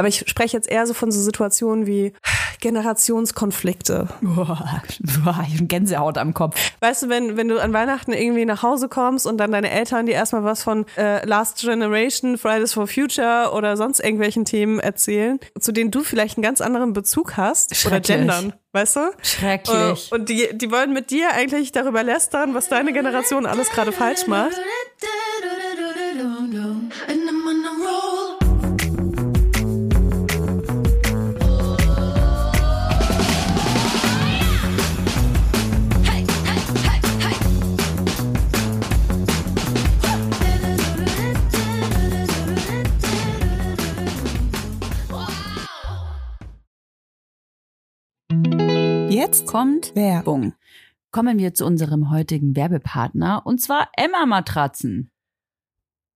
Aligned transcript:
Aber 0.00 0.08
ich 0.08 0.24
spreche 0.26 0.56
jetzt 0.56 0.66
eher 0.66 0.86
so 0.86 0.94
von 0.94 1.12
so 1.12 1.20
Situationen 1.20 1.86
wie 1.86 2.14
Generationskonflikte. 2.62 4.08
Boah, 4.22 4.82
boah, 5.24 5.46
Gänsehaut 5.60 6.16
am 6.16 6.32
Kopf. 6.32 6.56
Weißt 6.80 7.02
du, 7.02 7.08
wenn, 7.10 7.36
wenn 7.36 7.48
du 7.48 7.58
an 7.62 7.74
Weihnachten 7.74 8.14
irgendwie 8.14 8.46
nach 8.46 8.62
Hause 8.62 8.88
kommst 8.88 9.26
und 9.26 9.36
dann 9.36 9.52
deine 9.52 9.70
Eltern 9.70 10.06
dir 10.06 10.14
erstmal 10.14 10.42
was 10.42 10.62
von 10.62 10.86
äh, 10.96 11.22
Last 11.26 11.60
Generation, 11.60 12.38
Fridays 12.38 12.72
for 12.72 12.86
Future 12.86 13.50
oder 13.52 13.76
sonst 13.76 14.00
irgendwelchen 14.00 14.46
Themen 14.46 14.80
erzählen, 14.80 15.38
zu 15.58 15.70
denen 15.70 15.90
du 15.90 16.02
vielleicht 16.02 16.38
einen 16.38 16.44
ganz 16.44 16.62
anderen 16.62 16.94
Bezug 16.94 17.36
hast 17.36 17.70
oder 17.72 17.96
Schrecklich. 17.96 18.16
gendern, 18.16 18.54
weißt 18.72 18.96
du? 18.96 19.00
Schrecklich. 19.22 20.10
Äh, 20.10 20.14
Und 20.14 20.30
die, 20.30 20.48
die 20.54 20.70
wollen 20.72 20.94
mit 20.94 21.10
dir 21.10 21.32
eigentlich 21.34 21.72
darüber 21.72 22.02
lästern, 22.02 22.54
was 22.54 22.68
deine 22.70 22.94
Generation 22.94 23.44
alles 23.44 23.68
gerade 23.68 23.92
falsch 23.92 24.26
macht. 24.26 24.56
Jetzt 49.10 49.46
kommt 49.46 49.94
Werbung. 49.96 50.54
Kommen 51.10 51.38
wir 51.38 51.52
zu 51.52 51.66
unserem 51.66 52.10
heutigen 52.10 52.54
Werbepartner 52.54 53.42
und 53.44 53.60
zwar 53.60 53.88
Emma 53.96 54.24
Matratzen. 54.24 55.10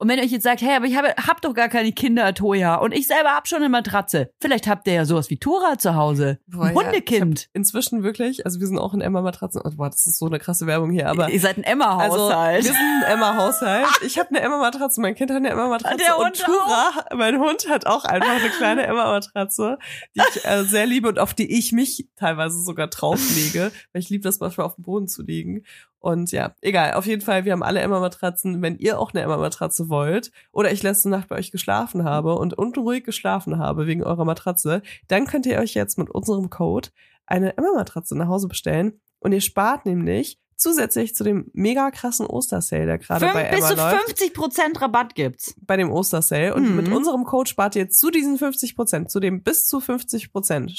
Und 0.00 0.08
wenn 0.08 0.18
ihr 0.18 0.24
euch 0.24 0.30
jetzt 0.30 0.44
sagt, 0.44 0.62
hey, 0.62 0.76
aber 0.76 0.86
ich 0.86 0.96
habe, 0.96 1.08
hab 1.26 1.42
doch 1.42 1.54
gar 1.54 1.68
keine 1.68 1.90
Kinder, 1.92 2.32
Toja, 2.32 2.76
und 2.76 2.92
ich 2.92 3.08
selber 3.08 3.30
hab 3.30 3.48
schon 3.48 3.58
eine 3.58 3.68
Matratze. 3.68 4.30
Vielleicht 4.40 4.68
habt 4.68 4.86
ihr 4.86 4.94
ja 4.94 5.04
sowas 5.04 5.28
wie 5.28 5.38
Tora 5.38 5.76
zu 5.76 5.96
Hause. 5.96 6.38
Boah, 6.46 6.66
Ein 6.66 6.76
ja, 6.76 6.82
Hundekind. 6.84 7.48
Inzwischen 7.52 8.04
wirklich, 8.04 8.46
also 8.46 8.60
wir 8.60 8.68
sind 8.68 8.78
auch 8.78 8.94
in 8.94 9.00
Emma-Matratzen. 9.00 9.60
Oh, 9.64 9.70
boah, 9.76 9.90
das 9.90 10.06
ist 10.06 10.18
so 10.18 10.26
eine 10.26 10.38
krasse 10.38 10.66
Werbung 10.68 10.92
hier, 10.92 11.08
aber 11.08 11.30
ihr 11.30 11.40
seid 11.40 11.56
ein 11.58 11.64
Also, 11.64 11.72
Emma-Haushalt. 11.72 12.64
wir 12.64 12.72
sind 12.72 13.02
ein 13.04 13.12
Emma-Haushalt. 13.12 13.86
Ich 14.06 14.18
habe 14.18 14.28
eine 14.30 14.40
Emma-Matratze, 14.40 15.00
mein 15.00 15.14
Kind 15.16 15.30
hat 15.30 15.38
eine 15.38 15.50
Emma-Matratze 15.50 15.96
Der 15.98 16.16
und 16.18 16.26
Hund 16.26 16.36
Tura, 16.44 16.90
mein 17.16 17.38
Hund 17.40 17.68
hat 17.68 17.86
auch 17.86 18.04
einfach 18.04 18.30
eine 18.30 18.50
kleine 18.50 18.86
Emma-Matratze, 18.86 19.78
die 20.14 20.22
ich 20.34 20.44
äh, 20.44 20.62
sehr 20.64 20.86
liebe 20.86 21.08
und 21.08 21.18
auf 21.18 21.34
die 21.34 21.58
ich 21.58 21.72
mich 21.72 22.08
teilweise 22.16 22.62
sogar 22.62 22.86
drauflege, 22.86 23.72
weil 23.92 24.00
ich 24.02 24.08
liebe 24.10 24.22
das 24.22 24.38
manchmal 24.38 24.66
auf 24.66 24.76
dem 24.76 24.84
Boden 24.84 25.08
zu 25.08 25.22
liegen. 25.22 25.64
Und 26.00 26.30
ja, 26.30 26.54
egal, 26.60 26.92
auf 26.94 27.06
jeden 27.06 27.22
Fall, 27.22 27.44
wir 27.44 27.52
haben 27.52 27.62
alle 27.62 27.80
Emma-Matratzen. 27.80 28.62
Wenn 28.62 28.76
ihr 28.78 29.00
auch 29.00 29.12
eine 29.12 29.22
Emma-Matratze 29.22 29.88
wollt 29.88 30.30
oder 30.52 30.70
ich 30.70 30.82
letzte 30.82 31.08
Nacht 31.08 31.28
bei 31.28 31.36
euch 31.36 31.50
geschlafen 31.50 32.04
habe 32.04 32.36
und 32.36 32.54
unruhig 32.54 33.04
geschlafen 33.04 33.58
habe 33.58 33.86
wegen 33.86 34.04
eurer 34.04 34.24
Matratze, 34.24 34.82
dann 35.08 35.26
könnt 35.26 35.46
ihr 35.46 35.58
euch 35.58 35.74
jetzt 35.74 35.98
mit 35.98 36.08
unserem 36.10 36.50
Code 36.50 36.90
eine 37.26 37.56
Emma-Matratze 37.56 38.16
nach 38.16 38.28
Hause 38.28 38.46
bestellen 38.48 39.00
und 39.18 39.32
ihr 39.32 39.40
spart 39.40 39.86
nämlich 39.86 40.38
zusätzlich 40.56 41.14
zu 41.14 41.22
dem 41.22 41.50
mega 41.52 41.90
krassen 41.92 42.26
Ostersale, 42.26 42.86
der 42.86 42.98
gerade 42.98 43.26
bei 43.32 43.44
bis 43.44 43.58
Emma 43.58 43.68
zu 43.68 43.74
läuft, 43.76 44.04
50 44.06 44.34
Prozent 44.34 44.80
Rabatt 44.80 45.14
gibt's. 45.14 45.54
bei 45.60 45.76
dem 45.76 45.90
Ostersale. 45.92 46.52
Und 46.52 46.70
Mhm. 46.70 46.76
mit 46.76 46.88
unserem 46.88 47.24
Code 47.24 47.48
spart 47.48 47.76
ihr 47.76 47.88
zu 47.90 48.10
diesen 48.10 48.38
50 48.38 48.74
Prozent, 48.74 49.08
zu 49.10 49.20
dem 49.20 49.42
bis 49.44 49.66
zu 49.68 49.78
50 49.80 50.32
Prozent, 50.32 50.72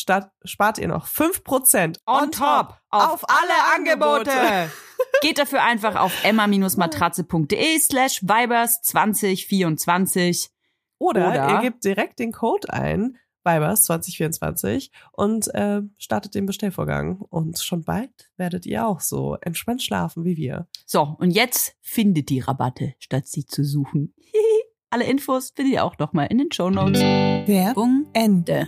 spart 0.44 0.78
ihr 0.80 0.88
noch 0.90 1.07
5 1.07 1.44
Prozent 1.46 2.00
On 2.06 2.30
top 2.31 2.75
auf 2.90 3.24
alle 3.30 3.75
Angebote. 3.75 4.31
Geht 5.22 5.38
dafür 5.38 5.63
einfach 5.63 5.96
auf 5.96 6.24
emma-matratze.de 6.24 7.80
slash 7.80 8.22
vibers 8.24 8.81
2024. 8.81 10.50
Oder, 10.97 11.30
Oder- 11.30 11.50
ihr 11.50 11.62
gebt 11.62 11.84
direkt 11.84 12.19
den 12.19 12.31
Code 12.31 12.72
ein, 12.72 13.18
Vibers 13.44 13.84
2024 13.85 14.91
und 15.13 15.53
äh, 15.56 15.81
startet 15.97 16.35
den 16.35 16.46
Bestellvorgang. 16.46 17.19
Und 17.30 17.59
schon 17.59 17.84
bald 17.84 18.12
werdet 18.38 18.66
ihr 18.66 18.85
auch 18.85 19.00
so 19.00 19.35
entspannt 19.41 19.81
schlafen 19.81 20.25
wie 20.25 20.38
wir. 20.38 20.68
So, 20.85 21.16
und 21.19 21.31
jetzt 21.31 21.75
findet 21.81 22.30
die 22.30 22.40
Rabatte, 22.40 22.96
statt 23.00 23.28
sie 23.28 23.46
zu 23.46 23.63
suchen. 23.63 24.13
Alle 24.90 25.06
Infos 25.06 25.51
findet 25.56 25.74
ihr 25.75 25.86
auch 25.86 25.97
nochmal 26.00 26.28
in 26.28 26.40
den 26.40 26.51
Shownotes. 26.51 27.00
Werbung 27.01 28.07
Ende. 28.13 28.68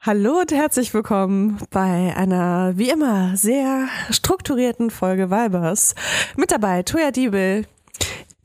Hallo 0.00 0.40
und 0.40 0.52
herzlich 0.52 0.92
willkommen 0.94 1.58
bei 1.70 2.14
einer 2.16 2.72
wie 2.76 2.90
immer 2.90 3.36
sehr 3.36 3.88
strukturierten 4.10 4.90
Folge 4.90 5.30
Vibers. 5.30 5.94
Mit 6.36 6.50
dabei 6.50 6.82
Toya 6.82 7.10
Diebel. 7.10 7.66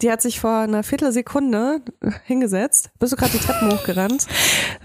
Die 0.01 0.11
hat 0.11 0.21
sich 0.21 0.39
vor 0.39 0.59
einer 0.59 0.83
Viertelsekunde 0.83 1.81
hingesetzt. 2.25 2.91
Bist 2.99 3.13
du 3.13 3.17
gerade 3.17 3.31
die 3.31 3.39
Treppen 3.39 3.71
hochgerannt? 3.71 4.27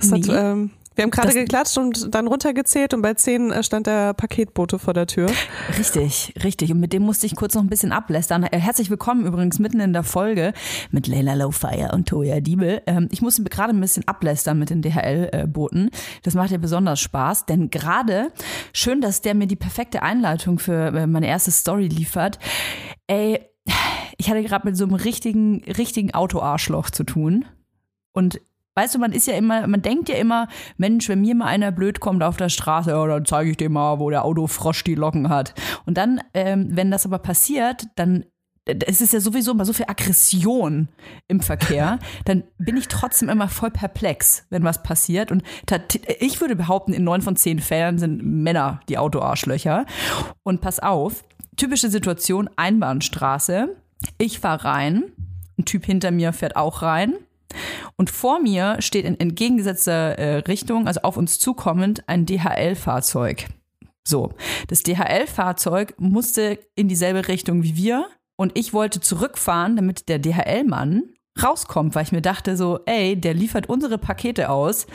Das 0.00 0.10
hat, 0.12 0.20
Nee. 0.20 0.32
ähm, 0.34 0.70
wir 0.94 1.04
haben 1.04 1.10
gerade 1.10 1.32
geklatscht 1.32 1.78
und 1.78 2.14
dann 2.14 2.26
runtergezählt 2.26 2.94
und 2.94 3.02
bei 3.02 3.14
zehn 3.14 3.50
äh, 3.50 3.62
stand 3.62 3.86
der 3.86 4.14
Paketbote 4.14 4.78
vor 4.78 4.94
der 4.94 5.06
Tür. 5.06 5.30
Richtig, 5.78 6.34
richtig. 6.44 6.72
Und 6.72 6.80
mit 6.80 6.92
dem 6.92 7.02
musste 7.02 7.26
ich 7.26 7.34
kurz 7.34 7.54
noch 7.54 7.62
ein 7.62 7.68
bisschen 7.68 7.92
ablästern. 7.92 8.44
Äh, 8.44 8.58
Herzlich 8.58 8.90
willkommen 8.90 9.26
übrigens 9.26 9.58
mitten 9.58 9.80
in 9.80 9.92
der 9.92 10.02
Folge 10.02 10.52
mit 10.90 11.06
Leila 11.06 11.34
Lowfire 11.34 11.92
und 11.92 12.08
Toya 12.08 12.40
Diebel. 12.40 12.82
Ähm, 12.86 13.08
ich 13.10 13.22
musste 13.22 13.42
gerade 13.44 13.72
ein 13.72 13.80
bisschen 13.80 14.06
ablästern 14.06 14.58
mit 14.58 14.70
den 14.70 14.82
DHL-Boten. 14.82 15.90
Das 16.22 16.34
macht 16.34 16.50
ja 16.50 16.58
besonders 16.58 17.00
Spaß, 17.00 17.46
denn 17.46 17.70
gerade 17.70 18.32
schön, 18.72 19.00
dass 19.00 19.22
der 19.22 19.34
mir 19.34 19.46
die 19.46 19.56
perfekte 19.56 20.02
Einleitung 20.02 20.58
für 20.58 20.88
äh, 20.94 21.06
meine 21.06 21.26
erste 21.26 21.50
Story 21.50 21.88
liefert. 21.88 22.38
Ey, 23.06 23.40
ich 24.18 24.30
hatte 24.30 24.42
gerade 24.42 24.66
mit 24.66 24.76
so 24.76 24.84
einem 24.84 24.94
richtigen, 24.94 25.64
richtigen 25.64 26.14
Autoarschloch 26.14 26.90
zu 26.90 27.04
tun. 27.04 27.44
Und 28.12 28.40
Weißt 28.74 28.94
du, 28.94 28.98
man 28.98 29.12
ist 29.12 29.26
ja 29.26 29.34
immer, 29.34 29.66
man 29.66 29.82
denkt 29.82 30.08
ja 30.08 30.16
immer, 30.16 30.48
Mensch, 30.78 31.08
wenn 31.08 31.20
mir 31.20 31.34
mal 31.34 31.46
einer 31.46 31.72
blöd 31.72 32.00
kommt 32.00 32.22
auf 32.22 32.36
der 32.36 32.48
Straße, 32.48 32.90
ja, 32.90 33.06
dann 33.06 33.26
zeige 33.26 33.50
ich 33.50 33.56
dem 33.58 33.72
mal, 33.72 33.98
wo 33.98 34.08
der 34.08 34.24
Autofrosch 34.24 34.82
die 34.84 34.94
Locken 34.94 35.28
hat. 35.28 35.54
Und 35.84 35.98
dann, 35.98 36.20
ähm, 36.32 36.68
wenn 36.70 36.90
das 36.90 37.04
aber 37.04 37.18
passiert, 37.18 37.86
dann 37.96 38.24
es 38.64 39.00
ist 39.00 39.12
ja 39.12 39.20
sowieso 39.20 39.52
immer 39.52 39.64
so 39.64 39.72
viel 39.72 39.86
Aggression 39.88 40.88
im 41.26 41.40
Verkehr, 41.40 41.98
dann 42.24 42.44
bin 42.58 42.76
ich 42.76 42.88
trotzdem 42.88 43.28
immer 43.28 43.48
voll 43.48 43.70
perplex, 43.70 44.46
wenn 44.50 44.62
was 44.62 44.82
passiert. 44.82 45.32
Und 45.32 45.42
ich 46.20 46.40
würde 46.40 46.54
behaupten, 46.54 46.92
in 46.92 47.04
neun 47.04 47.22
von 47.22 47.36
zehn 47.36 47.58
Fällen 47.58 47.98
sind 47.98 48.22
Männer 48.22 48.80
die 48.88 48.98
Autoarschlöcher. 48.98 49.84
Und 50.44 50.60
pass 50.60 50.78
auf, 50.78 51.24
typische 51.56 51.90
Situation, 51.90 52.48
Einbahnstraße. 52.56 53.76
Ich 54.18 54.38
fahr 54.38 54.64
rein, 54.64 55.04
ein 55.58 55.64
Typ 55.64 55.84
hinter 55.84 56.10
mir 56.10 56.32
fährt 56.32 56.56
auch 56.56 56.82
rein. 56.82 57.14
Und 57.96 58.10
vor 58.10 58.40
mir 58.40 58.76
steht 58.80 59.04
in 59.04 59.18
entgegengesetzter 59.18 60.18
äh, 60.18 60.36
Richtung, 60.38 60.86
also 60.86 61.00
auf 61.02 61.16
uns 61.16 61.38
zukommend, 61.38 62.08
ein 62.08 62.26
DHL-Fahrzeug. 62.26 63.46
So, 64.06 64.30
das 64.68 64.82
DHL-Fahrzeug 64.82 65.94
musste 65.98 66.58
in 66.74 66.88
dieselbe 66.88 67.28
Richtung 67.28 67.62
wie 67.62 67.76
wir 67.76 68.06
und 68.36 68.58
ich 68.58 68.72
wollte 68.72 69.00
zurückfahren, 69.00 69.76
damit 69.76 70.08
der 70.08 70.18
DHL-Mann 70.18 71.04
rauskommt, 71.40 71.94
weil 71.94 72.02
ich 72.04 72.12
mir 72.12 72.22
dachte 72.22 72.56
so, 72.56 72.80
ey, 72.86 73.18
der 73.18 73.34
liefert 73.34 73.68
unsere 73.68 73.98
Pakete 73.98 74.50
aus. 74.50 74.86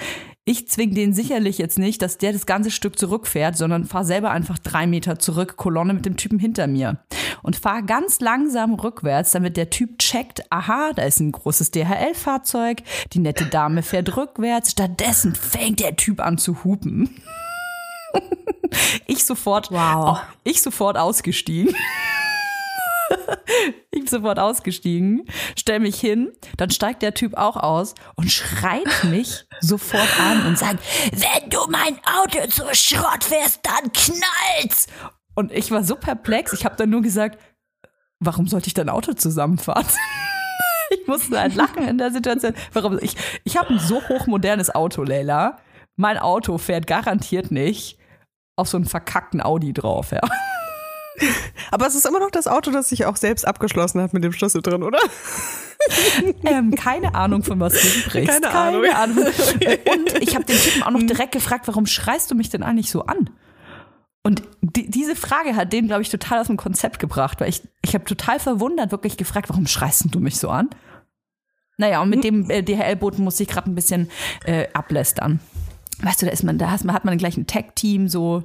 Ich 0.49 0.69
zwing 0.69 0.95
den 0.95 1.13
sicherlich 1.13 1.57
jetzt 1.57 1.77
nicht, 1.77 2.01
dass 2.01 2.17
der 2.19 2.31
das 2.31 2.45
ganze 2.45 2.71
Stück 2.71 2.97
zurückfährt, 2.97 3.57
sondern 3.57 3.83
fahr 3.83 4.05
selber 4.05 4.31
einfach 4.31 4.57
drei 4.57 4.88
Meter 4.88 5.19
zurück, 5.19 5.57
Kolonne 5.57 5.94
mit 5.94 6.05
dem 6.05 6.15
Typen 6.15 6.39
hinter 6.39 6.67
mir. 6.67 6.99
Und 7.44 7.57
fahr 7.57 7.81
ganz 7.81 8.21
langsam 8.21 8.75
rückwärts, 8.75 9.31
damit 9.31 9.57
der 9.57 9.69
Typ 9.69 9.99
checkt, 9.99 10.49
aha, 10.49 10.94
da 10.95 11.03
ist 11.03 11.19
ein 11.19 11.33
großes 11.33 11.71
DHL-Fahrzeug, 11.71 12.83
die 13.11 13.19
nette 13.19 13.45
Dame 13.47 13.83
fährt 13.83 14.15
rückwärts, 14.15 14.71
stattdessen 14.71 15.35
fängt 15.35 15.81
der 15.81 15.97
Typ 15.97 16.21
an 16.21 16.38
zu 16.38 16.63
hupen. 16.63 17.09
Ich 19.05 19.25
sofort, 19.25 19.71
Wow. 19.71 20.19
ich 20.44 20.61
sofort 20.61 20.97
ausgestiegen. 20.97 21.73
Ich 23.92 24.01
bin 24.01 24.07
sofort 24.07 24.39
ausgestiegen, 24.39 25.25
stell 25.57 25.80
mich 25.80 26.00
hin, 26.00 26.31
dann 26.57 26.69
steigt 26.69 27.01
der 27.01 27.13
Typ 27.13 27.36
auch 27.36 27.57
aus 27.57 27.95
und 28.15 28.30
schreit 28.31 29.04
mich 29.06 29.45
sofort 29.59 30.19
an 30.19 30.45
und 30.45 30.57
sagt, 30.57 30.83
wenn 31.12 31.50
du 31.50 31.59
mein 31.69 31.98
Auto 32.06 32.48
zu 32.48 32.63
Schrott 32.74 33.24
fährst, 33.24 33.62
dann 33.63 33.92
knallt's. 33.92 34.88
Und 35.36 35.51
ich 35.51 35.71
war 35.71 35.83
so 35.83 35.95
perplex, 35.95 36.54
ich 36.54 36.65
habe 36.65 36.75
dann 36.75 36.89
nur 36.89 37.01
gesagt, 37.01 37.39
warum 38.19 38.48
sollte 38.48 38.68
ich 38.68 38.74
dein 38.74 38.89
Auto 38.89 39.13
zusammenfahren? 39.13 39.86
Ich 40.89 41.06
musste 41.06 41.38
halt 41.38 41.54
lachen 41.56 41.86
in 41.86 41.98
der 41.98 42.12
Situation. 42.12 42.54
Warum? 42.71 42.98
Ich, 43.01 43.18
ich 43.44 43.57
habe 43.57 43.74
ein 43.74 43.80
so 43.80 44.01
hochmodernes 44.07 44.74
Auto, 44.74 45.04
Leila. 45.04 45.57
Mein 45.98 46.18
Auto 46.18 46.57
fährt 46.57 46.88
garantiert 46.88 47.51
nicht 47.51 47.98
auf 48.56 48.69
so 48.69 48.77
einen 48.77 48.86
verkackten 48.86 49.42
Audi 49.42 49.74
drauf, 49.74 50.12
ja. 50.12 50.21
Aber 51.72 51.88
es 51.88 51.96
ist 51.96 52.06
immer 52.06 52.19
noch 52.19 52.31
das 52.31 52.48
Auto, 52.48 52.72
das 52.72 52.90
sich 52.90 53.06
auch 53.06 53.16
selbst 53.16 53.48
abgeschlossen 53.48 54.02
hat 54.02 54.14
mit 54.14 54.24
dem 54.24 54.31
Schlüssel 54.31 54.62
drin, 54.62 54.84
oder? 54.84 55.00
Ähm, 56.44 56.72
keine 56.72 57.16
Ahnung, 57.16 57.44
von 57.44 57.60
was 57.60 57.74
du 57.74 57.78
sprichst. 57.88 58.42
Keine 58.42 58.54
Ahnung. 58.54 58.84
Ahnung. 58.92 59.25
Und 59.25 60.22
ich 60.22 60.36
habe 60.36 60.44
den 60.44 60.58
Typen 60.58 60.84
auch 60.84 60.92
noch 60.92 61.04
direkt 61.04 61.31
gefragt, 61.31 61.68
warum 61.68 61.86
schreist 61.86 62.30
du 62.30 62.36
mich 62.36 62.50
denn 62.50 62.64
eigentlich 62.64 62.90
so 62.90 63.04
an? 63.04 63.30
Und 64.24 64.44
die, 64.62 64.90
diese 64.90 65.16
Frage 65.16 65.56
hat 65.56 65.72
den, 65.72 65.88
glaube 65.88 66.02
ich, 66.02 66.10
total 66.10 66.42
aus 66.42 66.48
dem 66.48 66.58
Konzept 66.58 67.00
gebracht, 67.00 67.40
weil 67.40 67.48
ich, 67.48 67.62
ich 67.84 67.94
habe 67.94 68.04
total 68.04 68.40
verwundert 68.40 68.92
wirklich 68.92 69.16
gefragt, 69.16 69.48
warum 69.50 69.68
schreist 69.68 70.04
du 70.10 70.19
mich 70.19 70.40
so 70.40 70.50
an? 70.50 70.69
Naja, 71.78 72.02
und 72.02 72.10
mit 72.10 72.24
dem 72.24 72.50
äh, 72.50 72.64
DHL-Boten 72.64 73.24
muss 73.24 73.40
ich 73.40 73.48
gerade 73.48 73.69
ein 73.69 73.75
bisschen 73.75 74.10
äh, 74.46 74.68
ablästern. 74.74 75.40
Weißt 76.02 76.22
du, 76.22 76.25
da 76.25 76.31
ist 76.31 76.44
man, 76.44 76.58
da 76.58 76.72
hat 76.72 76.84
man, 76.84 76.96
hat 76.96 77.06
man 77.06 77.18
gleich 77.18 77.38
ein 77.38 77.48
Tag-Team, 77.48 78.10
so. 78.10 78.44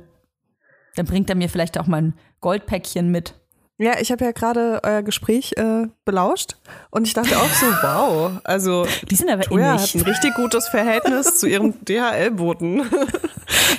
Dann 0.94 1.06
bringt 1.06 1.30
er 1.30 1.36
mir 1.36 1.48
vielleicht 1.48 1.78
auch 1.78 1.86
mein 1.86 2.14
Goldpäckchen 2.42 3.10
mit. 3.10 3.34
Ja, 3.78 3.98
ich 3.98 4.12
habe 4.12 4.24
ja 4.24 4.30
gerade 4.32 4.80
euer 4.84 5.02
Gespräch 5.02 5.54
äh, 5.56 5.86
belauscht 6.04 6.56
und 6.90 7.04
ich 7.06 7.14
dachte 7.14 7.36
auch 7.38 7.48
so, 7.48 7.66
wow, 7.82 8.32
also 8.44 8.86
Die 9.10 9.16
sind 9.16 9.28
aber 9.30 9.42
Toya 9.42 9.72
ähnlich. 9.74 9.94
hat 9.94 9.94
ein 9.94 10.02
richtig 10.08 10.34
gutes 10.34 10.68
Verhältnis 10.68 11.38
zu 11.40 11.48
ihrem 11.48 11.74
DHL-Boten. 11.84 12.82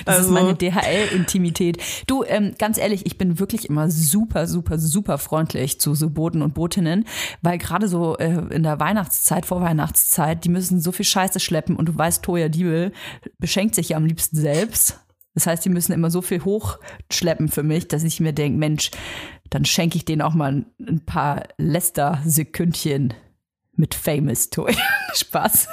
Das 0.04 0.16
Also- 0.18 0.28
ist 0.28 0.30
meine 0.34 0.54
DHL-Intimität. 0.56 1.78
Du, 2.06 2.22
ähm, 2.24 2.54
ganz 2.58 2.76
ehrlich, 2.76 3.06
ich 3.06 3.16
bin 3.16 3.38
wirklich 3.38 3.68
immer 3.70 3.88
super, 3.90 4.46
super, 4.46 4.78
super 4.78 5.16
freundlich 5.16 5.80
zu 5.80 5.94
so 5.94 6.10
Boten 6.10 6.42
und 6.42 6.52
Botinnen, 6.54 7.06
weil 7.40 7.56
gerade 7.56 7.88
so 7.88 8.18
äh, 8.18 8.42
in 8.54 8.62
der 8.62 8.80
Weihnachtszeit, 8.80 9.46
Vorweihnachtszeit, 9.46 10.44
die 10.44 10.50
müssen 10.50 10.80
so 10.80 10.92
viel 10.92 11.06
Scheiße 11.06 11.40
schleppen 11.40 11.76
und 11.76 11.86
du 11.88 11.96
weißt, 11.96 12.22
Toya 12.22 12.48
Diebel 12.50 12.92
beschenkt 13.38 13.74
sich 13.74 13.90
ja 13.90 13.96
am 13.96 14.04
liebsten 14.04 14.36
selbst. 14.36 15.00
Das 15.34 15.46
heißt, 15.46 15.64
die 15.64 15.70
müssen 15.70 15.92
immer 15.92 16.10
so 16.10 16.22
viel 16.22 16.44
hochschleppen 16.44 17.48
für 17.48 17.62
mich, 17.62 17.88
dass 17.88 18.04
ich 18.04 18.20
mir 18.20 18.32
denke, 18.32 18.58
Mensch, 18.58 18.90
dann 19.50 19.64
schenke 19.64 19.96
ich 19.96 20.04
denen 20.04 20.22
auch 20.22 20.34
mal 20.34 20.64
ein, 20.80 21.04
paar 21.04 21.48
Lester-Sekündchen 21.58 23.14
mit 23.72 23.94
Famous 23.94 24.50
Toy. 24.50 24.74
Spaß. 25.14 25.68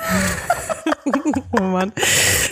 Oh 1.53 1.63
Mann. 1.63 1.91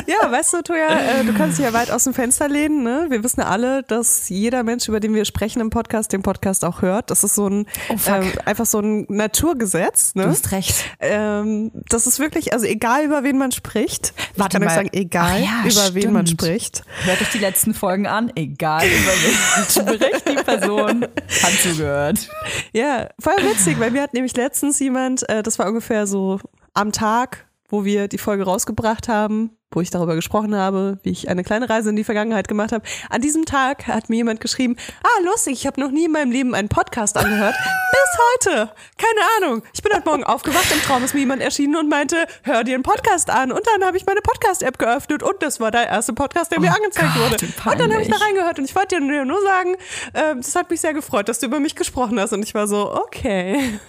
Ja, 0.07 0.29
weißt 0.31 0.53
du, 0.53 0.61
Toja, 0.61 0.87
äh, 0.89 1.23
du 1.23 1.33
kannst 1.33 1.57
dich 1.57 1.65
ja 1.65 1.73
weit 1.73 1.89
aus 1.89 2.03
dem 2.03 2.13
Fenster 2.13 2.49
lehnen. 2.49 2.83
Ne? 2.83 3.07
Wir 3.09 3.23
wissen 3.23 3.41
alle, 3.41 3.83
dass 3.83 4.27
jeder 4.29 4.63
Mensch, 4.63 4.87
über 4.87 4.99
den 4.99 5.13
wir 5.13 5.23
sprechen 5.25 5.61
im 5.61 5.69
Podcast, 5.69 6.11
den 6.11 6.21
Podcast 6.21 6.65
auch 6.65 6.81
hört. 6.81 7.09
Das 7.09 7.23
ist 7.23 7.35
so 7.35 7.47
ein 7.47 7.65
Oh, 7.89 7.95
ähm, 8.07 8.31
einfach 8.45 8.65
so 8.65 8.79
ein 8.79 9.05
Naturgesetz. 9.09 10.15
Ne? 10.15 10.23
Du 10.23 10.29
hast 10.29 10.51
recht. 10.51 10.85
Ähm, 10.99 11.71
das 11.89 12.07
ist 12.07 12.19
wirklich, 12.19 12.53
also 12.53 12.65
egal 12.65 13.05
über 13.05 13.23
wen 13.23 13.37
man 13.37 13.51
spricht. 13.51 14.13
Warte 14.35 14.57
ich 14.57 14.61
kann 14.61 14.61
mal. 14.61 14.67
euch 14.67 14.73
sagen, 14.75 14.89
egal 14.91 15.41
ja, 15.41 15.63
über 15.65 15.93
wen 15.95 16.13
man 16.13 16.27
stimmt. 16.27 16.41
spricht. 16.41 16.83
Hört 17.03 17.21
euch 17.21 17.29
die 17.29 17.39
letzten 17.39 17.73
Folgen 17.73 18.07
an, 18.07 18.31
egal 18.35 18.85
über 18.85 19.11
wen 19.23 19.85
man 19.85 19.97
spricht, 19.97 20.29
die 20.29 20.43
Person 20.43 21.03
hat 21.43 21.53
zugehört. 21.63 22.29
Ja, 22.73 23.09
voll 23.19 23.37
witzig, 23.37 23.79
weil 23.79 23.91
mir 23.91 24.01
hat 24.01 24.13
nämlich 24.13 24.35
letztens 24.35 24.79
jemand, 24.79 25.27
äh, 25.29 25.43
das 25.43 25.57
war 25.59 25.67
ungefähr 25.67 26.07
so 26.07 26.39
am 26.73 26.91
Tag, 26.91 27.45
wo 27.69 27.85
wir 27.85 28.07
die 28.07 28.17
Folge 28.17 28.43
rausgebracht 28.43 29.07
haben, 29.07 29.51
wo 29.71 29.81
ich 29.81 29.91
darüber 29.91 30.15
gesprochen 30.15 30.55
habe, 30.55 30.97
wie 31.03 31.11
ich 31.11 31.29
eine 31.29 31.43
kleine 31.43 31.69
Reise 31.69 31.91
in 31.91 31.95
die 31.95 32.03
Vergangenheit 32.03 32.47
gemacht 32.47 32.71
habe. 32.71 32.83
An 33.11 33.21
diesem 33.21 33.45
Tag 33.45 33.85
hat 33.85 34.09
mir 34.09 34.15
jemand 34.15 34.41
geschrieben, 34.41 34.75
ah, 35.03 35.23
lustig, 35.25 35.53
ich 35.53 35.67
habe 35.67 35.79
noch 35.79 35.91
nie 35.91 36.05
in 36.05 36.11
meinem 36.11 36.31
Leben 36.31 36.55
einen 36.55 36.69
Podcast 36.69 37.15
angehört. 37.17 37.53
Bis 37.91 38.49
heute. 38.51 38.71
Keine 38.97 39.21
Ahnung. 39.47 39.61
Ich 39.73 39.83
bin 39.83 39.93
heute 39.93 40.09
Morgen 40.09 40.23
aufgewacht, 40.23 40.71
im 40.71 40.81
Traum 40.81 41.03
ist 41.03 41.13
mir 41.13 41.19
jemand 41.19 41.43
erschienen 41.43 41.75
und 41.75 41.87
meinte, 41.89 42.25
hör 42.43 42.63
dir 42.63 42.73
einen 42.73 42.81
Podcast 42.83 43.29
an. 43.29 43.51
Und 43.51 43.61
dann 43.67 43.85
habe 43.85 43.97
ich 43.97 44.05
meine 44.07 44.21
Podcast-App 44.21 44.79
geöffnet 44.79 45.21
und 45.21 45.35
das 45.43 45.59
war 45.59 45.69
der 45.69 45.85
erste 45.87 46.13
Podcast, 46.13 46.51
der 46.51 46.59
mir 46.59 46.71
Oh 46.71 46.75
angezeigt 46.75 47.13
Gott, 47.13 47.31
wurde. 47.31 47.41
wie 47.41 47.69
Und 47.69 47.79
dann 47.79 47.91
habe 47.93 48.01
ich 48.01 48.07
da 48.07 48.15
peinlich. 48.15 48.21
reingehört 48.27 48.57
und 48.59 48.65
ich 48.65 48.75
wollte 48.75 48.95
dir 48.95 49.01
nur- 49.01 49.25
nur 49.25 49.41
sagen, 49.43 49.75
äh, 50.13 50.35
das 50.35 50.55
hat 50.55 50.71
mich 50.71 50.81
sehr 50.81 50.95
gefreut, 50.95 51.29
dass 51.29 51.37
du 51.39 51.45
über 51.45 51.59
mich 51.59 51.75
gesprochen 51.75 52.19
hast. 52.19 52.33
Und 52.33 52.41
ich 52.41 52.55
war 52.55 52.67
so, 52.67 52.91
okay. 52.95 53.79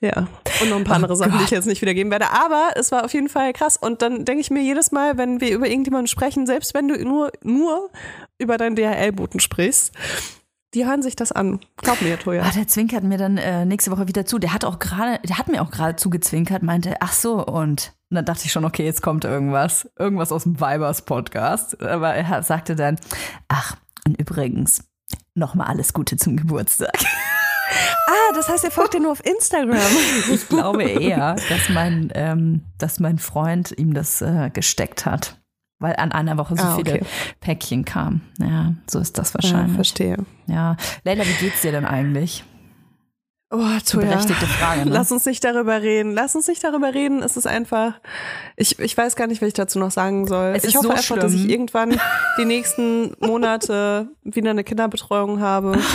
Ja. 0.00 0.26
Und 0.60 0.70
noch 0.70 0.76
ein 0.76 0.84
paar 0.84 0.96
andere 0.96 1.16
Sachen, 1.16 1.38
die 1.38 1.44
ich 1.44 1.50
jetzt 1.50 1.66
nicht 1.66 1.80
wiedergeben 1.80 2.10
werde. 2.10 2.30
Aber 2.30 2.72
es 2.76 2.92
war 2.92 3.04
auf 3.04 3.14
jeden 3.14 3.28
Fall 3.28 3.52
krass. 3.52 3.76
Und 3.76 4.02
dann 4.02 4.24
denke 4.24 4.40
ich 4.40 4.50
mir 4.50 4.62
jedes 4.62 4.92
Mal, 4.92 5.16
wenn 5.16 5.40
wir 5.40 5.52
über 5.52 5.66
irgendjemanden 5.66 6.08
sprechen, 6.08 6.46
selbst 6.46 6.74
wenn 6.74 6.88
du 6.88 7.02
nur, 7.02 7.32
nur 7.42 7.90
über 8.38 8.58
deinen 8.58 8.76
DHL-Boten 8.76 9.40
sprichst, 9.40 9.92
die 10.74 10.86
hören 10.86 11.02
sich 11.02 11.16
das 11.16 11.32
an. 11.32 11.60
Glaub 11.76 12.02
mir, 12.02 12.18
Toja. 12.18 12.42
Ah, 12.42 12.50
der 12.50 12.66
zwinkert 12.66 13.04
mir 13.04 13.16
dann 13.16 13.38
äh, 13.38 13.64
nächste 13.64 13.90
Woche 13.90 14.08
wieder 14.08 14.26
zu. 14.26 14.38
Der 14.38 14.52
hat 14.52 14.64
auch 14.64 14.78
gerade, 14.78 15.20
der 15.26 15.38
hat 15.38 15.48
mir 15.48 15.62
auch 15.62 15.70
gerade 15.70 15.96
zugezwinkert, 15.96 16.62
meinte, 16.62 16.96
ach 17.00 17.12
so, 17.12 17.44
und, 17.46 17.92
und 18.10 18.16
dann 18.16 18.24
dachte 18.24 18.42
ich 18.44 18.52
schon, 18.52 18.64
okay, 18.64 18.84
jetzt 18.84 19.00
kommt 19.00 19.24
irgendwas. 19.24 19.88
Irgendwas 19.98 20.32
aus 20.32 20.42
dem 20.42 20.60
Vibers 20.60 21.02
Podcast. 21.02 21.80
Aber 21.80 22.14
er 22.14 22.42
sagte 22.42 22.74
dann, 22.74 22.98
ach, 23.48 23.76
und 24.06 24.20
übrigens, 24.20 24.84
nochmal 25.34 25.68
alles 25.68 25.92
Gute 25.92 26.16
zum 26.16 26.36
Geburtstag. 26.36 26.92
Ah, 28.06 28.32
das 28.34 28.48
heißt, 28.48 28.64
er 28.64 28.70
folgt 28.70 28.94
dir 28.94 29.00
nur 29.00 29.12
auf 29.12 29.24
Instagram. 29.24 29.78
Ich 30.32 30.48
glaube 30.48 30.84
eher, 30.84 31.36
dass 31.48 31.68
mein, 31.68 32.10
ähm, 32.14 32.62
dass 32.78 33.00
mein 33.00 33.18
Freund 33.18 33.72
ihm 33.76 33.94
das 33.94 34.20
äh, 34.22 34.50
gesteckt 34.52 35.06
hat. 35.06 35.38
Weil 35.80 35.96
an 35.96 36.12
einer 36.12 36.38
Woche 36.38 36.56
so 36.56 36.62
Ah, 36.62 36.76
viele 36.76 36.94
okay. 36.94 37.04
Päckchen 37.40 37.84
kamen. 37.84 38.22
Ja, 38.38 38.74
so 38.88 39.00
ist 39.00 39.18
das 39.18 39.30
Ja, 39.32 39.34
wahrscheinlich. 39.42 39.74
verstehe. 39.74 40.16
Ja. 40.46 40.76
Leila, 41.04 41.24
wie 41.26 41.44
geht's 41.44 41.60
dir 41.62 41.72
denn 41.72 41.84
eigentlich? 41.84 42.44
Oh, 43.50 43.58
Eine 43.58 43.82
Toja. 43.82 44.08
berechtigte 44.08 44.46
Frage, 44.46 44.84
ne? 44.86 44.90
Lass 44.90 45.12
uns 45.12 45.26
nicht 45.26 45.44
darüber 45.44 45.80
reden. 45.82 46.12
Lass 46.12 46.34
uns 46.34 46.48
nicht 46.48 46.64
darüber 46.64 46.92
reden. 46.94 47.22
Es 47.22 47.36
ist 47.36 47.46
einfach, 47.46 47.94
ich, 48.56 48.78
ich 48.78 48.96
weiß 48.96 49.14
gar 49.16 49.26
nicht, 49.26 49.42
was 49.42 49.48
ich 49.48 49.54
dazu 49.54 49.78
noch 49.78 49.90
sagen 49.90 50.26
soll. 50.26 50.54
Es 50.56 50.64
ich 50.64 50.74
hoffe 50.76 50.86
so 50.88 50.92
einfach, 50.92 51.18
dass 51.18 51.32
ich 51.34 51.40
schlimm. 51.40 51.50
irgendwann 51.50 52.00
die 52.38 52.44
nächsten 52.46 53.14
Monate 53.20 54.08
wieder 54.22 54.50
eine 54.50 54.64
Kinderbetreuung 54.64 55.40
habe. 55.40 55.78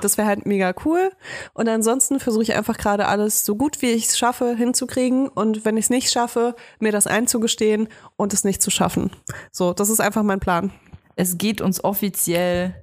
Das 0.00 0.18
wäre 0.18 0.28
halt 0.28 0.46
mega 0.46 0.74
cool. 0.84 1.10
Und 1.54 1.68
ansonsten 1.68 2.20
versuche 2.20 2.42
ich 2.42 2.54
einfach 2.54 2.76
gerade 2.78 3.06
alles 3.06 3.44
so 3.44 3.56
gut 3.56 3.82
wie 3.82 3.90
ich 3.90 4.06
es 4.06 4.18
schaffe 4.18 4.54
hinzukriegen. 4.56 5.28
Und 5.28 5.64
wenn 5.64 5.76
ich 5.76 5.86
es 5.86 5.90
nicht 5.90 6.10
schaffe, 6.10 6.54
mir 6.78 6.92
das 6.92 7.06
einzugestehen 7.06 7.88
und 8.16 8.32
es 8.32 8.44
nicht 8.44 8.62
zu 8.62 8.70
schaffen. 8.70 9.10
So, 9.50 9.72
das 9.72 9.90
ist 9.90 10.00
einfach 10.00 10.22
mein 10.22 10.40
Plan. 10.40 10.72
Es 11.16 11.38
geht 11.38 11.60
uns 11.60 11.82
offiziell, 11.82 12.74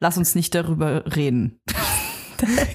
lass 0.00 0.16
uns 0.16 0.34
nicht 0.34 0.54
darüber 0.54 1.04
reden. 1.16 1.60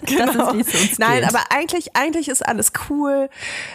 Genau. 0.06 0.54
Das 0.58 0.74
ist, 0.74 1.00
Nein, 1.00 1.22
geht. 1.22 1.30
aber 1.30 1.44
eigentlich, 1.50 1.96
eigentlich 1.96 2.30
ist 2.30 2.46
alles 2.46 2.72
cool. 2.90 3.30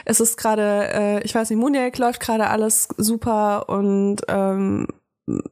Es 0.07 0.21
ist 0.21 0.39
gerade, 0.39 0.89
äh, 0.93 1.23
ich 1.23 1.35
weiß 1.35 1.51
nicht, 1.51 1.59
Muniac 1.59 1.99
läuft 1.99 2.21
gerade 2.21 2.49
alles 2.49 2.89
super 2.97 3.69
und 3.69 4.23
ähm, 4.29 4.87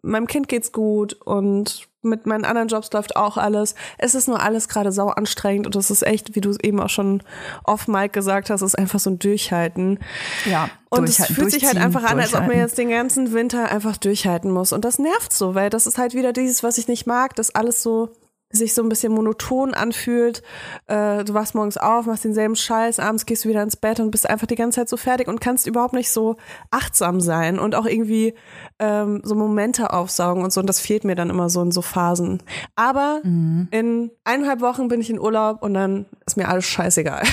meinem 0.03 0.27
Kind 0.27 0.49
geht's 0.49 0.73
gut 0.73 1.15
und 1.15 1.90
mit 2.03 2.27
meinen 2.27 2.45
anderen 2.45 2.69
Jobs 2.69 2.91
läuft 2.93 3.17
auch 3.17 3.37
alles. 3.37 3.75
Es 3.99 4.15
ist 4.15 4.29
nur 4.29 4.41
alles 4.41 4.69
gerade 4.69 4.93
sau 4.93 5.09
anstrengend 5.09 5.67
und 5.67 5.77
es 5.77 5.91
ist 5.91 6.03
echt, 6.03 6.35
wie 6.35 6.41
du 6.41 6.55
eben 6.63 6.81
auch 6.81 6.89
schon 6.89 7.23
off 7.65 7.89
Mike 7.89 8.11
gesagt 8.11 8.51
hast, 8.51 8.63
es 8.63 8.75
ist 8.75 8.79
einfach 8.79 9.01
so 9.01 9.11
ein 9.11 9.19
Durchhalten. 9.19 9.99
ja, 10.47 10.71
Und 10.89 11.09
es 11.09 11.25
fühlt 11.27 11.51
sich 11.51 11.65
halt 11.65 11.77
einfach 11.77 12.05
an, 12.05 12.19
als 12.19 12.35
ob 12.35 12.47
man 12.47 12.57
jetzt 12.57 12.79
den 12.79 12.91
ganzen 12.91 13.33
Winter 13.33 13.71
einfach 13.71 13.97
durchhalten 13.97 14.51
muss. 14.51 14.73
Und 14.73 14.85
das 14.85 14.99
nervt 14.99 15.33
so, 15.33 15.55
weil 15.55 15.71
das 15.71 15.87
ist 15.87 15.99
halt 15.99 16.15
wieder 16.15 16.33
dieses, 16.33 16.63
was 16.63 16.79
ich 16.79 16.89
nicht 16.89 17.07
mag, 17.07 17.37
dass 17.37 17.55
alles 17.55 17.83
so 17.83 18.11
sich 18.53 18.75
so 18.75 18.83
ein 18.83 18.89
bisschen 18.89 19.13
monoton 19.13 19.75
anfühlt. 19.75 20.43
Äh, 20.89 21.23
du 21.25 21.35
wachst 21.35 21.55
morgens 21.55 21.77
auf, 21.77 22.07
machst 22.07 22.25
denselben 22.25 22.57
Scheiß, 22.57 22.99
abends 22.99 23.25
gehst 23.25 23.45
du 23.45 23.49
wieder 23.49 23.63
ins 23.63 23.77
Bett 23.77 24.01
und 24.01 24.11
bist 24.11 24.29
einfach 24.29 24.47
die 24.49 24.57
ganze 24.57 24.81
Zeit 24.81 24.89
so 24.89 24.97
fertig 24.97 25.29
und 25.29 25.41
kannst 25.41 25.67
überhaupt 25.69 25.95
nicht 25.95 26.11
so 26.11 26.37
achtsam 26.73 27.21
sein 27.21 27.59
und 27.61 27.75
auch 27.77 27.87
irgendwie 27.87 28.35
ähm, 28.81 29.21
so 29.25 29.35
Momente 29.37 29.93
aufsaugen 29.93 30.43
und 30.43 30.53
so. 30.53 30.61
Und 30.61 30.67
das 30.67 30.81
fehlt 30.81 31.05
mir 31.05 31.15
dann 31.15 31.31
immer 31.31 31.49
so 31.49 31.63
in 31.63 31.71
so 31.71 31.81
Phasen. 31.83 32.43
Aber 32.75 33.21
Mhm. 33.23 33.69
in 33.71 34.11
eineinhalb 34.25 34.61
Wochen 34.61 34.89
bin 34.89 35.01
ich 35.01 35.11
in 35.11 35.21
Urlaub 35.21 35.63
und 35.63 35.75
dann 35.75 36.07
ist 36.27 36.37
mir 36.37 36.49
alles 36.49 36.65
scheißegal. 36.65 37.23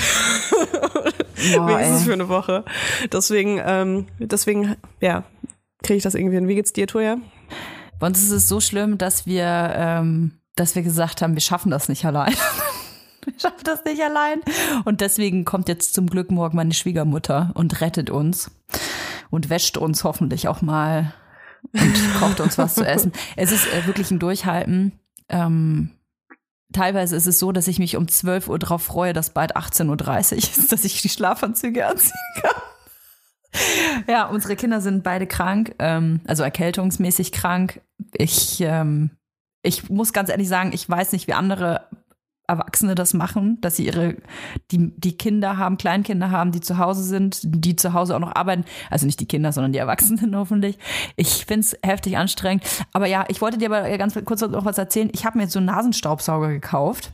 Boah, 1.56 1.68
Wenigstens 1.68 2.00
ey. 2.00 2.04
für 2.06 2.12
eine 2.12 2.28
Woche. 2.28 2.64
Deswegen, 3.12 3.60
ähm, 3.64 4.06
deswegen, 4.18 4.76
ja, 5.00 5.24
kriege 5.82 5.96
ich 5.96 6.02
das 6.02 6.14
irgendwie 6.14 6.34
hin. 6.36 6.48
Wie 6.48 6.54
geht's 6.54 6.72
dir, 6.72 6.86
Toja? 6.86 7.16
Bei 7.98 8.06
uns 8.08 8.22
ist 8.22 8.30
es 8.30 8.48
so 8.48 8.60
schlimm, 8.60 8.98
dass 8.98 9.26
wir, 9.26 9.44
ähm, 9.74 10.32
dass 10.58 10.74
wir 10.74 10.82
gesagt 10.82 11.22
haben, 11.22 11.34
wir 11.34 11.40
schaffen 11.40 11.70
das 11.70 11.88
nicht 11.88 12.04
allein. 12.04 12.34
wir 13.24 13.34
schaffen 13.38 13.64
das 13.64 13.84
nicht 13.84 14.02
allein. 14.02 14.40
Und 14.84 15.00
deswegen 15.00 15.44
kommt 15.44 15.68
jetzt 15.68 15.94
zum 15.94 16.08
Glück 16.08 16.30
morgen 16.30 16.56
meine 16.56 16.74
Schwiegermutter 16.74 17.50
und 17.54 17.80
rettet 17.80 18.10
uns 18.10 18.50
und 19.30 19.50
wäscht 19.50 19.76
uns 19.76 20.04
hoffentlich 20.04 20.48
auch 20.48 20.62
mal 20.62 21.14
und 21.72 21.94
kocht 22.18 22.40
uns 22.40 22.58
was 22.58 22.74
zu 22.74 22.86
essen. 22.86 23.12
Es 23.36 23.52
ist 23.52 23.66
äh, 23.72 23.86
wirklich 23.86 24.10
ein 24.10 24.18
Durchhalten. 24.18 24.92
Ähm, 25.28 25.90
teilweise 26.72 27.16
ist 27.16 27.26
es 27.26 27.38
so, 27.38 27.52
dass 27.52 27.68
ich 27.68 27.78
mich 27.78 27.96
um 27.96 28.08
12 28.08 28.48
Uhr 28.48 28.58
drauf 28.58 28.82
freue, 28.82 29.12
dass 29.12 29.30
bald 29.30 29.56
18.30 29.56 30.32
Uhr 30.32 30.38
ist, 30.38 30.72
dass 30.72 30.84
ich 30.84 31.02
die 31.02 31.08
Schlafanzüge 31.08 31.86
anziehen 31.86 32.12
kann. 32.40 32.62
Ja, 34.06 34.26
unsere 34.26 34.56
Kinder 34.56 34.80
sind 34.80 35.02
beide 35.02 35.26
krank, 35.26 35.74
ähm, 35.78 36.20
also 36.26 36.42
erkältungsmäßig 36.42 37.32
krank. 37.32 37.80
Ich, 38.12 38.60
ähm, 38.60 39.10
ich 39.62 39.90
muss 39.90 40.12
ganz 40.12 40.28
ehrlich 40.28 40.48
sagen, 40.48 40.72
ich 40.72 40.88
weiß 40.88 41.12
nicht, 41.12 41.26
wie 41.26 41.34
andere 41.34 41.88
Erwachsene 42.48 42.94
das 42.94 43.12
machen, 43.12 43.60
dass 43.60 43.76
sie 43.76 43.86
ihre, 43.86 44.16
die, 44.70 44.90
die 44.96 45.18
Kinder 45.18 45.58
haben, 45.58 45.76
Kleinkinder 45.76 46.30
haben, 46.30 46.50
die 46.50 46.60
zu 46.60 46.78
Hause 46.78 47.02
sind, 47.02 47.40
die 47.44 47.76
zu 47.76 47.92
Hause 47.92 48.16
auch 48.16 48.20
noch 48.20 48.34
arbeiten. 48.34 48.64
Also 48.88 49.04
nicht 49.04 49.20
die 49.20 49.28
Kinder, 49.28 49.52
sondern 49.52 49.72
die 49.72 49.78
Erwachsenen 49.78 50.34
hoffentlich. 50.36 50.78
Ich 51.16 51.44
find's 51.44 51.76
heftig 51.84 52.16
anstrengend. 52.16 52.64
Aber 52.94 53.06
ja, 53.06 53.26
ich 53.28 53.42
wollte 53.42 53.58
dir 53.58 53.70
aber 53.70 53.96
ganz 53.98 54.18
kurz 54.24 54.40
noch 54.40 54.64
was 54.64 54.78
erzählen. 54.78 55.10
Ich 55.12 55.26
habe 55.26 55.36
mir 55.36 55.44
jetzt 55.44 55.52
so 55.52 55.58
einen 55.58 55.66
Nasenstaubsauger 55.66 56.48
gekauft. 56.48 57.12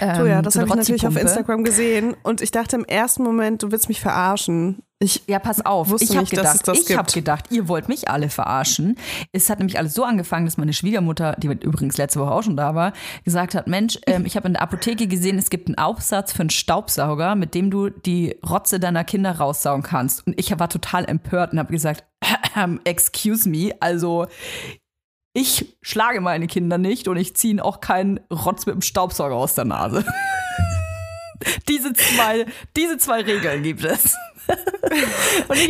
Ähm, 0.00 0.18
Toja, 0.18 0.42
das 0.42 0.54
so 0.54 0.60
habe 0.60 0.70
ich 0.70 0.76
natürlich 0.76 1.06
auf. 1.06 1.16
Instagram 1.16 1.64
gesehen 1.64 2.14
und 2.22 2.40
ich 2.40 2.50
dachte 2.50 2.76
im 2.76 2.84
ersten 2.84 3.22
Moment, 3.22 3.62
du 3.62 3.70
willst 3.70 3.88
mich 3.88 4.00
verarschen. 4.00 4.82
Ich, 4.98 5.22
Ja, 5.26 5.38
pass 5.38 5.64
auf. 5.64 5.94
Ich 6.00 6.16
habe 6.16 6.26
gedacht, 6.26 6.66
das 6.66 6.78
ich 6.78 6.96
habe 6.96 7.12
gedacht, 7.12 7.50
ihr 7.50 7.68
wollt 7.68 7.88
mich 7.88 8.08
alle 8.08 8.30
verarschen. 8.30 8.96
Es 9.32 9.50
hat 9.50 9.58
nämlich 9.58 9.78
alles 9.78 9.92
so 9.92 10.04
angefangen, 10.04 10.46
dass 10.46 10.56
meine 10.56 10.72
Schwiegermutter, 10.72 11.36
die 11.38 11.48
übrigens 11.48 11.98
letzte 11.98 12.20
Woche 12.20 12.30
auch 12.30 12.42
schon 12.42 12.56
da 12.56 12.74
war, 12.74 12.94
gesagt 13.22 13.54
hat, 13.54 13.66
Mensch, 13.66 13.98
ähm, 14.06 14.24
ich 14.24 14.36
habe 14.36 14.46
in 14.46 14.54
der 14.54 14.62
Apotheke 14.62 15.06
gesehen, 15.06 15.38
es 15.38 15.50
gibt 15.50 15.68
einen 15.68 15.76
Aufsatz 15.76 16.32
für 16.32 16.40
einen 16.40 16.50
Staubsauger, 16.50 17.34
mit 17.34 17.54
dem 17.54 17.70
du 17.70 17.90
die 17.90 18.36
Rotze 18.48 18.80
deiner 18.80 19.04
Kinder 19.04 19.32
raussaugen 19.32 19.82
kannst. 19.82 20.26
Und 20.26 20.38
ich 20.40 20.58
war 20.58 20.68
total 20.70 21.04
empört 21.04 21.52
und 21.52 21.58
habe 21.58 21.72
gesagt, 21.72 22.04
excuse 22.84 23.46
me, 23.46 23.72
also 23.80 24.26
ich 25.36 25.76
schlage 25.82 26.22
meine 26.22 26.46
Kinder 26.46 26.78
nicht 26.78 27.08
und 27.08 27.18
ich 27.18 27.36
ziehe 27.36 27.50
ihnen 27.50 27.60
auch 27.60 27.82
keinen 27.82 28.20
Rotz 28.30 28.64
mit 28.64 28.74
dem 28.74 28.80
Staubsauger 28.80 29.34
aus 29.34 29.54
der 29.54 29.66
Nase. 29.66 30.02
diese 31.68 31.92
zwei, 31.92 32.46
diese 32.74 32.96
zwei 32.96 33.20
Regeln 33.20 33.62
gibt 33.62 33.84
es. 33.84 34.16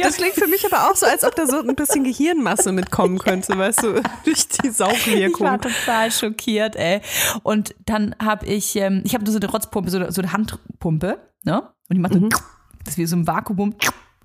das 0.03 0.17
klingt 0.19 0.35
für 0.35 0.47
mich 0.47 0.65
aber 0.65 0.89
auch 0.89 0.95
so, 0.95 1.07
als 1.07 1.25
ob 1.25 1.35
da 1.35 1.49
so 1.49 1.59
ein 1.59 1.75
bisschen 1.75 2.05
Gehirnmasse 2.05 2.71
mitkommen 2.71 3.19
könnte, 3.19 3.59
weißt 3.59 3.83
du, 3.83 3.95
durch 4.25 4.47
die 4.47 4.69
Ich 4.69 4.79
war 4.79 4.91
Saugwirkung. 4.91 5.61
total 5.61 6.13
schockiert, 6.13 6.77
ey. 6.77 7.01
Und 7.43 7.75
dann 7.87 8.15
habe 8.23 8.47
ich, 8.47 8.77
ähm, 8.77 9.03
ich 9.05 9.15
habe 9.15 9.29
so 9.29 9.37
eine 9.37 9.51
Rotzpumpe, 9.51 9.91
so 9.91 9.97
eine, 9.97 10.13
so 10.13 10.23
eine 10.23 10.33
Handpumpe, 10.33 11.19
ne? 11.43 11.63
Und 11.89 11.97
die 11.97 11.99
macht 11.99 12.13
so, 12.13 12.21
das 12.21 12.95
ist 12.95 12.99
wie 12.99 13.07
so 13.07 13.17
ein 13.17 13.27
Vakuum, 13.27 13.75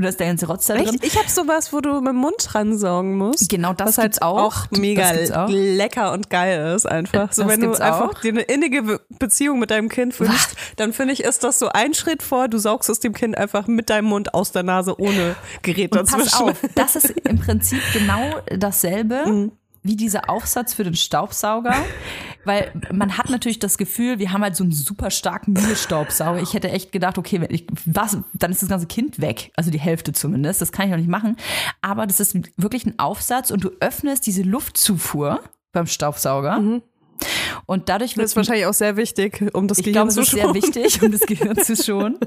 und 0.02 0.04
da 0.04 0.10
ist 0.10 0.20
der 0.20 0.28
ganze 0.28 0.48
Rotz 0.48 0.66
da 0.68 0.76
drin. 0.76 0.88
Echt? 0.96 1.06
Ich 1.06 1.18
habe 1.18 1.30
sowas, 1.30 1.72
wo 1.72 1.80
du 1.80 1.96
mit 2.02 2.08
dem 2.10 2.16
Mund 2.18 2.36
dran 2.48 2.78
saugen 2.78 3.18
musst. 3.18 3.50
Genau, 3.50 3.74
das 3.74 3.90
was 3.90 3.98
halt 4.00 4.22
auch. 4.22 4.66
Das 4.68 4.80
mega 4.80 5.12
auch. 5.36 5.48
lecker 5.50 6.12
und 6.14 6.30
geil 6.30 6.74
ist 6.76 6.86
einfach. 6.86 7.32
So 7.32 7.44
Das 7.44 7.52
wenn 7.52 7.62
du 7.62 7.72
einfach 7.72 8.10
auch. 8.10 8.22
dir 8.22 8.30
eine 8.34 8.42
innige 8.42 8.84
Be- 8.84 9.02
Beziehung 9.20 9.60
mit 9.60 9.72
deinem 9.72 9.90
Kind 9.90 10.20
wünschst, 10.20 10.56
dann 10.78 10.92
finde 10.94 11.14
ich, 11.14 11.24
ist 11.24 11.44
das 11.44 11.60
so 11.60 11.70
ein 11.70 11.94
Schritt 11.94 12.24
vor, 12.24 12.48
du 12.48 12.58
saugst 12.58 12.90
es 12.90 13.00
dem 13.00 13.14
Kind 13.14 13.38
einfach 13.38 13.68
mit 13.68 13.90
deinem 13.90 14.06
Mund 14.06 14.34
aus 14.34 14.52
der 14.52 14.64
Nase 14.64 15.00
ohne 15.00 15.36
Gerät 15.62 15.92
Und 15.92 16.00
dazwischen. 16.02 16.24
pass 16.24 16.42
auf, 16.42 16.58
das 16.76 16.96
ist 16.96 17.12
im 17.12 17.40
Prinzip 17.40 17.82
genau 17.94 18.22
dasselbe 18.50 19.22
Mhm. 19.32 19.52
Wie 19.84 19.96
dieser 19.96 20.30
Aufsatz 20.30 20.74
für 20.74 20.84
den 20.84 20.96
Staubsauger. 20.96 21.76
Weil 22.44 22.72
man 22.92 23.18
hat 23.18 23.30
natürlich 23.30 23.60
das 23.60 23.78
Gefühl, 23.78 24.20
wir 24.20 24.32
haben 24.32 24.42
halt 24.42 24.56
so 24.56 24.64
einen 24.64 24.74
super 24.74 25.12
starken 25.12 25.54
Müllstaubsauger. 25.54 26.42
Ich 26.42 26.54
hätte 26.54 26.72
echt 26.72 26.92
gedacht, 26.92 27.18
okay, 27.18 27.40
wenn 27.42 27.54
ich, 27.54 27.68
was, 27.86 28.18
dann 28.34 28.52
ist 28.52 28.62
das 28.62 28.70
ganze 28.70 28.88
Kind 28.88 29.22
weg. 29.22 29.52
Also 29.56 29.70
die 29.70 29.80
Hälfte 29.80 30.12
zumindest. 30.14 30.62
Das 30.62 30.72
kann 30.72 30.88
ich 30.88 30.94
auch 30.94 30.98
nicht 30.98 31.10
machen. 31.10 31.38
Aber 31.82 32.08
das 32.08 32.20
ist 32.20 32.36
wirklich 32.58 32.86
ein 32.86 32.98
Aufsatz 33.00 33.52
und 33.52 33.64
du 33.64 33.72
öffnest 33.80 34.26
diese 34.26 34.42
Luftzufuhr 34.44 35.42
beim 35.72 35.88
Staubsauger. 35.88 36.82
Und 37.66 37.90
dadurch 37.90 38.12
Das 38.12 38.18
wird 38.18 38.26
ist 38.28 38.36
wahrscheinlich 38.36 38.66
auch 38.66 38.74
sehr 38.74 38.98
wichtig, 38.98 39.54
um 39.54 39.68
das 39.68 39.78
ich 39.78 39.86
Gehirn 39.86 39.94
glaube, 39.94 40.10
es 40.10 40.16
zu 40.16 40.22
ist 40.22 40.32
sehr 40.32 40.44
schonen. 40.44 40.56
wichtig, 40.56 41.02
um 41.04 41.12
das 41.12 41.22
Gehirn 41.22 41.56
zu 41.58 41.76
schonen. 41.76 42.18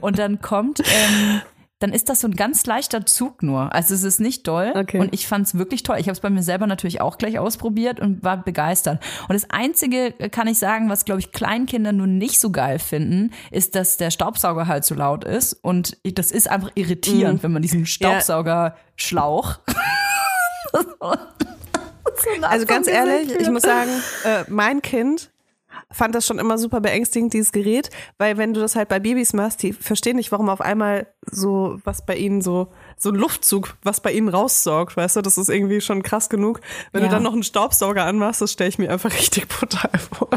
Und 0.00 0.18
dann 0.18 0.40
kommt, 0.40 0.80
ähm, 0.80 1.40
dann 1.78 1.92
ist 1.92 2.08
das 2.08 2.20
so 2.20 2.28
ein 2.28 2.34
ganz 2.34 2.64
leichter 2.64 3.04
Zug 3.04 3.42
nur. 3.42 3.74
Also 3.74 3.94
es 3.94 4.02
ist 4.02 4.18
nicht 4.18 4.48
doll. 4.48 4.72
Okay. 4.74 4.98
Und 4.98 5.12
ich 5.12 5.26
fand 5.26 5.46
es 5.46 5.58
wirklich 5.58 5.82
toll. 5.82 5.98
Ich 5.98 6.06
habe 6.06 6.12
es 6.12 6.20
bei 6.20 6.30
mir 6.30 6.42
selber 6.42 6.66
natürlich 6.66 7.00
auch 7.02 7.18
gleich 7.18 7.38
ausprobiert 7.38 8.00
und 8.00 8.24
war 8.24 8.42
begeistert. 8.42 9.02
Und 9.28 9.34
das 9.34 9.50
Einzige, 9.50 10.18
äh, 10.18 10.30
kann 10.30 10.48
ich 10.48 10.58
sagen, 10.58 10.88
was, 10.88 11.04
glaube 11.04 11.20
ich, 11.20 11.32
Kleinkinder 11.32 11.92
nun 11.92 12.16
nicht 12.16 12.40
so 12.40 12.50
geil 12.50 12.78
finden, 12.78 13.32
ist, 13.50 13.74
dass 13.74 13.98
der 13.98 14.10
Staubsauger 14.10 14.66
halt 14.66 14.84
so 14.84 14.94
laut 14.94 15.24
ist. 15.24 15.52
Und 15.52 15.98
das 16.04 16.30
ist 16.30 16.48
einfach 16.48 16.70
irritierend, 16.74 17.42
wenn 17.42 17.52
man 17.52 17.62
diesen 17.62 17.84
Staubsaugerschlauch. 17.84 19.58
Also 22.42 22.66
ganz 22.66 22.88
ehrlich, 22.88 23.30
ich 23.38 23.50
muss 23.50 23.62
sagen, 23.62 23.90
äh, 24.24 24.44
mein 24.48 24.82
Kind 24.82 25.30
fand 25.92 26.14
das 26.14 26.26
schon 26.26 26.38
immer 26.38 26.58
super 26.58 26.80
beängstigend, 26.80 27.32
dieses 27.32 27.52
Gerät, 27.52 27.90
weil 28.18 28.36
wenn 28.38 28.52
du 28.52 28.60
das 28.60 28.74
halt 28.74 28.88
bei 28.88 28.98
Babys 28.98 29.32
machst, 29.32 29.62
die 29.62 29.72
verstehen 29.72 30.16
nicht, 30.16 30.32
warum 30.32 30.48
auf 30.48 30.60
einmal 30.60 31.06
so 31.30 31.78
was 31.84 32.04
bei 32.04 32.16
ihnen 32.16 32.42
so, 32.42 32.72
so 32.96 33.10
ein 33.10 33.14
Luftzug, 33.14 33.76
was 33.84 34.00
bei 34.00 34.12
ihnen 34.12 34.28
raussaugt, 34.28 34.96
weißt 34.96 35.16
du, 35.16 35.22
das 35.22 35.38
ist 35.38 35.48
irgendwie 35.48 35.80
schon 35.80 36.02
krass 36.02 36.28
genug. 36.28 36.60
Wenn 36.92 37.02
Ja. 37.02 37.08
du 37.08 37.14
dann 37.14 37.22
noch 37.22 37.32
einen 37.32 37.44
Staubsauger 37.44 38.04
anmachst, 38.04 38.40
das 38.40 38.52
stelle 38.52 38.68
ich 38.68 38.78
mir 38.78 38.90
einfach 38.90 39.12
richtig 39.16 39.48
brutal 39.48 39.90
vor. 39.98 40.28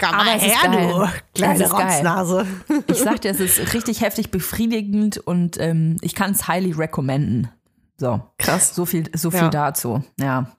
Komm 0.00 0.08
Aber 0.14 0.34
es 0.36 0.44
ist 0.46 0.62
geil. 0.62 1.10
kleine. 1.34 1.70
Rotznase. 1.70 2.46
Ich 2.86 2.98
sag 2.98 3.20
dir, 3.20 3.32
es 3.32 3.40
ist 3.40 3.74
richtig 3.74 4.00
heftig 4.00 4.30
befriedigend 4.30 5.18
und 5.18 5.58
ähm, 5.60 5.96
ich 6.02 6.14
kann 6.14 6.30
es 6.32 6.46
highly 6.48 6.72
recommenden. 6.72 7.48
So. 7.96 8.20
Krass. 8.38 8.74
So 8.74 8.86
viel, 8.86 9.08
so 9.14 9.30
viel 9.30 9.40
Ja. 9.40 9.48
dazu. 9.50 10.02
Ja. 10.18 10.52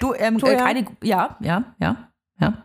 Du, 0.00 0.12
ähm, 0.14 0.38
Du, 0.38 0.46
äh, 0.46 0.54
ja. 0.58 0.64
eine, 0.64 0.84
ja, 1.02 1.36
ja, 1.40 1.74
ja, 1.78 2.08
ja. 2.40 2.64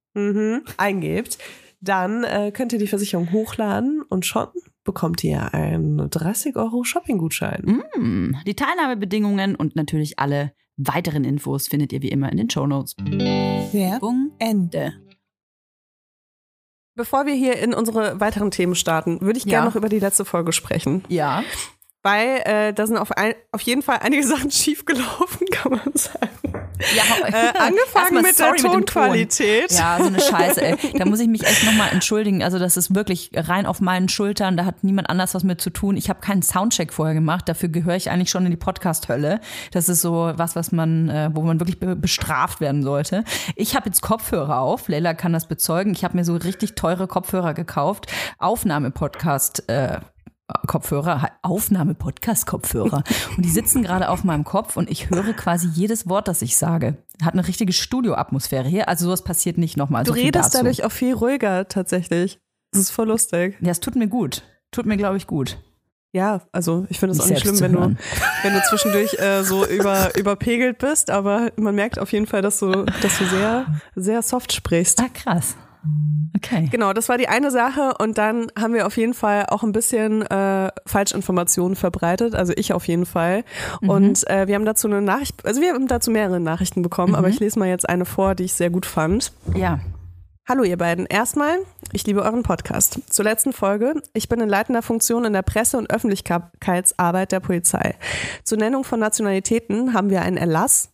Mhm, 0.13 0.63
eingebt, 0.77 1.37
dann 1.79 2.23
äh, 2.23 2.51
könnt 2.53 2.73
ihr 2.73 2.79
die 2.79 2.87
Versicherung 2.87 3.31
hochladen 3.31 4.01
und 4.07 4.25
schon 4.25 4.47
bekommt 4.83 5.23
ihr 5.23 5.53
einen 5.53 6.09
30 6.09 6.55
Euro 6.55 6.83
Shopping-Gutschein. 6.83 7.83
Mm, 7.97 8.35
Die 8.45 8.55
Teilnahmebedingungen 8.55 9.55
und 9.55 9.75
natürlich 9.75 10.19
alle 10.19 10.53
weiteren 10.77 11.23
Infos 11.23 11.67
findet 11.67 11.93
ihr 11.93 12.01
wie 12.01 12.09
immer 12.09 12.31
in 12.31 12.37
den 12.37 12.49
Shownotes. 12.49 12.95
Werbung 12.97 14.31
Ende. 14.39 14.93
Bevor 16.95 17.25
wir 17.25 17.33
hier 17.33 17.57
in 17.59 17.73
unsere 17.73 18.19
weiteren 18.19 18.51
Themen 18.51 18.75
starten, 18.75 19.21
würde 19.21 19.37
ich 19.37 19.45
Ja. 19.45 19.51
gerne 19.51 19.67
noch 19.69 19.75
über 19.75 19.89
die 19.89 19.99
letzte 19.99 20.25
Folge 20.25 20.51
sprechen. 20.51 21.03
Ja. 21.07 21.43
Weil 22.03 22.41
äh, 22.45 22.73
da 22.73 22.85
sind 22.87 22.97
auf, 22.97 23.11
ein, 23.11 23.33
auf 23.51 23.61
jeden 23.61 23.81
Fall 23.81 23.99
einige 24.01 24.23
Sachen 24.27 24.51
schiefgelaufen, 24.51 25.47
kann 25.51 25.71
man 25.73 25.93
sagen. 25.95 26.29
Ja 26.95 27.27
Äh, 27.27 27.53
angefangen 27.59 28.21
mit 28.21 28.37
der 28.39 28.51
mit. 28.51 28.61
Tonqualität. 28.61 29.71
Ja, 29.71 29.97
so 29.99 30.07
eine 30.07 30.19
Scheiße, 30.19 30.61
ey. 30.61 30.77
Da 30.97 31.05
muss 31.05 31.19
ich 31.19 31.27
mich 31.27 31.45
echt 31.45 31.63
nochmal 31.65 31.89
entschuldigen. 31.91 32.43
Also, 32.43 32.59
das 32.59 32.77
ist 32.77 32.93
wirklich 32.95 33.31
rein 33.33 33.65
auf 33.65 33.81
meinen 33.81 34.09
Schultern. 34.09 34.57
Da 34.57 34.65
hat 34.65 34.83
niemand 34.83 35.09
anders 35.09 35.33
was 35.33 35.43
mit 35.43 35.61
zu 35.61 35.69
tun. 35.69 35.97
Ich 35.97 36.09
habe 36.09 36.19
keinen 36.19 36.41
Soundcheck 36.41 36.93
vorher 36.93 37.13
gemacht. 37.13 37.47
Dafür 37.47 37.69
gehöre 37.69 37.95
ich 37.95 38.09
eigentlich 38.09 38.29
schon 38.29 38.45
in 38.45 38.51
die 38.51 38.57
Podcast-Hölle. 38.57 39.39
Das 39.71 39.89
ist 39.89 40.01
so 40.01 40.31
was, 40.35 40.55
was 40.55 40.71
man, 40.71 41.09
äh, 41.09 41.29
wo 41.33 41.41
man 41.41 41.59
wirklich 41.59 41.79
be 41.79 41.95
bestraft 41.95 42.61
werden 42.61 42.83
sollte. 42.83 43.23
Ich 43.55 43.75
habe 43.75 43.87
jetzt 43.87 44.01
Kopfhörer 44.01 44.59
auf. 44.59 44.87
Leila 44.87 45.13
kann 45.13 45.33
das 45.33 45.47
bezeugen. 45.47 45.91
Ich 45.93 46.03
habe 46.03 46.17
mir 46.17 46.25
so 46.25 46.35
richtig 46.35 46.75
teure 46.75 47.07
Kopfhörer 47.07 47.53
gekauft. 47.53 48.07
Aufnahme-Podcast, 48.39 49.69
äh, 49.69 49.99
Kopfhörer, 50.67 51.29
Aufnahme-Podcast-Kopfhörer. 51.41 53.03
Und 53.35 53.45
die 53.45 53.49
sitzen 53.49 53.83
gerade 53.83 54.09
auf 54.09 54.23
meinem 54.23 54.43
Kopf 54.43 54.77
und 54.77 54.89
ich 54.89 55.09
höre 55.09 55.33
quasi 55.33 55.67
jedes 55.67 56.07
Wort, 56.07 56.27
das 56.27 56.41
ich 56.41 56.57
sage. 56.57 56.97
Hat 57.21 57.33
eine 57.33 57.47
richtige 57.47 57.73
Studioatmosphäre 57.73 58.67
hier. 58.67 58.87
Also 58.87 59.05
sowas 59.05 59.23
passiert 59.23 59.57
nicht 59.57 59.77
nochmal. 59.77 60.03
Du 60.03 60.11
so 60.11 60.19
redest 60.19 60.55
dadurch 60.55 60.83
auch 60.83 60.91
viel 60.91 61.13
ruhiger 61.13 61.67
tatsächlich. 61.67 62.39
Das 62.71 62.81
ist 62.81 62.91
voll 62.91 63.07
lustig. 63.07 63.57
Ja, 63.61 63.71
es 63.71 63.79
tut 63.79 63.95
mir 63.95 64.07
gut. 64.07 64.43
Tut 64.71 64.85
mir, 64.85 64.97
glaube 64.97 65.17
ich, 65.17 65.27
gut. 65.27 65.57
Ja, 66.13 66.41
also 66.51 66.85
ich 66.89 66.99
finde 66.99 67.15
es 67.15 67.21
auch 67.21 67.27
nicht 67.27 67.41
schlimm, 67.41 67.59
wenn 67.61 67.71
du, 67.71 67.95
wenn 68.43 68.53
du 68.53 68.61
zwischendurch 68.69 69.13
äh, 69.19 69.43
so 69.43 69.65
über, 69.67 70.15
überpegelt 70.17 70.77
bist, 70.77 71.09
aber 71.09 71.51
man 71.55 71.73
merkt 71.73 71.99
auf 71.99 72.11
jeden 72.11 72.27
Fall, 72.27 72.41
dass 72.41 72.59
du, 72.59 72.85
dass 73.01 73.17
du 73.17 73.25
sehr, 73.25 73.65
sehr 73.95 74.21
soft 74.21 74.51
sprichst. 74.51 74.99
Ah, 75.01 75.07
krass. 75.13 75.55
Okay. 76.35 76.67
Genau, 76.71 76.93
das 76.93 77.09
war 77.09 77.17
die 77.17 77.27
eine 77.27 77.51
Sache 77.51 77.93
und 77.99 78.17
dann 78.17 78.51
haben 78.57 78.73
wir 78.73 78.87
auf 78.87 78.97
jeden 78.97 79.13
Fall 79.13 79.45
auch 79.47 79.63
ein 79.63 79.71
bisschen 79.71 80.21
äh, 80.23 80.71
Falschinformationen 80.85 81.75
verbreitet, 81.75 82.35
also 82.35 82.53
ich 82.55 82.73
auf 82.73 82.87
jeden 82.87 83.05
Fall. 83.05 83.43
Und 83.81 84.27
äh, 84.29 84.47
wir 84.47 84.55
haben 84.55 84.65
dazu 84.65 84.87
eine 84.87 85.01
Nachricht, 85.01 85.45
also 85.45 85.61
wir 85.61 85.73
haben 85.73 85.87
dazu 85.87 86.11
mehrere 86.11 86.39
Nachrichten 86.39 86.81
bekommen, 86.81 87.15
aber 87.15 87.29
ich 87.29 87.39
lese 87.39 87.59
mal 87.59 87.67
jetzt 87.67 87.87
eine 87.87 88.05
vor, 88.05 88.35
die 88.35 88.45
ich 88.45 88.53
sehr 88.53 88.69
gut 88.69 88.85
fand. 88.85 89.33
Ja. 89.55 89.79
Hallo 90.47 90.63
ihr 90.63 90.77
beiden. 90.77 91.05
Erstmal, 91.05 91.59
ich 91.93 92.05
liebe 92.05 92.23
euren 92.23 92.43
Podcast. 92.43 92.99
Zur 93.09 93.23
letzten 93.23 93.53
Folge. 93.53 93.93
Ich 94.13 94.27
bin 94.27 94.41
in 94.41 94.49
leitender 94.49 94.81
Funktion 94.81 95.23
in 95.23 95.33
der 95.33 95.43
Presse- 95.43 95.77
und 95.77 95.89
Öffentlichkeitsarbeit 95.89 97.31
der 97.31 97.39
Polizei. 97.39 97.95
Zur 98.43 98.57
Nennung 98.57 98.83
von 98.83 98.99
Nationalitäten 98.99 99.93
haben 99.93 100.09
wir 100.09 100.23
einen 100.23 100.37
Erlass. 100.37 100.91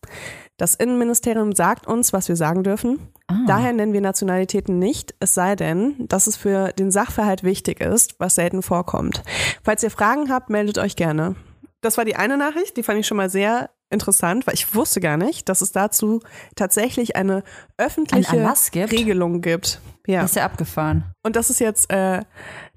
Das 0.58 0.74
Innenministerium 0.74 1.54
sagt 1.54 1.86
uns, 1.86 2.14
was 2.14 2.28
wir 2.28 2.36
sagen 2.36 2.64
dürfen. 2.64 3.00
Daher 3.46 3.74
nennen 3.74 3.94
wir 3.94 4.02
Nationalitäten 4.02 4.80
nicht, 4.80 5.14
es 5.20 5.34
sei 5.34 5.56
denn, 5.56 6.08
dass 6.08 6.28
es 6.28 6.36
für 6.36 6.72
den 6.72 6.92
Sachverhalt 6.92 7.44
wichtig 7.44 7.80
ist, 7.82 8.16
was 8.20 8.36
selten 8.36 8.64
vorkommt. 8.64 9.22
Falls 9.64 9.84
ihr 9.84 9.92
Fragen 9.92 10.32
habt, 10.32 10.50
meldet 10.50 10.78
euch 10.78 10.96
gerne. 10.96 11.36
Das 11.82 11.98
war 11.98 12.06
die 12.06 12.16
eine 12.16 12.38
Nachricht, 12.38 12.76
die 12.78 12.84
fand 12.84 13.00
ich 13.00 13.08
schon 13.08 13.18
mal 13.18 13.30
sehr 13.30 13.70
interessant, 13.90 14.48
weil 14.48 14.56
ich 14.56 14.74
wusste 14.74 15.00
gar 15.00 15.18
nicht, 15.18 15.48
dass 15.50 15.62
es 15.62 15.72
dazu 15.72 16.22
tatsächlich 16.56 17.16
eine 17.16 17.44
öffentliche 17.78 18.32
Ein 18.32 18.56
gibt? 18.72 18.92
Regelung 18.92 19.42
gibt. 19.42 19.82
Ja. 20.08 20.24
Ist 20.24 20.38
ja 20.38 20.46
abgefahren. 20.46 21.04
Und 21.24 21.36
das 21.36 21.50
ist 21.50 21.60
jetzt, 21.60 21.92
äh, 21.92 22.22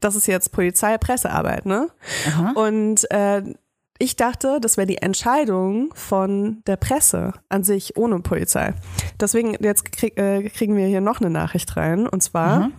das 0.01 0.16
ist 0.16 0.27
jetzt 0.27 0.51
Polizei-Pressearbeit, 0.51 1.64
ne? 1.64 1.88
Aha. 2.27 2.53
Und 2.57 3.09
äh, 3.11 3.43
ich 4.00 4.16
dachte, 4.16 4.58
das 4.62 4.78
wäre 4.78 4.86
die 4.86 4.96
Entscheidung 4.96 5.90
von 5.94 6.62
der 6.66 6.76
Presse 6.76 7.34
an 7.50 7.64
sich 7.64 7.98
ohne 7.98 8.18
Polizei. 8.20 8.72
Deswegen, 9.20 9.54
jetzt 9.60 9.92
krieg, 9.92 10.18
äh, 10.18 10.48
kriegen 10.48 10.74
wir 10.74 10.86
hier 10.86 11.02
noch 11.02 11.20
eine 11.20 11.28
Nachricht 11.28 11.76
rein. 11.76 12.08
Und 12.08 12.22
zwar, 12.22 12.70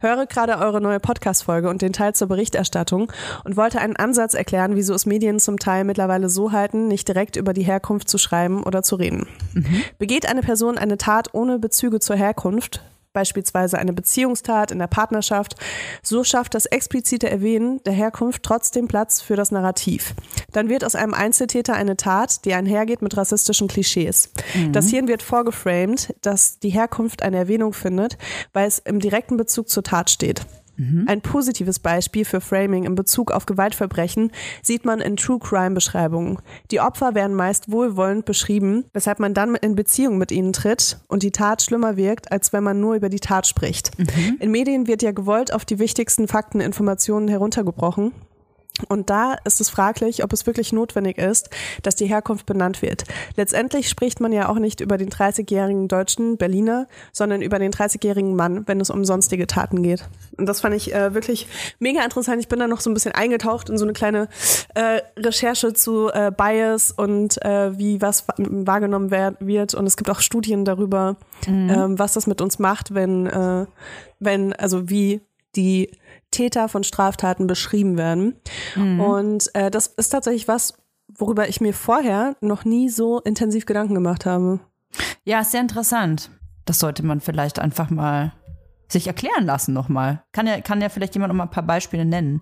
höre 0.00 0.24
gerade 0.24 0.56
eure 0.56 0.80
neue 0.80 1.00
Podcast-Folge 1.00 1.68
und 1.68 1.82
den 1.82 1.92
Teil 1.92 2.14
zur 2.14 2.28
Berichterstattung 2.28 3.12
und 3.44 3.58
wollte 3.58 3.78
einen 3.78 3.96
Ansatz 3.96 4.32
erklären, 4.32 4.74
wieso 4.74 4.94
es 4.94 5.04
Medien 5.04 5.38
zum 5.38 5.58
Teil 5.58 5.84
mittlerweile 5.84 6.30
so 6.30 6.50
halten, 6.50 6.88
nicht 6.88 7.08
direkt 7.08 7.36
über 7.36 7.52
die 7.52 7.62
Herkunft 7.62 8.08
zu 8.08 8.16
schreiben 8.16 8.62
oder 8.62 8.82
zu 8.82 8.96
reden. 8.96 9.26
Begeht 9.98 10.26
eine 10.26 10.40
Person 10.40 10.78
eine 10.78 10.96
Tat 10.96 11.28
ohne 11.34 11.58
Bezüge 11.58 12.00
zur 12.00 12.16
Herkunft, 12.16 12.82
beispielsweise 13.14 13.78
eine 13.78 13.94
Beziehungstat 13.94 14.70
in 14.70 14.78
der 14.78 14.88
Partnerschaft, 14.88 15.56
so 16.02 16.22
schafft 16.22 16.54
das 16.54 16.66
explizite 16.66 17.30
Erwähnen 17.30 17.82
der 17.84 17.94
Herkunft 17.94 18.42
trotzdem 18.42 18.88
Platz 18.88 19.22
für 19.22 19.36
das 19.36 19.50
Narrativ. 19.50 20.12
Dann 20.52 20.68
wird 20.68 20.84
aus 20.84 20.94
einem 20.94 21.14
Einzeltäter 21.14 21.72
eine 21.72 21.96
Tat, 21.96 22.44
die 22.44 22.52
einhergeht 22.52 23.00
mit 23.00 23.16
rassistischen 23.16 23.68
Klischees. 23.68 24.30
Das 24.72 24.90
Hirn 24.90 25.08
wird 25.08 25.22
vorgeframed, 25.22 26.14
dass 26.20 26.58
die 26.58 26.70
Herkunft 26.70 27.22
eine 27.22 27.38
Erwähnung 27.38 27.72
findet, 27.72 28.18
weil 28.52 28.66
es 28.66 28.80
im 28.80 29.00
direkten 29.00 29.38
Bezug 29.38 29.70
zur 29.70 29.82
Tat 29.82 30.10
steht. 30.10 30.42
Ein 31.06 31.20
positives 31.20 31.78
Beispiel 31.78 32.24
für 32.24 32.40
Framing 32.40 32.84
in 32.84 32.94
Bezug 32.94 33.30
auf 33.30 33.46
Gewaltverbrechen 33.46 34.32
sieht 34.62 34.84
man 34.84 35.00
in 35.00 35.16
True 35.16 35.38
Crime 35.38 35.74
Beschreibungen. 35.74 36.38
Die 36.70 36.80
Opfer 36.80 37.14
werden 37.14 37.36
meist 37.36 37.70
wohlwollend 37.70 38.24
beschrieben, 38.24 38.84
weshalb 38.92 39.20
man 39.20 39.34
dann 39.34 39.54
in 39.54 39.76
Beziehung 39.76 40.18
mit 40.18 40.32
ihnen 40.32 40.52
tritt 40.52 40.98
und 41.08 41.22
die 41.22 41.30
Tat 41.30 41.62
schlimmer 41.62 41.96
wirkt, 41.96 42.32
als 42.32 42.52
wenn 42.52 42.64
man 42.64 42.80
nur 42.80 42.94
über 42.94 43.08
die 43.08 43.20
Tat 43.20 43.46
spricht. 43.46 43.92
In 44.40 44.50
Medien 44.50 44.86
wird 44.86 45.02
ja 45.02 45.12
gewollt 45.12 45.52
auf 45.52 45.64
die 45.64 45.78
wichtigsten 45.78 46.28
Fakten, 46.28 46.60
Informationen 46.60 47.28
heruntergebrochen. 47.28 48.12
Und 48.88 49.08
da 49.08 49.34
ist 49.44 49.60
es 49.60 49.70
fraglich, 49.70 50.24
ob 50.24 50.32
es 50.32 50.46
wirklich 50.46 50.72
notwendig 50.72 51.16
ist, 51.16 51.48
dass 51.82 51.94
die 51.94 52.06
Herkunft 52.06 52.44
benannt 52.44 52.82
wird. 52.82 53.04
Letztendlich 53.36 53.88
spricht 53.88 54.18
man 54.20 54.32
ja 54.32 54.48
auch 54.48 54.58
nicht 54.58 54.80
über 54.80 54.98
den 54.98 55.10
30-jährigen 55.10 55.86
deutschen 55.86 56.36
Berliner, 56.38 56.88
sondern 57.12 57.40
über 57.40 57.60
den 57.60 57.70
30-jährigen 57.70 58.34
Mann, 58.34 58.66
wenn 58.66 58.80
es 58.80 58.90
um 58.90 59.04
sonstige 59.04 59.46
Taten 59.46 59.84
geht. 59.84 60.08
Und 60.36 60.46
das 60.46 60.60
fand 60.60 60.74
ich 60.74 60.92
äh, 60.92 61.14
wirklich 61.14 61.46
mega 61.78 62.02
interessant. 62.02 62.40
Ich 62.40 62.48
bin 62.48 62.58
da 62.58 62.66
noch 62.66 62.80
so 62.80 62.90
ein 62.90 62.94
bisschen 62.94 63.12
eingetaucht 63.12 63.68
in 63.70 63.78
so 63.78 63.84
eine 63.84 63.92
kleine 63.92 64.28
äh, 64.74 65.02
Recherche 65.16 65.72
zu 65.72 66.08
äh, 66.12 66.32
Bias 66.36 66.90
und 66.90 67.40
äh, 67.44 67.78
wie 67.78 68.02
was 68.02 68.26
wa- 68.26 68.34
wahrgenommen 68.38 69.12
wird. 69.12 69.74
Und 69.74 69.86
es 69.86 69.96
gibt 69.96 70.10
auch 70.10 70.18
Studien 70.18 70.64
darüber, 70.64 71.14
ähm, 71.46 71.96
was 71.96 72.14
das 72.14 72.26
mit 72.26 72.40
uns 72.40 72.58
macht, 72.58 72.92
wenn, 72.92 73.26
äh, 73.26 73.66
wenn, 74.18 74.52
also 74.52 74.90
wie 74.90 75.20
die 75.54 75.92
Täter 76.34 76.68
von 76.68 76.84
Straftaten 76.84 77.46
beschrieben 77.46 77.96
werden. 77.96 78.34
Und 79.00 79.54
äh, 79.54 79.70
das 79.70 79.86
ist 79.86 80.10
tatsächlich 80.10 80.48
was, 80.48 80.74
worüber 81.08 81.48
ich 81.48 81.60
mir 81.60 81.72
vorher 81.72 82.36
noch 82.40 82.64
nie 82.64 82.88
so 82.88 83.20
intensiv 83.20 83.66
Gedanken 83.66 83.94
gemacht 83.94 84.26
habe. 84.26 84.60
Ja, 85.24 85.40
ist 85.40 85.52
sehr 85.52 85.60
interessant. 85.60 86.30
Das 86.64 86.78
sollte 86.78 87.04
man 87.04 87.20
vielleicht 87.20 87.58
einfach 87.58 87.90
mal 87.90 88.32
sich 88.88 89.06
erklären 89.06 89.46
lassen 89.46 89.72
nochmal. 89.72 90.22
Kann 90.32 90.46
ja, 90.46 90.60
kann 90.60 90.80
ja 90.80 90.88
vielleicht 90.88 91.14
jemand 91.14 91.32
noch 91.32 91.36
mal 91.36 91.44
ein 91.44 91.50
paar 91.50 91.66
Beispiele 91.66 92.04
nennen. 92.04 92.40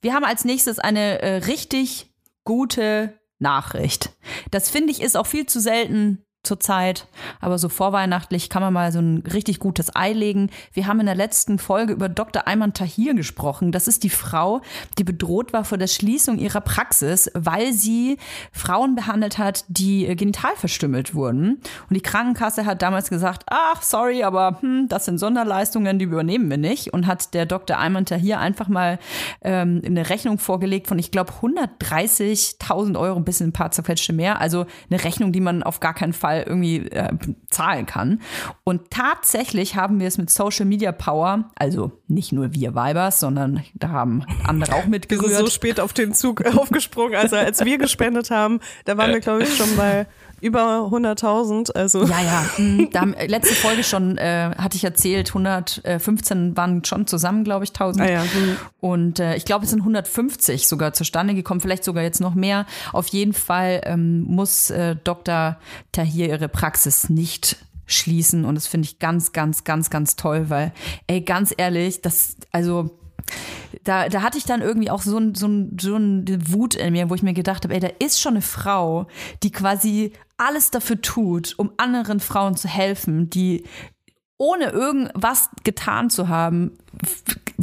Wir 0.00 0.14
haben 0.14 0.24
als 0.24 0.44
nächstes 0.44 0.78
eine 0.78 1.20
äh, 1.22 1.36
richtig 1.46 2.12
gute 2.44 3.14
Nachricht. 3.38 4.10
Das 4.50 4.70
finde 4.70 4.92
ich 4.92 5.02
ist 5.02 5.16
auch 5.16 5.26
viel 5.26 5.46
zu 5.46 5.60
selten 5.60 6.25
zurzeit, 6.46 7.06
aber 7.40 7.58
so 7.58 7.68
vorweihnachtlich 7.68 8.48
kann 8.48 8.62
man 8.62 8.72
mal 8.72 8.92
so 8.92 9.00
ein 9.00 9.22
richtig 9.32 9.58
gutes 9.58 9.94
Ei 9.94 10.12
legen. 10.12 10.50
Wir 10.72 10.86
haben 10.86 11.00
in 11.00 11.06
der 11.06 11.14
letzten 11.14 11.58
Folge 11.58 11.92
über 11.92 12.08
Dr. 12.08 12.46
Ayman 12.46 12.72
Tahir 12.72 13.14
gesprochen. 13.14 13.72
Das 13.72 13.88
ist 13.88 14.02
die 14.04 14.10
Frau, 14.10 14.62
die 14.98 15.04
bedroht 15.04 15.52
war 15.52 15.64
vor 15.64 15.78
der 15.78 15.86
Schließung 15.86 16.38
ihrer 16.38 16.60
Praxis, 16.60 17.30
weil 17.34 17.72
sie 17.72 18.18
Frauen 18.52 18.94
behandelt 18.94 19.38
hat, 19.38 19.64
die 19.68 20.06
äh, 20.06 20.14
genital 20.14 20.52
verstümmelt 20.56 21.14
wurden. 21.14 21.60
Und 21.88 21.94
die 21.94 22.00
Krankenkasse 22.00 22.64
hat 22.64 22.82
damals 22.82 23.10
gesagt, 23.10 23.44
ach, 23.48 23.82
sorry, 23.82 24.22
aber 24.22 24.58
hm, 24.60 24.88
das 24.88 25.04
sind 25.04 25.18
Sonderleistungen, 25.18 25.98
die 25.98 26.04
übernehmen 26.04 26.50
wir 26.50 26.58
nicht. 26.58 26.92
Und 26.92 27.06
hat 27.06 27.34
der 27.34 27.46
Dr. 27.46 27.78
Ayman 27.78 28.06
Tahir 28.06 28.38
einfach 28.38 28.68
mal 28.68 28.98
ähm, 29.42 29.82
eine 29.84 30.08
Rechnung 30.08 30.38
vorgelegt 30.38 30.86
von, 30.86 30.98
ich 30.98 31.10
glaube, 31.10 31.32
130.000 31.32 32.98
Euro, 32.98 33.16
ein 33.16 33.24
bisschen 33.24 33.48
ein 33.48 33.52
paar 33.52 33.70
zerquetschte 33.70 34.12
mehr. 34.12 34.40
Also 34.40 34.66
eine 34.90 35.02
Rechnung, 35.02 35.32
die 35.32 35.40
man 35.40 35.62
auf 35.62 35.80
gar 35.80 35.94
keinen 35.94 36.12
Fall 36.12 36.35
irgendwie 36.44 36.88
äh, 36.88 37.12
zahlen 37.50 37.86
kann. 37.86 38.20
Und 38.64 38.90
tatsächlich 38.90 39.76
haben 39.76 40.00
wir 40.00 40.08
es 40.08 40.18
mit 40.18 40.30
Social 40.30 40.66
Media 40.66 40.92
Power, 40.92 41.50
also 41.56 41.92
nicht 42.08 42.32
nur 42.32 42.54
wir 42.54 42.74
Weibers, 42.74 43.20
sondern 43.20 43.62
da 43.74 43.88
haben 43.88 44.24
andere 44.44 44.72
auch 44.72 44.76
Wir 44.76 44.82
sind 44.82 44.90
mitgerührt. 44.90 45.38
so 45.38 45.46
spät 45.48 45.80
auf 45.80 45.92
den 45.92 46.14
Zug 46.14 46.44
aufgesprungen, 46.56 47.14
also 47.14 47.36
als 47.36 47.64
wir 47.64 47.78
gespendet 47.78 48.30
haben, 48.30 48.60
da 48.84 48.96
waren 48.96 49.12
wir, 49.12 49.20
glaube 49.20 49.42
ich, 49.42 49.56
schon 49.56 49.76
bei 49.76 50.06
über 50.40 50.88
100.000. 50.90 51.72
Also 51.74 52.04
Ja, 52.04 52.20
ja. 52.20 52.44
mm, 52.58 52.90
Da 52.92 53.00
haben, 53.00 53.14
äh, 53.14 53.26
letzte 53.26 53.54
Folge 53.54 53.84
schon, 53.84 54.18
äh, 54.18 54.50
hatte 54.58 54.76
ich 54.76 54.84
erzählt, 54.84 55.28
115 55.28 56.56
waren 56.56 56.84
schon 56.84 57.06
zusammen, 57.06 57.44
glaube 57.44 57.64
ich, 57.64 57.70
1000. 57.70 58.04
Ah 58.04 58.10
ja. 58.10 58.24
Und 58.80 59.20
äh, 59.20 59.36
ich 59.36 59.44
glaube, 59.44 59.64
es 59.64 59.70
sind 59.70 59.80
150 59.80 60.68
sogar 60.68 60.92
zustande 60.92 61.34
gekommen, 61.34 61.60
vielleicht 61.60 61.84
sogar 61.84 62.02
jetzt 62.02 62.20
noch 62.20 62.34
mehr. 62.34 62.66
Auf 62.92 63.08
jeden 63.08 63.32
Fall 63.32 63.80
ähm, 63.84 64.22
muss 64.22 64.70
äh, 64.70 64.96
Dr. 65.02 65.56
Tahir 65.92 66.28
ihre 66.28 66.48
Praxis 66.48 67.08
nicht 67.08 67.56
schließen. 67.86 68.44
Und 68.44 68.56
das 68.56 68.66
finde 68.66 68.86
ich 68.86 68.98
ganz, 68.98 69.32
ganz, 69.32 69.64
ganz, 69.64 69.90
ganz 69.90 70.16
toll, 70.16 70.50
weil, 70.50 70.72
ey, 71.06 71.20
ganz 71.20 71.54
ehrlich, 71.56 72.02
das, 72.02 72.36
also 72.52 72.90
da, 73.84 74.08
da 74.08 74.22
hatte 74.22 74.38
ich 74.38 74.44
dann 74.44 74.62
irgendwie 74.62 74.90
auch 74.90 75.02
so, 75.02 75.18
ein, 75.18 75.34
so, 75.34 75.46
ein, 75.46 75.76
so 75.80 75.96
eine 75.96 76.38
Wut 76.52 76.74
in 76.74 76.92
mir, 76.92 77.10
wo 77.10 77.14
ich 77.14 77.22
mir 77.22 77.34
gedacht 77.34 77.64
habe, 77.64 77.74
ey, 77.74 77.80
da 77.80 77.88
ist 77.98 78.20
schon 78.20 78.34
eine 78.34 78.42
Frau, 78.42 79.06
die 79.42 79.52
quasi 79.52 80.12
alles 80.36 80.70
dafür 80.70 81.00
tut, 81.00 81.54
um 81.58 81.72
anderen 81.76 82.20
Frauen 82.20 82.56
zu 82.56 82.68
helfen, 82.68 83.30
die 83.30 83.64
ohne 84.38 84.66
irgendwas 84.66 85.48
getan 85.64 86.10
zu 86.10 86.28
haben, 86.28 86.72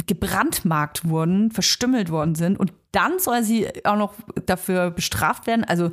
gebrandmarkt 0.06 1.08
wurden, 1.08 1.50
verstümmelt 1.50 2.10
worden 2.10 2.34
sind 2.34 2.58
und 2.58 2.72
dann 2.90 3.18
soll 3.18 3.42
sie 3.42 3.68
auch 3.84 3.96
noch 3.96 4.14
dafür 4.46 4.90
bestraft 4.90 5.46
werden. 5.46 5.64
Also 5.64 5.92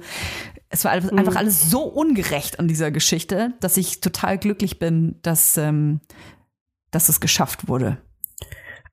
es 0.69 0.83
war 0.85 0.91
alles, 0.91 1.09
einfach 1.09 1.35
alles 1.35 1.69
so 1.69 1.83
ungerecht 1.83 2.59
an 2.59 2.67
dieser 2.67 2.91
Geschichte, 2.91 3.53
dass 3.59 3.77
ich 3.77 4.01
total 4.01 4.37
glücklich 4.37 4.79
bin, 4.79 5.19
dass, 5.21 5.57
ähm, 5.57 5.99
dass 6.91 7.09
es 7.09 7.19
geschafft 7.19 7.67
wurde. 7.67 7.97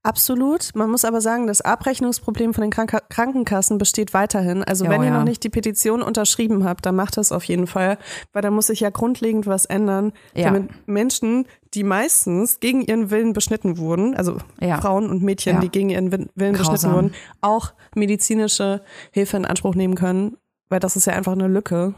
Absolut. 0.09 0.71
Man 0.75 0.90
muss 0.90 1.05
aber 1.05 1.21
sagen, 1.21 1.47
das 1.47 1.61
Abrechnungsproblem 1.61 2.55
von 2.55 2.62
den 2.62 2.71
Kranka 2.71 3.01
Krankenkassen 3.11 3.77
besteht 3.77 4.14
weiterhin. 4.14 4.64
Also 4.64 4.87
Ja, 4.87 4.90
wenn 4.90 5.03
ihr 5.03 5.09
ja. 5.09 5.18
noch 5.18 5.25
nicht 5.25 5.44
die 5.44 5.51
Petition 5.51 6.01
unterschrieben 6.03 6.64
habt, 6.64 6.87
dann 6.87 6.97
macht 6.97 7.18
das 7.18 7.31
auf 7.31 7.44
jeden 7.44 7.66
Fall, 7.66 7.99
weil 8.33 8.40
da 8.40 8.51
muss 8.51 8.68
sich 8.68 8.81
ja 8.81 8.88
grundlegend 8.88 9.47
was 9.47 9.66
ändern, 9.66 10.12
Ja. 10.35 10.47
damit 10.47 10.71
Menschen, 10.88 11.47
die 11.75 11.85
meistens 11.85 12.59
gegen 12.61 12.81
ihren 12.81 13.11
Willen 13.11 13.35
beschnitten 13.35 13.77
wurden, 13.77 14.14
also. 14.14 14.38
Frauen 14.81 15.11
und 15.11 15.23
Mädchen, 15.23 15.61
die 15.61 15.68
gegen 15.68 15.90
ihren 15.90 16.11
Willen 16.11 16.29
beschnitten 16.35 16.55
Grausam. 16.57 16.92
wurden, 16.94 17.12
auch 17.42 17.73
medizinische 17.94 18.81
Hilfe 19.11 19.37
in 19.37 19.44
Anspruch 19.44 19.75
nehmen 19.75 19.94
können, 19.94 20.38
weil 20.71 20.81
das 20.81 20.97
ist 20.97 21.05
ja 21.07 21.12
einfach 21.12 21.33
eine 21.33 21.49
Lücke 21.49 21.92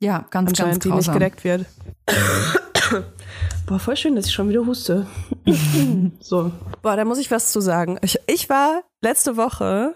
Ja, 0.00 0.18
ganz, 0.30 0.30
ganz 0.30 0.60
anscheinend, 0.60 0.84
die 0.84 0.88
nicht 0.90 0.94
grausam. 1.08 1.14
gedeckt 1.14 1.42
wird. 1.42 1.66
Boah, 3.68 3.78
voll 3.78 3.96
schön, 3.96 4.16
dass 4.16 4.24
ich 4.24 4.32
schon 4.32 4.48
wieder 4.48 4.64
huste. 4.64 5.06
so. 6.20 6.50
Boah, 6.80 6.96
da 6.96 7.04
muss 7.04 7.18
ich 7.18 7.30
was 7.30 7.52
zu 7.52 7.60
sagen. 7.60 7.98
Ich, 8.00 8.18
ich 8.26 8.48
war 8.48 8.80
letzte 9.02 9.36
Woche 9.36 9.94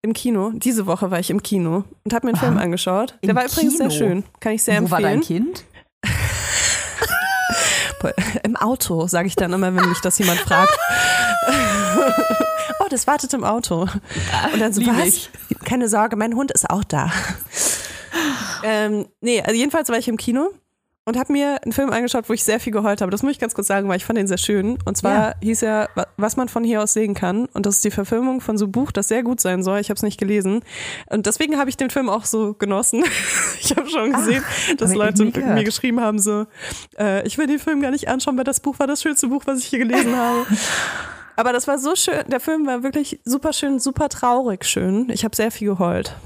im 0.00 0.14
Kino, 0.14 0.52
diese 0.54 0.86
Woche 0.86 1.10
war 1.10 1.18
ich 1.18 1.28
im 1.28 1.42
Kino 1.42 1.84
und 2.04 2.14
habe 2.14 2.26
mir 2.26 2.32
einen 2.32 2.40
Film 2.40 2.56
angeschaut. 2.56 3.18
Der 3.22 3.34
war 3.34 3.44
übrigens 3.44 3.76
sehr 3.76 3.88
Kino? 3.88 3.98
schön. 3.98 4.24
Kann 4.40 4.52
ich 4.52 4.62
sehr 4.62 4.82
Wo 4.82 4.90
war 4.90 5.00
empfehlen. 5.00 5.20
dein 5.20 5.22
Kind? 5.22 5.64
Im 8.44 8.56
Auto, 8.56 9.08
sage 9.08 9.26
ich 9.26 9.34
dann 9.34 9.52
immer, 9.52 9.74
wenn 9.74 9.88
mich 9.88 10.00
das 10.00 10.16
jemand 10.18 10.38
fragt. 10.38 10.78
oh, 12.78 12.86
das 12.88 13.08
wartet 13.08 13.34
im 13.34 13.42
Auto. 13.42 13.88
Und 14.52 14.60
dann 14.60 14.72
so, 14.72 14.80
Lieb 14.80 14.96
was? 14.96 15.08
ich. 15.08 15.28
Keine 15.64 15.88
Sorge, 15.88 16.14
mein 16.14 16.36
Hund 16.36 16.52
ist 16.52 16.70
auch 16.70 16.84
da. 16.84 17.10
ähm, 18.62 19.08
nee, 19.20 19.42
also 19.42 19.56
jedenfalls 19.56 19.88
war 19.88 19.98
ich 19.98 20.06
im 20.06 20.18
Kino 20.18 20.50
und 21.08 21.16
habe 21.16 21.32
mir 21.32 21.62
einen 21.62 21.70
Film 21.72 21.90
angeschaut, 21.90 22.28
wo 22.28 22.32
ich 22.32 22.42
sehr 22.42 22.58
viel 22.58 22.72
geheult 22.72 23.00
habe. 23.00 23.12
Das 23.12 23.22
muss 23.22 23.30
ich 23.30 23.38
ganz 23.38 23.54
kurz 23.54 23.68
sagen, 23.68 23.88
weil 23.88 23.96
ich 23.96 24.04
fand 24.04 24.18
den 24.18 24.26
sehr 24.26 24.38
schön. 24.38 24.76
Und 24.84 24.96
zwar 24.96 25.12
Ja. 25.28 25.34
hieß 25.40 25.62
er, 25.62 25.88
wa- 25.94 26.08
was 26.16 26.36
man 26.36 26.48
von 26.48 26.64
hier 26.64 26.82
aus 26.82 26.94
sehen 26.94 27.14
kann. 27.14 27.46
Und 27.54 27.64
das 27.64 27.76
ist 27.76 27.84
die 27.84 27.92
Verfilmung 27.92 28.40
von 28.40 28.58
so 28.58 28.64
einem 28.64 28.72
Buch, 28.72 28.90
das 28.90 29.06
sehr 29.06 29.22
gut 29.22 29.40
sein 29.40 29.62
soll. 29.62 29.78
Ich 29.78 29.88
habe 29.88 29.96
es 29.96 30.02
nicht 30.02 30.18
gelesen. 30.18 30.62
Und 31.08 31.26
deswegen 31.26 31.58
habe 31.58 31.70
ich 31.70 31.76
den 31.76 31.90
Film 31.90 32.08
auch 32.08 32.24
so 32.24 32.54
genossen. 32.54 33.04
ich 33.60 33.76
habe 33.76 33.88
schon 33.88 34.12
gesehen, 34.14 34.42
dass 34.78 34.90
hab 34.90 34.96
ich 34.96 35.20
Leute 35.20 35.24
mir 35.54 35.62
geschrieben 35.62 36.00
haben, 36.00 36.18
so, 36.18 36.46
äh, 36.98 37.24
ich 37.24 37.38
will 37.38 37.46
den 37.46 37.60
Film 37.60 37.80
gar 37.80 37.92
nicht 37.92 38.08
anschauen, 38.08 38.36
weil 38.36 38.44
das 38.44 38.58
Buch 38.58 38.80
war 38.80 38.88
das 38.88 39.00
schönste 39.00 39.28
Buch, 39.28 39.42
was 39.46 39.60
ich 39.60 39.66
hier 39.66 39.78
gelesen 39.78 40.16
habe. 40.16 40.44
Aber 41.36 41.52
das 41.52 41.68
war 41.68 41.78
so 41.78 41.94
schön. 41.94 42.18
Der 42.26 42.40
Film 42.40 42.66
war 42.66 42.82
wirklich 42.82 43.20
super 43.24 43.52
schön, 43.52 43.78
super 43.78 44.08
traurig 44.08 44.64
schön. 44.64 45.08
Ich 45.10 45.22
habe 45.24 45.36
sehr 45.36 45.52
viel 45.52 45.68
geheult. 45.68 46.16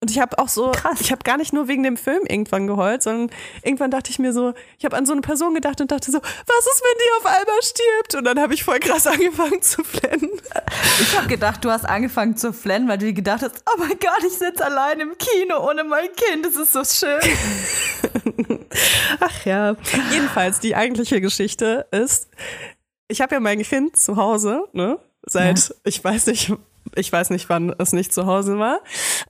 Und 0.00 0.12
ich 0.12 0.20
habe 0.20 0.38
auch 0.38 0.48
so, 0.48 0.70
Krass. 0.70 1.00
ich 1.00 1.10
habe 1.10 1.24
gar 1.24 1.36
nicht 1.38 1.52
nur 1.52 1.66
wegen 1.66 1.82
dem 1.82 1.96
Film 1.96 2.24
irgendwann 2.28 2.68
geheult, 2.68 3.02
sondern 3.02 3.36
irgendwann 3.64 3.90
dachte 3.90 4.10
ich 4.10 4.20
mir 4.20 4.32
so, 4.32 4.54
ich 4.78 4.84
habe 4.84 4.96
an 4.96 5.06
so 5.06 5.12
eine 5.12 5.22
Person 5.22 5.54
gedacht 5.54 5.80
und 5.80 5.90
dachte 5.90 6.12
so, 6.12 6.18
was 6.18 6.66
ist, 6.66 6.82
wenn 6.82 6.98
die 6.98 7.10
auf 7.18 7.26
einmal 7.26 7.62
stirbt? 7.62 8.14
Und 8.14 8.24
dann 8.24 8.38
habe 8.38 8.54
ich 8.54 8.62
voll 8.62 8.78
krass 8.78 9.06
angefangen 9.08 9.60
zu 9.60 9.82
flennen. 9.82 10.30
Ich 11.00 11.16
habe 11.18 11.26
gedacht, 11.26 11.64
du 11.64 11.70
hast 11.70 11.84
angefangen 11.84 12.36
zu 12.36 12.52
flennen, 12.52 12.86
weil 12.86 12.98
du 12.98 13.06
dir 13.06 13.12
gedacht 13.12 13.42
hast, 13.42 13.64
oh 13.66 13.78
mein 13.78 13.98
Gott, 13.98 14.22
ich 14.24 14.38
sitze 14.38 14.64
allein 14.64 15.00
im 15.00 15.18
Kino 15.18 15.68
ohne 15.68 15.82
mein 15.82 16.08
Kind, 16.14 16.46
das 16.46 16.54
ist 16.54 16.72
so 16.72 16.84
schön. 16.84 17.20
Ach 19.20 19.44
ja. 19.44 19.76
Jedenfalls, 20.12 20.60
die 20.60 20.76
eigentliche 20.76 21.20
Geschichte 21.20 21.88
ist, 21.90 22.28
ich 23.08 23.20
habe 23.20 23.34
ja 23.34 23.40
mein 23.40 23.62
Kind 23.62 23.96
zu 23.96 24.16
Hause, 24.16 24.62
ne? 24.72 24.98
Seit, 25.26 25.74
ich 25.84 26.02
weiß 26.02 26.26
nicht, 26.28 26.52
ich 26.94 27.12
weiß 27.12 27.30
nicht, 27.30 27.48
wann 27.48 27.74
es 27.78 27.92
nicht 27.92 28.12
zu 28.12 28.26
Hause 28.26 28.58
war, 28.58 28.80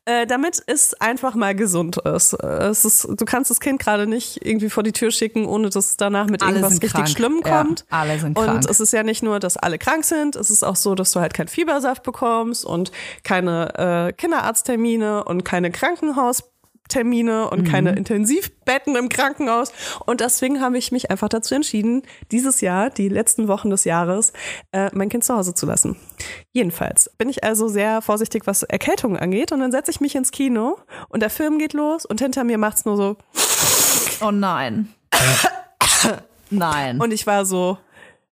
äh, 0.04 0.26
damit 0.26 0.62
es 0.66 0.94
einfach 1.00 1.34
mal 1.34 1.54
gesund 1.54 1.96
ist. 1.98 2.32
Äh, 2.34 2.46
Es 2.68 2.84
ist. 2.84 3.06
Du 3.08 3.24
kannst 3.24 3.50
das 3.50 3.60
Kind 3.60 3.80
gerade 3.80 4.06
nicht 4.06 4.44
irgendwie 4.44 4.70
vor 4.70 4.82
die 4.82 4.92
Tür 4.92 5.10
schicken, 5.10 5.46
ohne 5.46 5.70
dass 5.70 5.90
es 5.90 5.96
danach 5.96 6.26
mit 6.26 6.42
Alle 6.42 6.56
irgendwas 6.56 6.72
richtig 6.74 6.92
krank. 6.92 7.08
Schlimmem 7.08 7.42
Ja, 7.44 7.62
kommt. 7.62 7.84
alle 7.90 8.18
sind 8.18 8.38
und 8.38 8.44
krank. 8.44 8.64
es 8.68 8.80
ist 8.80 8.92
ja 8.92 9.02
nicht 9.02 9.22
nur, 9.22 9.38
dass 9.40 9.56
alle 9.56 9.78
krank 9.78 10.04
sind, 10.04 10.36
es 10.36 10.50
ist 10.50 10.64
auch 10.64 10.76
so, 10.76 10.94
dass 10.94 11.10
du 11.12 11.20
halt 11.20 11.34
keinen 11.34 11.48
Fiebersaft 11.48 12.02
bekommst 12.02 12.64
und 12.64 12.90
keine 13.24 14.08
äh, 14.08 14.12
Kinderarzttermine 14.12 15.24
und 15.24 15.44
keine 15.44 15.70
Krankenhaustermine 16.88 17.50
und 17.50 17.64
keine 17.64 17.92
Intensivbetten 17.92 18.96
im 18.96 19.08
Krankenhaus. 19.08 19.72
Und 20.06 20.20
deswegen 20.20 20.60
habe 20.60 20.78
ich 20.78 20.92
mich 20.92 21.10
einfach 21.10 21.28
dazu 21.28 21.54
entschieden, 21.54 22.02
dieses 22.30 22.60
Jahr, 22.60 22.90
die 22.90 23.08
letzten 23.08 23.48
Wochen 23.48 23.70
des 23.70 23.84
Jahres, 23.84 24.32
äh, 24.72 24.90
mein 24.92 25.08
Kind 25.08 25.24
zu 25.24 25.34
Hause 25.34 25.54
zu 25.54 25.66
lassen. 25.66 25.96
Jedenfalls 26.52 27.10
bin 27.18 27.28
ich 27.28 27.44
also 27.44 27.68
sehr 27.68 28.02
vorsichtig, 28.02 28.46
was 28.46 28.62
Erkältungen 28.62 29.18
angeht. 29.18 29.52
Und 29.52 29.60
dann 29.60 29.72
setze 29.72 29.90
ich 29.90 30.00
mich 30.00 30.14
ins 30.14 30.30
Kino 30.30 30.78
und 31.08 31.20
der 31.20 31.30
Film 31.30 31.58
geht 31.58 31.72
los 31.72 32.04
und 32.04 32.20
hinter 32.20 32.44
mir 32.44 32.58
macht's 32.58 32.84
nur 32.84 32.96
so. 32.96 33.16
Oh 34.20 34.30
nein. 34.30 34.88
Nein. 36.50 36.98
Und 36.98 37.12
ich 37.12 37.26
war 37.26 37.44
so, 37.44 37.76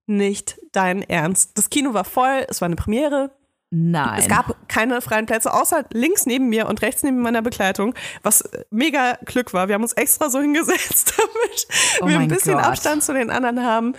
nicht 0.06 0.58
dein 0.72 1.02
Ernst. 1.02 1.58
Das 1.58 1.68
Kino 1.68 1.92
war 1.92 2.04
voll, 2.04 2.46
es 2.48 2.62
war 2.62 2.66
eine 2.66 2.76
Premiere. 2.76 3.30
Nein. 3.70 4.20
Es 4.20 4.28
gab 4.28 4.68
keine 4.68 5.00
freien 5.00 5.26
Plätze, 5.26 5.52
außer 5.52 5.84
links 5.92 6.24
neben 6.24 6.48
mir 6.48 6.68
und 6.68 6.82
rechts 6.82 7.02
neben 7.02 7.20
meiner 7.20 7.42
Begleitung, 7.42 7.94
was 8.22 8.44
mega 8.70 9.18
Glück 9.24 9.52
war. 9.54 9.66
Wir 9.66 9.74
haben 9.74 9.82
uns 9.82 9.92
extra 9.94 10.30
so 10.30 10.40
hingesetzt, 10.40 11.14
damit 11.16 11.66
Oh 12.00 12.06
wir 12.06 12.18
ein 12.20 12.28
bisschen 12.28 12.54
Gott. 12.54 12.64
Abstand 12.64 13.02
zu 13.02 13.12
den 13.12 13.28
anderen 13.28 13.64
haben. 13.64 13.94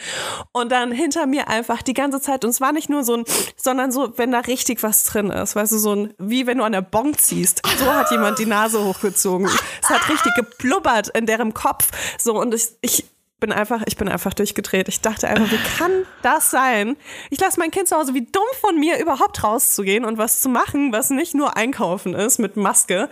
Und 0.54 0.72
dann 0.72 0.94
hinter 0.94 1.26
mir 1.26 1.50
einfach 1.50 1.82
die 1.82 1.94
ganze 1.94 2.22
Zeit, 2.22 2.46
und 2.46 2.52
es 2.52 2.62
war 2.62 2.72
nicht 2.72 2.90
nur 2.90 3.04
so 3.04 3.16
ein, 3.18 3.26
sondern 3.58 3.92
so, 3.92 4.18
wenn 4.18 4.32
da 4.32 4.40
richtig 4.40 4.84
was 4.84 5.04
drin 5.04 5.32
ist, 5.32 5.58
weißt 5.58 5.74
du, 5.74 5.78
so 5.80 5.94
ein, 5.94 6.14
wie 6.18 6.48
wenn 6.48 6.60
du 6.60 6.64
an 6.64 6.72
der 6.72 6.82
Bon 6.82 7.14
ziehst. 7.18 7.62
So 7.78 7.94
hat 7.94 8.10
jemand 8.10 8.40
die 8.40 8.46
Nase 8.46 8.82
hochgezogen. 8.82 9.50
Es 9.82 9.90
hat 9.90 10.08
richtig 10.08 10.34
geblubbert 10.36 11.10
in 11.10 11.26
deren 11.26 11.54
Kopf. 11.54 11.90
So, 12.18 12.40
und 12.40 12.54
ich, 12.54 12.70
ich, 12.80 13.06
bin 13.40 13.52
einfach, 13.52 13.84
ich 13.86 13.98
bin 13.98 14.08
einfach 14.10 14.34
durchgedreht. 14.34 14.88
Ich 14.88 15.02
dachte 15.02 15.28
einfach, 15.28 15.52
wie 15.52 15.78
kann 15.78 15.92
das 16.24 16.50
sein? 16.50 16.98
Ich 17.30 17.40
lasse 17.40 17.60
mein 17.60 17.70
Kind 17.72 17.88
zu 17.88 17.96
Hause, 17.96 18.14
wie 18.16 18.26
dumm 18.26 18.44
von 18.62 18.80
mir, 18.80 19.00
überhaupt 19.00 19.44
rauszugehen 19.44 20.06
und 20.06 20.18
was 20.18 20.42
zu 20.42 20.50
machen, 20.50 20.92
was 20.92 21.12
nicht 21.12 21.36
nur 21.36 21.56
einkaufen 21.56 22.16
ist 22.16 22.40
mit 22.40 22.58
Maske. 22.58 23.10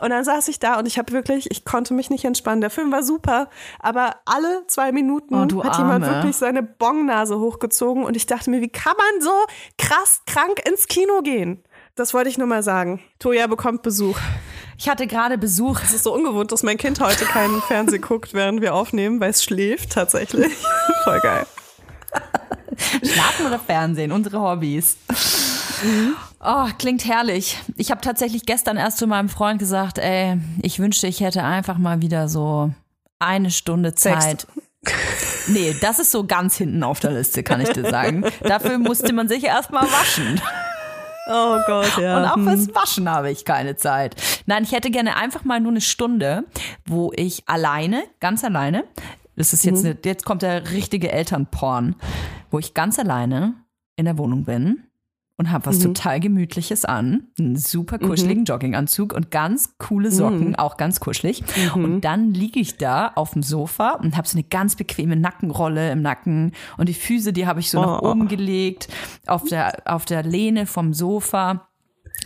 Und 0.00 0.10
dann 0.10 0.24
saß 0.24 0.48
ich 0.48 0.58
da 0.58 0.78
und 0.78 0.86
ich 0.86 0.98
habe 0.98 1.12
wirklich, 1.12 1.50
ich 1.50 1.64
konnte 1.64 1.92
mich 1.92 2.08
nicht 2.08 2.24
entspannen. 2.24 2.62
Der 2.62 2.70
Film 2.70 2.90
war 2.90 3.02
super, 3.02 3.50
aber 3.78 4.16
alle 4.24 4.66
zwei 4.66 4.92
Minuten 4.92 5.34
Oh, 5.34 5.64
hat 5.64 5.76
jemand 5.76 6.04
Arme. 6.04 6.14
wirklich 6.16 6.36
seine 6.36 6.62
Bongnase 6.62 7.38
hochgezogen 7.38 8.04
und 8.04 8.16
ich 8.16 8.26
dachte 8.26 8.48
mir, 8.50 8.60
wie 8.62 8.70
kann 8.70 8.94
man 8.96 9.20
so 9.20 9.32
krass 9.78 10.22
krank 10.26 10.66
ins 10.66 10.88
Kino 10.88 11.20
gehen? 11.22 11.62
Das 11.94 12.14
wollte 12.14 12.28
ich 12.30 12.38
nur 12.38 12.46
mal 12.46 12.62
sagen. 12.62 13.02
Toja 13.18 13.46
bekommt 13.46 13.82
Besuch. 13.82 14.18
Ich 14.78 14.88
hatte 14.88 15.06
gerade 15.06 15.38
Besuch. 15.38 15.80
Es 15.82 15.94
ist 15.94 16.04
so 16.04 16.14
ungewohnt, 16.14 16.52
dass 16.52 16.62
mein 16.62 16.76
Kind 16.76 17.00
heute 17.00 17.24
keinen 17.24 17.60
Fernsehen 17.62 18.02
guckt, 18.02 18.34
während 18.34 18.60
wir 18.60 18.74
aufnehmen, 18.74 19.20
weil 19.20 19.30
es 19.30 19.42
schläft 19.42 19.92
tatsächlich. 19.92 20.52
Voll 21.04 21.20
geil. 21.20 21.46
Schlafen 23.02 23.46
oder 23.46 23.58
Fernsehen, 23.58 24.12
unsere 24.12 24.40
Hobbys. 24.40 24.96
Oh, 26.40 26.66
klingt 26.78 27.06
herrlich. 27.06 27.58
Ich 27.76 27.90
habe 27.90 28.00
tatsächlich 28.00 28.44
gestern 28.44 28.76
erst 28.76 28.98
zu 28.98 29.06
meinem 29.06 29.28
Freund 29.28 29.58
gesagt, 29.58 29.98
ey, 29.98 30.38
ich 30.62 30.78
wünschte, 30.78 31.06
ich 31.06 31.20
hätte 31.20 31.42
einfach 31.42 31.78
mal 31.78 32.02
wieder 32.02 32.28
so 32.28 32.72
eine 33.18 33.50
Stunde. 33.50 33.94
Zeit. 33.94 34.46
Nee, 35.48 35.74
das 35.80 35.98
ist 35.98 36.10
so 36.10 36.26
ganz 36.26 36.56
hinten 36.56 36.82
auf 36.82 37.00
der 37.00 37.12
Liste, 37.12 37.42
kann 37.42 37.60
ich 37.60 37.70
dir 37.70 37.88
sagen. 37.88 38.24
Dafür 38.42 38.78
musste 38.78 39.12
man 39.12 39.28
sich 39.28 39.44
erstmal 39.44 39.84
waschen. 39.84 40.40
Oh 41.26 41.58
Gott, 41.66 41.98
ja. 41.98 42.18
Und 42.18 42.24
auch 42.24 42.38
fürs 42.38 42.74
Waschen 42.74 43.10
habe 43.10 43.30
ich 43.30 43.44
keine 43.44 43.76
Zeit. 43.76 44.14
Nein, 44.46 44.62
ich 44.62 44.72
hätte 44.72 44.90
gerne 44.90 45.16
einfach 45.16 45.44
mal 45.44 45.60
nur 45.60 45.72
eine 45.72 45.80
Stunde, 45.80 46.44
wo 46.86 47.12
ich 47.14 47.42
alleine, 47.48 48.04
ganz 48.20 48.44
alleine, 48.44 48.84
das 49.34 49.52
ist 49.52 49.64
jetzt, 49.64 49.84
eine, 49.84 49.96
jetzt 50.04 50.24
kommt 50.24 50.42
der 50.42 50.70
richtige 50.70 51.10
Elternporn, 51.10 51.96
wo 52.50 52.58
ich 52.58 52.74
ganz 52.74 52.98
alleine 52.98 53.54
in 53.96 54.04
der 54.04 54.18
Wohnung 54.18 54.44
bin 54.44 54.85
und 55.38 55.50
habe 55.52 55.66
was 55.66 55.78
total 55.80 56.18
Gemütliches 56.20 56.84
an, 56.86 57.24
einen 57.38 57.56
super 57.56 57.98
kuscheligen 57.98 58.44
Jogginganzug 58.44 59.12
und 59.12 59.30
ganz 59.30 59.76
coole 59.78 60.10
Socken, 60.10 60.56
auch 60.56 60.76
ganz 60.78 60.98
kuschelig. 61.00 61.42
Und 61.74 62.00
dann 62.00 62.32
liege 62.32 62.58
ich 62.58 62.78
da 62.78 63.08
auf 63.14 63.32
dem 63.32 63.42
Sofa 63.42 63.90
und 63.92 64.16
habe 64.16 64.26
so 64.26 64.36
eine 64.38 64.44
ganz 64.44 64.76
bequeme 64.76 65.14
Nackenrolle 65.16 65.90
im 65.92 66.00
Nacken 66.00 66.52
und 66.78 66.88
die 66.88 66.94
Füße, 66.94 67.32
die 67.34 67.46
habe 67.46 67.60
ich 67.60 67.70
so 67.70 67.80
nach 67.80 68.00
Oh. 68.02 68.10
oben 68.12 68.28
gelegt 68.28 68.88
auf 69.26 69.44
der 69.44 69.82
auf 69.84 70.04
der 70.06 70.22
Lehne 70.22 70.64
vom 70.66 70.94
Sofa. 70.94 71.68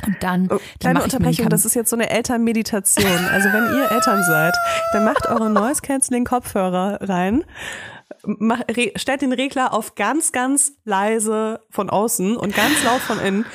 Und 0.07 0.17
dann, 0.21 0.49
Oh, 0.51 0.59
Kleine 0.79 1.03
Unterbrechung, 1.03 1.49
das 1.49 1.65
ist 1.65 1.75
jetzt 1.75 1.91
so 1.91 1.97
eine 1.97 2.09
Elternmeditation. 2.11 3.05
Also 3.33 3.49
wenn 3.49 3.65
ihr 3.77 3.91
Eltern 3.91 4.23
seid, 4.23 4.55
dann 4.93 5.05
macht 5.05 5.27
eure 5.27 5.51
Noise 5.51 5.83
Cancelling 5.83 6.25
Kopfhörer 6.25 7.01
rein. 7.03 7.43
Mach, 8.25 8.61
re, 8.69 8.93
stellt 8.97 9.23
den 9.23 9.33
Regler 9.33 9.73
auf 9.73 9.95
ganz, 9.95 10.33
ganz 10.33 10.73
leise 10.85 11.61
von 11.71 11.91
außen 11.91 12.37
und 12.37 12.55
ganz 12.55 12.83
laut 12.85 13.01
von 13.01 13.19
innen. 13.19 13.47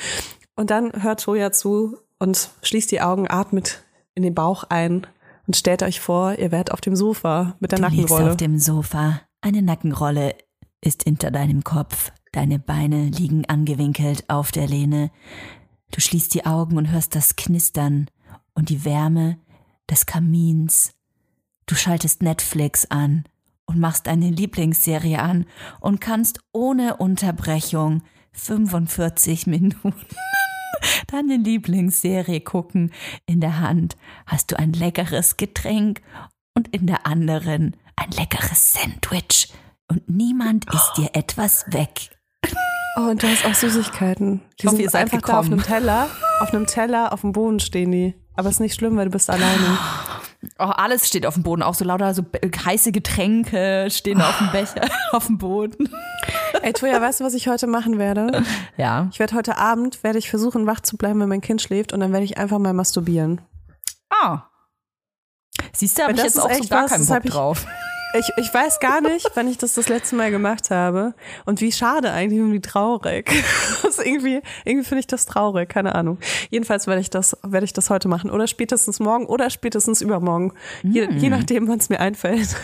Und 0.54 0.70
dann 0.70 1.02
hört 1.02 1.22
Toja 1.22 1.52
zu 1.52 1.98
und 2.18 2.50
schließt 2.62 2.90
die 2.90 3.00
Augen, 3.00 3.30
atmet 3.30 3.82
in 4.14 4.22
den 4.22 4.34
Bauch 4.34 4.64
ein 4.64 5.06
und 5.46 5.56
stellt 5.56 5.82
euch 5.82 6.00
vor, 6.00 6.38
ihr 6.38 6.50
werdet 6.50 6.72
auf 6.72 6.80
dem 6.80 6.96
Sofa 6.96 7.56
mit 7.60 7.72
der 7.72 7.78
Du 7.78 7.84
liegst 7.86 8.00
Nackenrolle. 8.10 8.30
auf 8.30 8.36
dem 8.36 8.58
Sofa. 8.58 9.20
Eine 9.40 9.62
Nackenrolle 9.62 10.34
ist 10.80 11.04
hinter 11.04 11.30
deinem 11.30 11.62
Kopf. 11.62 12.10
Deine 12.32 12.58
Beine 12.58 13.06
liegen 13.06 13.44
angewinkelt 13.46 14.24
auf 14.28 14.50
der 14.50 14.66
Lehne. 14.66 15.10
Du 15.90 16.00
schließt 16.00 16.34
die 16.34 16.46
Augen 16.46 16.76
und 16.76 16.90
hörst 16.90 17.14
das 17.14 17.36
Knistern 17.36 18.10
und 18.54 18.70
die 18.70 18.84
Wärme 18.84 19.38
des 19.88 20.06
Kamins. 20.06 20.92
Du 21.66 21.74
schaltest 21.74 22.22
Netflix 22.22 22.86
an 22.90 23.24
und 23.66 23.78
machst 23.78 24.06
deine 24.06 24.30
Lieblingsserie 24.30 25.20
an 25.20 25.46
und 25.80 26.00
kannst 26.00 26.40
ohne 26.52 26.96
Unterbrechung 26.96 28.02
45 28.32 29.46
Minuten 29.46 29.94
deine 31.08 31.36
Lieblingsserie 31.36 32.40
gucken. 32.40 32.92
In 33.26 33.40
der 33.40 33.60
Hand 33.60 33.96
hast 34.26 34.52
du 34.52 34.58
ein 34.58 34.72
leckeres 34.72 35.36
Getränk 35.36 36.00
und 36.54 36.68
in 36.68 36.86
der 36.86 37.06
anderen 37.06 37.76
ein 37.96 38.10
leckeres 38.10 38.72
Sandwich. 38.72 39.52
Und 39.88 40.08
niemand 40.08 40.66
isst 40.72 40.96
dir 40.96 41.10
etwas 41.12 41.64
weg. 41.68 42.10
Oh, 42.96 43.10
und 43.10 43.22
du 43.22 43.28
hast 43.28 43.44
auch 43.44 43.54
Süßigkeiten. 43.54 44.40
Die 44.60 44.66
hoffe, 44.66 44.76
sind 44.76 44.94
einfach 44.94 45.20
da 45.20 45.38
auf 45.38 45.46
einem 45.46 45.62
Teller. 45.62 46.08
Auf 46.40 46.52
einem 46.52 46.66
Teller, 46.66 47.12
auf 47.12 47.20
dem 47.20 47.32
Boden 47.32 47.60
stehen 47.60 47.92
die. 47.92 48.14
Aber 48.34 48.48
ist 48.48 48.60
nicht 48.60 48.74
schlimm, 48.74 48.96
weil 48.96 49.06
du 49.06 49.10
bist 49.10 49.30
alleine. 49.30 49.78
Oh, 50.58 50.64
alles 50.64 51.06
steht 51.06 51.26
auf 51.26 51.34
dem 51.34 51.42
Boden, 51.42 51.62
auch 51.62 51.74
so 51.74 51.84
lauter 51.84 52.14
so 52.14 52.24
heiße 52.64 52.92
Getränke 52.92 53.88
stehen 53.90 54.20
auf 54.20 54.38
dem 54.38 54.50
Becher, 54.52 54.88
auf 55.12 55.26
dem 55.26 55.38
Boden. 55.38 55.88
Ey, 56.62 56.72
Toja, 56.72 57.00
weißt 57.00 57.20
du, 57.20 57.24
was 57.24 57.34
ich 57.34 57.48
heute 57.48 57.66
machen 57.66 57.98
werde? 57.98 58.42
Ja. 58.76 59.08
Ich 59.12 59.18
werde 59.18 59.34
heute 59.34 59.58
Abend, 59.58 60.02
werde 60.02 60.18
ich 60.18 60.30
versuchen, 60.30 60.66
wach 60.66 60.80
zu 60.80 60.96
bleiben, 60.96 61.20
wenn 61.20 61.28
mein 61.28 61.40
Kind 61.40 61.62
schläft 61.62 61.92
und 61.92 62.00
dann 62.00 62.12
werde 62.12 62.24
ich 62.24 62.38
einfach 62.38 62.58
mal 62.58 62.72
masturbieren. 62.72 63.40
Ah. 64.10 64.42
Siehst 65.72 65.98
du, 65.98 66.02
habe 66.02 66.12
ich 66.12 66.22
jetzt 66.22 66.40
auch 66.40 66.52
so 66.52 66.68
gar 66.68 66.84
was, 66.84 66.90
keinen 66.90 67.06
Bock 67.06 67.22
drauf. 67.24 67.66
Ich, 68.18 68.30
ich 68.36 68.52
weiß 68.52 68.80
gar 68.80 69.00
nicht, 69.00 69.30
wann 69.34 69.48
ich 69.48 69.58
das 69.58 69.74
das 69.74 69.88
letzte 69.88 70.16
Mal 70.16 70.30
gemacht 70.30 70.70
habe 70.70 71.14
und 71.44 71.60
wie 71.60 71.72
schade 71.72 72.12
eigentlich 72.12 72.40
und 72.40 72.52
wie 72.52 72.60
traurig. 72.60 73.30
Ist 73.88 73.98
irgendwie 73.98 74.40
irgendwie 74.64 74.86
finde 74.86 75.00
ich 75.00 75.06
das 75.06 75.26
traurig, 75.26 75.68
keine 75.68 75.94
Ahnung. 75.94 76.18
Jedenfalls 76.50 76.86
werde 76.86 77.00
ich 77.00 77.10
das 77.10 77.36
werde 77.42 77.64
ich 77.64 77.72
das 77.72 77.90
heute 77.90 78.08
machen 78.08 78.30
oder 78.30 78.46
spätestens 78.46 79.00
morgen 79.00 79.26
oder 79.26 79.50
spätestens 79.50 80.00
übermorgen, 80.00 80.52
je, 80.82 81.08
je 81.10 81.28
nachdem, 81.28 81.68
wann 81.68 81.78
es 81.78 81.88
mir 81.88 82.00
einfällt. 82.00 82.56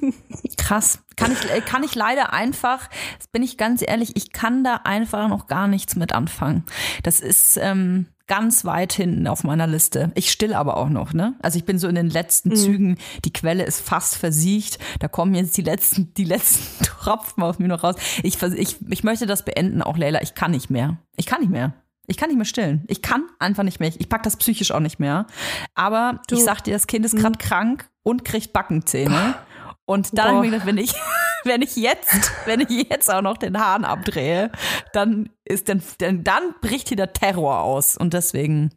Krass. 0.56 1.00
Kann 1.16 1.32
ich, 1.32 1.50
äh, 1.50 1.60
kann 1.60 1.82
ich 1.82 1.94
leider 1.94 2.32
einfach, 2.32 2.88
das 3.18 3.28
bin 3.28 3.42
ich 3.42 3.56
ganz 3.56 3.82
ehrlich, 3.86 4.16
ich 4.16 4.32
kann 4.32 4.64
da 4.64 4.80
einfach 4.84 5.28
noch 5.28 5.46
gar 5.46 5.66
nichts 5.68 5.96
mit 5.96 6.12
anfangen. 6.12 6.64
Das 7.02 7.20
ist 7.20 7.58
ähm, 7.60 8.06
ganz 8.26 8.64
weit 8.64 8.92
hinten 8.92 9.26
auf 9.26 9.44
meiner 9.44 9.66
Liste. 9.66 10.10
Ich 10.14 10.30
still 10.30 10.54
aber 10.54 10.76
auch 10.76 10.88
noch, 10.88 11.12
ne? 11.12 11.34
Also 11.42 11.58
ich 11.58 11.64
bin 11.64 11.78
so 11.78 11.88
in 11.88 11.94
den 11.94 12.10
letzten 12.10 12.54
Zügen, 12.56 12.98
die 13.24 13.32
Quelle 13.32 13.64
ist 13.64 13.80
fast 13.80 14.16
versiegt. 14.16 14.78
Da 14.98 15.08
kommen 15.08 15.34
jetzt 15.34 15.56
die 15.56 15.62
letzten, 15.62 16.12
die 16.14 16.24
letzten 16.24 16.84
Tropfen 16.84 17.42
aus 17.42 17.58
mir 17.58 17.68
noch 17.68 17.84
raus. 17.84 17.96
Ich, 18.22 18.42
ich, 18.42 18.76
ich 18.88 19.04
möchte 19.04 19.26
das 19.26 19.44
beenden, 19.44 19.82
auch 19.82 19.96
Leila. 19.96 20.22
Ich 20.22 20.34
kann 20.34 20.50
nicht 20.50 20.70
mehr. 20.70 20.98
Ich 21.16 21.26
kann 21.26 21.40
nicht 21.40 21.50
mehr. 21.50 21.74
Ich 22.08 22.16
kann 22.16 22.28
nicht 22.28 22.36
mehr 22.36 22.46
stillen. 22.46 22.84
Ich 22.86 23.02
kann 23.02 23.24
einfach 23.38 23.64
nicht 23.64 23.80
mehr. 23.80 23.92
Ich 23.98 24.08
pack 24.08 24.22
das 24.22 24.36
psychisch 24.36 24.70
auch 24.70 24.80
nicht 24.80 25.00
mehr. 25.00 25.26
Aber 25.74 26.20
ich 26.30 26.42
sag 26.42 26.62
dir, 26.62 26.72
das 26.72 26.86
Kind 26.86 27.04
ist 27.04 27.16
gerade 27.16 27.38
krank 27.38 27.88
und 28.02 28.24
kriegt 28.24 28.52
Backenzähne. 28.52 29.34
Und 29.86 30.18
dann 30.18 30.36
habe 30.36 30.46
ich 30.46 30.50
mir 30.50 30.58
gedacht, 30.58 30.66
wenn 30.66 30.78
ich, 30.78 30.94
wenn 31.44 31.62
ich 31.62 31.76
jetzt, 31.76 32.32
wenn 32.44 32.60
ich 32.60 32.90
jetzt 32.90 33.12
auch 33.12 33.22
noch 33.22 33.36
den 33.38 33.58
Hahn 33.58 33.84
abdrehe, 33.84 34.50
dann 34.92 35.30
ist 35.44 35.68
dann, 35.68 35.82
dann, 35.98 36.24
dann 36.24 36.54
bricht 36.60 36.88
hier 36.88 36.96
der 36.96 37.12
Terror 37.12 37.60
aus. 37.60 37.96
Und 37.96 38.12
deswegen, 38.14 38.70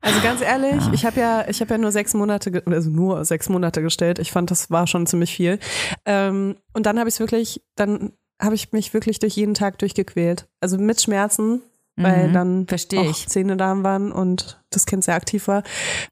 Also 0.00 0.20
ganz 0.20 0.40
ehrlich, 0.40 0.82
ich 0.92 1.04
habe 1.04 1.18
ja, 1.18 1.48
ich 1.48 1.60
habe 1.60 1.74
ja 1.74 1.78
nur 1.78 1.90
sechs 1.90 2.14
Monate, 2.14 2.62
also 2.66 2.90
nur 2.90 3.24
sechs 3.24 3.48
Monate 3.48 3.82
gestellt. 3.82 4.20
Ich 4.20 4.30
fand, 4.30 4.50
das 4.52 4.70
war 4.70 4.86
schon 4.86 5.06
ziemlich 5.06 5.34
viel. 5.34 5.58
Ähm, 6.04 6.56
und 6.72 6.86
dann 6.86 6.98
habe 6.98 7.08
ich 7.08 7.16
es 7.16 7.20
wirklich, 7.20 7.60
dann 7.74 8.12
habe 8.40 8.54
ich 8.54 8.72
mich 8.72 8.94
wirklich 8.94 9.18
durch 9.18 9.34
jeden 9.34 9.54
Tag 9.54 9.78
durchgequält. 9.78 10.46
Also 10.60 10.78
mit 10.78 11.00
Schmerzen, 11.00 11.62
weil 11.96 12.28
Mhm, 12.28 12.32
dann 12.32 12.66
auch 12.96 13.10
ich. 13.10 13.28
Zähne 13.28 13.56
da 13.56 13.82
waren 13.82 14.12
und 14.12 14.60
das 14.70 14.86
Kind 14.86 15.04
sehr 15.04 15.14
aktiv 15.14 15.48
war. 15.48 15.62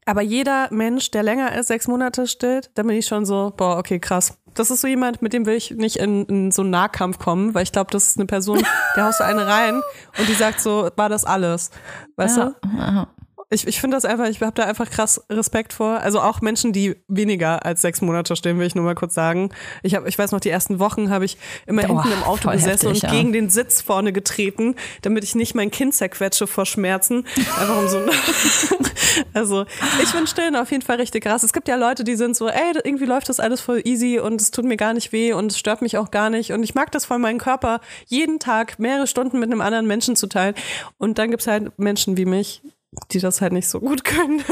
Aber 0.05 0.21
jeder 0.21 0.67
Mensch, 0.71 1.11
der 1.11 1.23
länger 1.23 1.51
als 1.51 1.67
sechs 1.67 1.87
Monate 1.87 2.27
stillt, 2.27 2.71
da 2.75 2.83
bin 2.83 2.95
ich 2.95 3.05
schon 3.05 3.25
so, 3.25 3.53
boah, 3.55 3.77
okay, 3.77 3.99
krass. 3.99 4.37
Das 4.55 4.71
ist 4.71 4.81
so 4.81 4.87
jemand, 4.87 5.21
mit 5.21 5.33
dem 5.33 5.45
will 5.45 5.55
ich 5.55 5.71
nicht 5.71 5.97
in, 5.97 6.25
in 6.25 6.51
so 6.51 6.61
einen 6.61 6.71
Nahkampf 6.71 7.19
kommen, 7.19 7.53
weil 7.53 7.63
ich 7.63 7.71
glaube, 7.71 7.91
das 7.91 8.07
ist 8.07 8.17
eine 8.17 8.25
Person, 8.25 8.65
der 8.95 9.05
haust 9.05 9.19
du 9.19 9.25
eine 9.25 9.45
rein 9.45 9.81
und 10.17 10.29
die 10.29 10.33
sagt 10.33 10.61
so, 10.61 10.89
war 10.95 11.09
das 11.09 11.25
alles. 11.25 11.71
Weißt 12.15 12.37
du? 12.37 12.55
ja, 12.77 13.07
Ich, 13.55 13.65
ich 13.65 13.79
finde 13.79 13.95
das 13.95 14.05
einfach, 14.05 14.27
ich 14.27 14.41
habe 14.41 14.51
da 14.53 14.65
einfach 14.65 14.89
krass 14.89 15.21
Respekt 15.29 15.73
vor. 15.73 15.99
Also 16.01 16.19
auch 16.19 16.41
Menschen, 16.41 16.73
die 16.73 16.95
weniger 17.07 17.65
als 17.65 17.81
sechs 17.81 18.01
Monate 18.01 18.35
stehen, 18.35 18.59
will 18.59 18.67
ich 18.67 18.75
nur 18.75 18.83
mal 18.83 18.95
kurz 18.95 19.13
sagen. 19.13 19.49
Ich 19.81 19.95
habe, 19.95 20.07
ich 20.09 20.17
weiß 20.17 20.31
noch, 20.31 20.41
die 20.41 20.49
ersten 20.49 20.79
Wochen 20.79 21.09
habe 21.09 21.25
ich 21.25 21.37
immer 21.65 21.83
Oh, 21.85 22.01
hinten 22.01 22.11
im 22.11 22.23
Auto 22.23 22.51
gesessen 22.51 22.87
heftig, 22.89 23.03
und 23.03 23.11
ja. 23.11 23.17
gegen 23.17 23.31
den 23.31 23.49
Sitz 23.49 23.81
vorne 23.81 24.11
getreten, 24.11 24.75
damit 25.01 25.23
ich 25.23 25.35
nicht 25.35 25.55
mein 25.55 25.71
Kind 25.71 25.93
zerquetsche 25.93 26.47
vor 26.47 26.65
Schmerzen. 26.65 27.25
Einfach 27.37 27.77
um 27.77 27.87
so. 27.87 27.99
also 29.33 29.65
ich 30.03 30.09
finde 30.09 30.27
Stillen 30.27 30.55
auf 30.55 30.71
jeden 30.71 30.83
Fall 30.83 30.97
richtig 30.97 31.23
krass. 31.23 31.43
Es 31.43 31.53
gibt 31.53 31.67
ja 31.67 31.75
Leute, 31.75 32.03
die 32.03 32.15
sind 32.15 32.35
so, 32.35 32.49
ey, 32.49 32.73
irgendwie 32.83 33.05
läuft 33.05 33.29
das 33.29 33.39
alles 33.39 33.61
voll 33.61 33.81
easy 33.85 34.19
und 34.19 34.41
es 34.41 34.51
tut 34.51 34.65
mir 34.65 34.77
gar 34.77 34.93
nicht 34.93 35.11
weh 35.13 35.33
und 35.33 35.51
es 35.51 35.57
stört 35.57 35.81
mich 35.81 35.97
auch 35.97 36.11
gar 36.11 36.29
nicht 36.29 36.51
und 36.51 36.61
ich 36.63 36.75
mag 36.75 36.91
das 36.91 37.05
voll, 37.05 37.19
meinen 37.19 37.39
Körper 37.39 37.79
jeden 38.07 38.39
Tag 38.39 38.79
mehrere 38.79 39.07
Stunden 39.07 39.39
mit 39.39 39.49
einem 39.51 39.61
anderen 39.61 39.87
Menschen 39.87 40.15
zu 40.15 40.27
teilen. 40.27 40.55
Und 40.97 41.17
dann 41.17 41.31
gibt's 41.31 41.47
halt 41.47 41.77
Menschen 41.77 42.17
wie 42.17 42.25
mich, 42.25 42.61
die 43.11 43.19
das 43.19 43.41
halt 43.41 43.53
nicht 43.53 43.67
so 43.67 43.79
gut 43.79 44.03
können. 44.03 44.43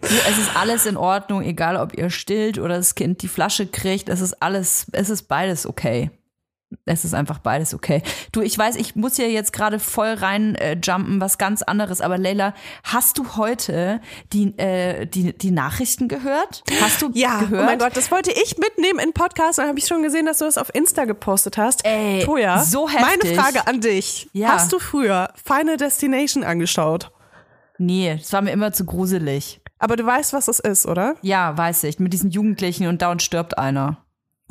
Es 0.00 0.38
ist 0.38 0.56
alles 0.56 0.86
in 0.86 0.96
Ordnung, 0.96 1.42
egal 1.42 1.76
ob 1.76 1.96
ihr 1.96 2.10
stillt 2.10 2.58
oder 2.58 2.76
das 2.76 2.94
Kind 2.94 3.22
die 3.22 3.28
Flasche 3.28 3.66
kriegt. 3.66 4.08
Es 4.08 4.20
ist 4.20 4.42
alles, 4.42 4.86
es 4.92 5.10
ist 5.10 5.24
beides 5.24 5.66
okay. 5.66 6.10
Es 6.84 7.04
ist 7.06 7.14
einfach 7.14 7.38
beides 7.38 7.72
okay. 7.72 8.02
Du, 8.32 8.42
ich 8.42 8.56
weiß, 8.58 8.76
ich 8.76 8.94
muss 8.94 9.16
hier 9.16 9.30
jetzt 9.30 9.54
gerade 9.54 9.78
voll 9.78 10.08
rein 10.12 10.54
äh, 10.56 10.76
jumpen, 10.82 11.18
was 11.18 11.38
ganz 11.38 11.62
anderes. 11.62 12.02
Aber 12.02 12.18
Leila, 12.18 12.52
hast 12.84 13.16
du 13.16 13.36
heute 13.36 14.02
die, 14.34 14.56
äh, 14.58 15.06
die, 15.06 15.32
die 15.36 15.50
Nachrichten 15.50 16.08
gehört? 16.08 16.64
Hast 16.82 17.00
du 17.00 17.10
Ja, 17.14 17.38
gehört? 17.40 17.62
oh 17.62 17.66
mein 17.66 17.78
Gott, 17.78 17.96
das 17.96 18.10
wollte 18.10 18.30
ich 18.32 18.58
mitnehmen 18.58 18.98
in 18.98 19.14
Podcast. 19.14 19.58
Dann 19.58 19.68
habe 19.68 19.78
ich 19.78 19.86
schon 19.86 20.02
gesehen, 20.02 20.26
dass 20.26 20.38
du 20.38 20.44
das 20.44 20.58
auf 20.58 20.74
Insta 20.74 21.06
gepostet 21.06 21.56
hast. 21.56 21.86
Ey, 21.86 22.22
Toja, 22.24 22.62
so 22.62 22.86
meine 22.86 23.06
heftig. 23.22 23.36
Frage 23.38 23.66
an 23.66 23.80
dich. 23.80 24.28
Ja. 24.34 24.48
Hast 24.48 24.70
du 24.70 24.78
früher 24.78 25.30
Final 25.42 25.78
Destination 25.78 26.44
angeschaut? 26.44 27.10
Nee, 27.78 28.16
das 28.18 28.30
war 28.34 28.42
mir 28.42 28.50
immer 28.50 28.72
zu 28.72 28.84
gruselig. 28.84 29.60
Aber 29.78 29.96
du 29.96 30.04
weißt, 30.04 30.32
was 30.34 30.46
das 30.46 30.58
ist, 30.58 30.84
oder? 30.84 31.14
Ja, 31.22 31.56
weiß 31.56 31.84
ich. 31.84 31.98
Mit 31.98 32.12
diesen 32.12 32.30
Jugendlichen 32.30 32.88
und 32.88 33.00
dauernd 33.00 33.22
stirbt 33.22 33.56
einer. 33.56 34.04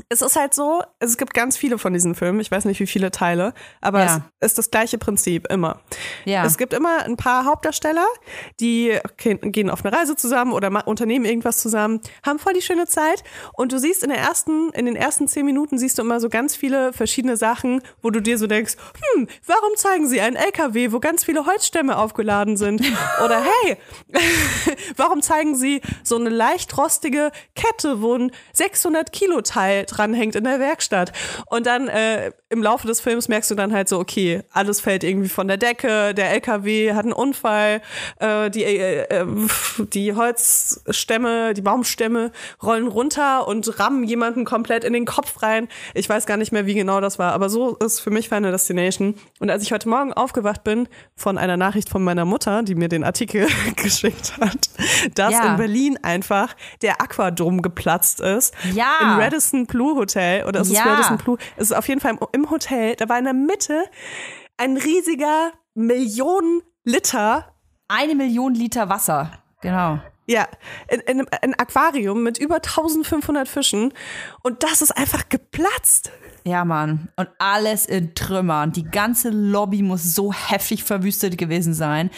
Es 0.09 0.21
ist 0.21 0.35
halt 0.35 0.53
so, 0.53 0.83
es 0.99 1.17
gibt 1.17 1.33
ganz 1.33 1.57
viele 1.57 1.77
von 1.77 1.91
diesen 1.91 2.15
Filmen, 2.15 2.39
ich 2.39 2.51
weiß 2.51 2.65
nicht 2.65 2.79
wie 2.79 2.87
viele 2.87 3.11
Teile, 3.11 3.53
aber 3.81 4.03
Ja. 4.05 4.21
es 4.39 4.51
ist 4.51 4.57
das 4.59 4.71
gleiche 4.71 4.97
Prinzip 4.97 5.47
immer. 5.51 5.79
Ja. 6.23 6.45
Es 6.45 6.57
gibt 6.57 6.73
immer 6.73 7.03
ein 7.03 7.17
paar 7.17 7.45
Hauptdarsteller, 7.45 8.05
die 8.59 8.97
gehen 9.17 9.69
auf 9.69 9.83
eine 9.83 9.97
Reise 9.97 10.15
zusammen 10.15 10.53
oder 10.53 10.87
unternehmen 10.87 11.25
irgendwas 11.25 11.57
zusammen, 11.57 11.99
haben 12.25 12.37
voll 12.39 12.53
die 12.53 12.61
schöne 12.61 12.85
Zeit 12.85 13.23
und 13.53 13.71
du 13.71 13.79
siehst 13.79 14.03
in 14.03 14.09
der 14.09 14.19
ersten, 14.19 14.69
in 14.69 14.85
den 14.85 14.95
ersten 14.95 15.27
zehn 15.27 15.45
Minuten 15.45 15.77
siehst 15.77 15.97
du 15.97 16.03
immer 16.03 16.19
so 16.19 16.29
ganz 16.29 16.55
viele 16.55 16.93
verschiedene 16.93 17.35
Sachen, 17.35 17.81
wo 18.01 18.09
du 18.11 18.21
dir 18.21 18.37
so 18.37 18.47
denkst, 18.47 18.75
hm, 19.15 19.27
warum 19.45 19.75
zeigen 19.75 20.07
sie 20.07 20.21
einen 20.21 20.35
LKW, 20.35 20.91
wo 20.91 20.99
ganz 20.99 21.23
viele 21.25 21.45
Holzstämme 21.47 21.97
aufgeladen 21.97 22.55
sind? 22.55 22.81
Oder 23.25 23.41
hey, 23.43 23.77
warum 24.95 25.21
zeigen 25.21 25.55
sie 25.55 25.81
so 26.03 26.15
eine 26.17 26.29
leicht 26.29 26.77
rostige 26.77 27.31
Kette, 27.55 28.01
wo 28.01 28.13
ein 28.15 28.31
600 28.53 29.11
Kilo 29.11 29.41
Teil 29.41 29.85
dranhängt 29.87 30.35
in 30.35 30.43
der 30.43 30.59
Werkstatt? 30.59 31.11
Und 31.47 31.65
dann 31.65 31.87
äh, 31.87 32.31
im 32.49 32.61
Laufe 32.63 32.87
des 32.87 33.01
Films 33.01 33.27
merkst 33.27 33.51
du 33.51 33.55
dann 33.55 33.73
halt 33.73 33.89
so, 33.89 33.99
okay, 33.99 34.41
alles 34.51 34.79
fällt 34.79 35.03
irgendwie 35.03 35.29
von 35.29 35.47
der 35.47 35.57
Decke, 35.57 36.13
der 36.13 36.31
LKW 36.31 36.93
hat 36.93 37.03
einen 37.03 37.13
Unfall, 37.13 37.81
äh, 38.19 38.49
die, 38.49 38.63
äh, 38.63 39.01
äh, 39.09 39.25
die 39.93 40.13
Holzstämme, 40.13 41.53
die 41.53 41.61
Baumstämme 41.61 42.31
rollen 42.61 42.87
runter 42.87 43.47
und 43.47 43.79
rammen 43.79 44.03
jemanden 44.03 44.45
komplett 44.45 44.83
in 44.83 44.93
den 44.93 45.05
Kopf 45.05 45.41
rein. 45.41 45.67
Ich 45.93 46.07
weiß 46.07 46.25
gar 46.25 46.37
nicht 46.37 46.51
mehr, 46.51 46.65
wie 46.65 46.73
genau 46.73 47.01
das 47.01 47.19
war, 47.19 47.33
aber 47.33 47.49
so 47.49 47.75
ist 47.77 47.99
für 47.99 48.09
mich 48.11 48.29
Final 48.29 48.51
Destination. 48.51 49.15
Und 49.39 49.49
als 49.49 49.63
ich 49.63 49.71
heute 49.71 49.89
Morgen 49.89 50.13
aufgewacht 50.13 50.63
bin 50.63 50.87
von 51.15 51.37
einer 51.37 51.57
Nachricht 51.57 51.89
von 51.89 52.03
meiner 52.03 52.25
Mutter, 52.25 52.63
die 52.63 52.75
mir 52.75 52.87
den 52.89 53.03
Artikel 53.03 53.47
geschickt 53.75 54.33
hat, 54.39 54.69
dass 55.15 55.33
Ja. 55.33 55.51
in 55.51 55.57
Berlin 55.57 55.99
einfach 56.01 56.55
der 56.81 57.01
Aquadom 57.01 57.61
geplatzt 57.61 58.19
ist. 58.21 58.53
Ja. 58.73 58.87
Im 59.01 59.19
Radisson 59.19 59.67
Blue 59.77 59.95
Hotel 59.95 60.43
oder 60.45 60.61
ist 60.61 60.69
es 60.69 60.73
Ja. 60.77 60.83
Radisson 60.85 61.17
Blue? 61.17 61.37
Es 61.55 61.69
ist 61.69 61.77
auf 61.77 61.87
jeden 61.87 62.01
Fall 62.01 62.17
im, 62.31 62.49
Hotel. 62.49 62.95
Da 62.95 63.07
war 63.09 63.19
in 63.19 63.25
der 63.25 63.33
Mitte 63.35 63.83
ein 64.57 64.75
riesiger 64.75 65.51
Millionen 65.75 66.61
Liter 66.83 67.53
Eine 67.87 68.15
Million 68.15 68.55
Liter 68.55 68.89
Wasser. 68.89 69.31
Genau. 69.61 69.99
ja, 70.25 70.47
in, 70.89 70.99
in, 71.01 71.19
einem- 71.19 71.27
ein 71.43 71.53
Aquarium 71.59 72.23
mit 72.23 72.37
über 72.39 72.55
1500 72.55 73.47
Fischen 73.47 73.93
und 74.41 74.63
das 74.63 74.81
ist 74.81 74.91
einfach 74.97 75.29
geplatzt. 75.29 76.11
Ja, 76.43 76.63
Mann. 76.65 77.09
Und 77.17 77.29
alles 77.39 77.85
in 77.85 78.15
Trümmern. 78.15 78.71
Die 78.71 78.85
ganze 78.85 79.29
Lobby 79.29 79.81
muss 79.83 80.15
so 80.15 80.31
heftig 80.33 80.83
verwüstet 80.85 81.37
gewesen 81.37 81.73
sein. 81.73 82.09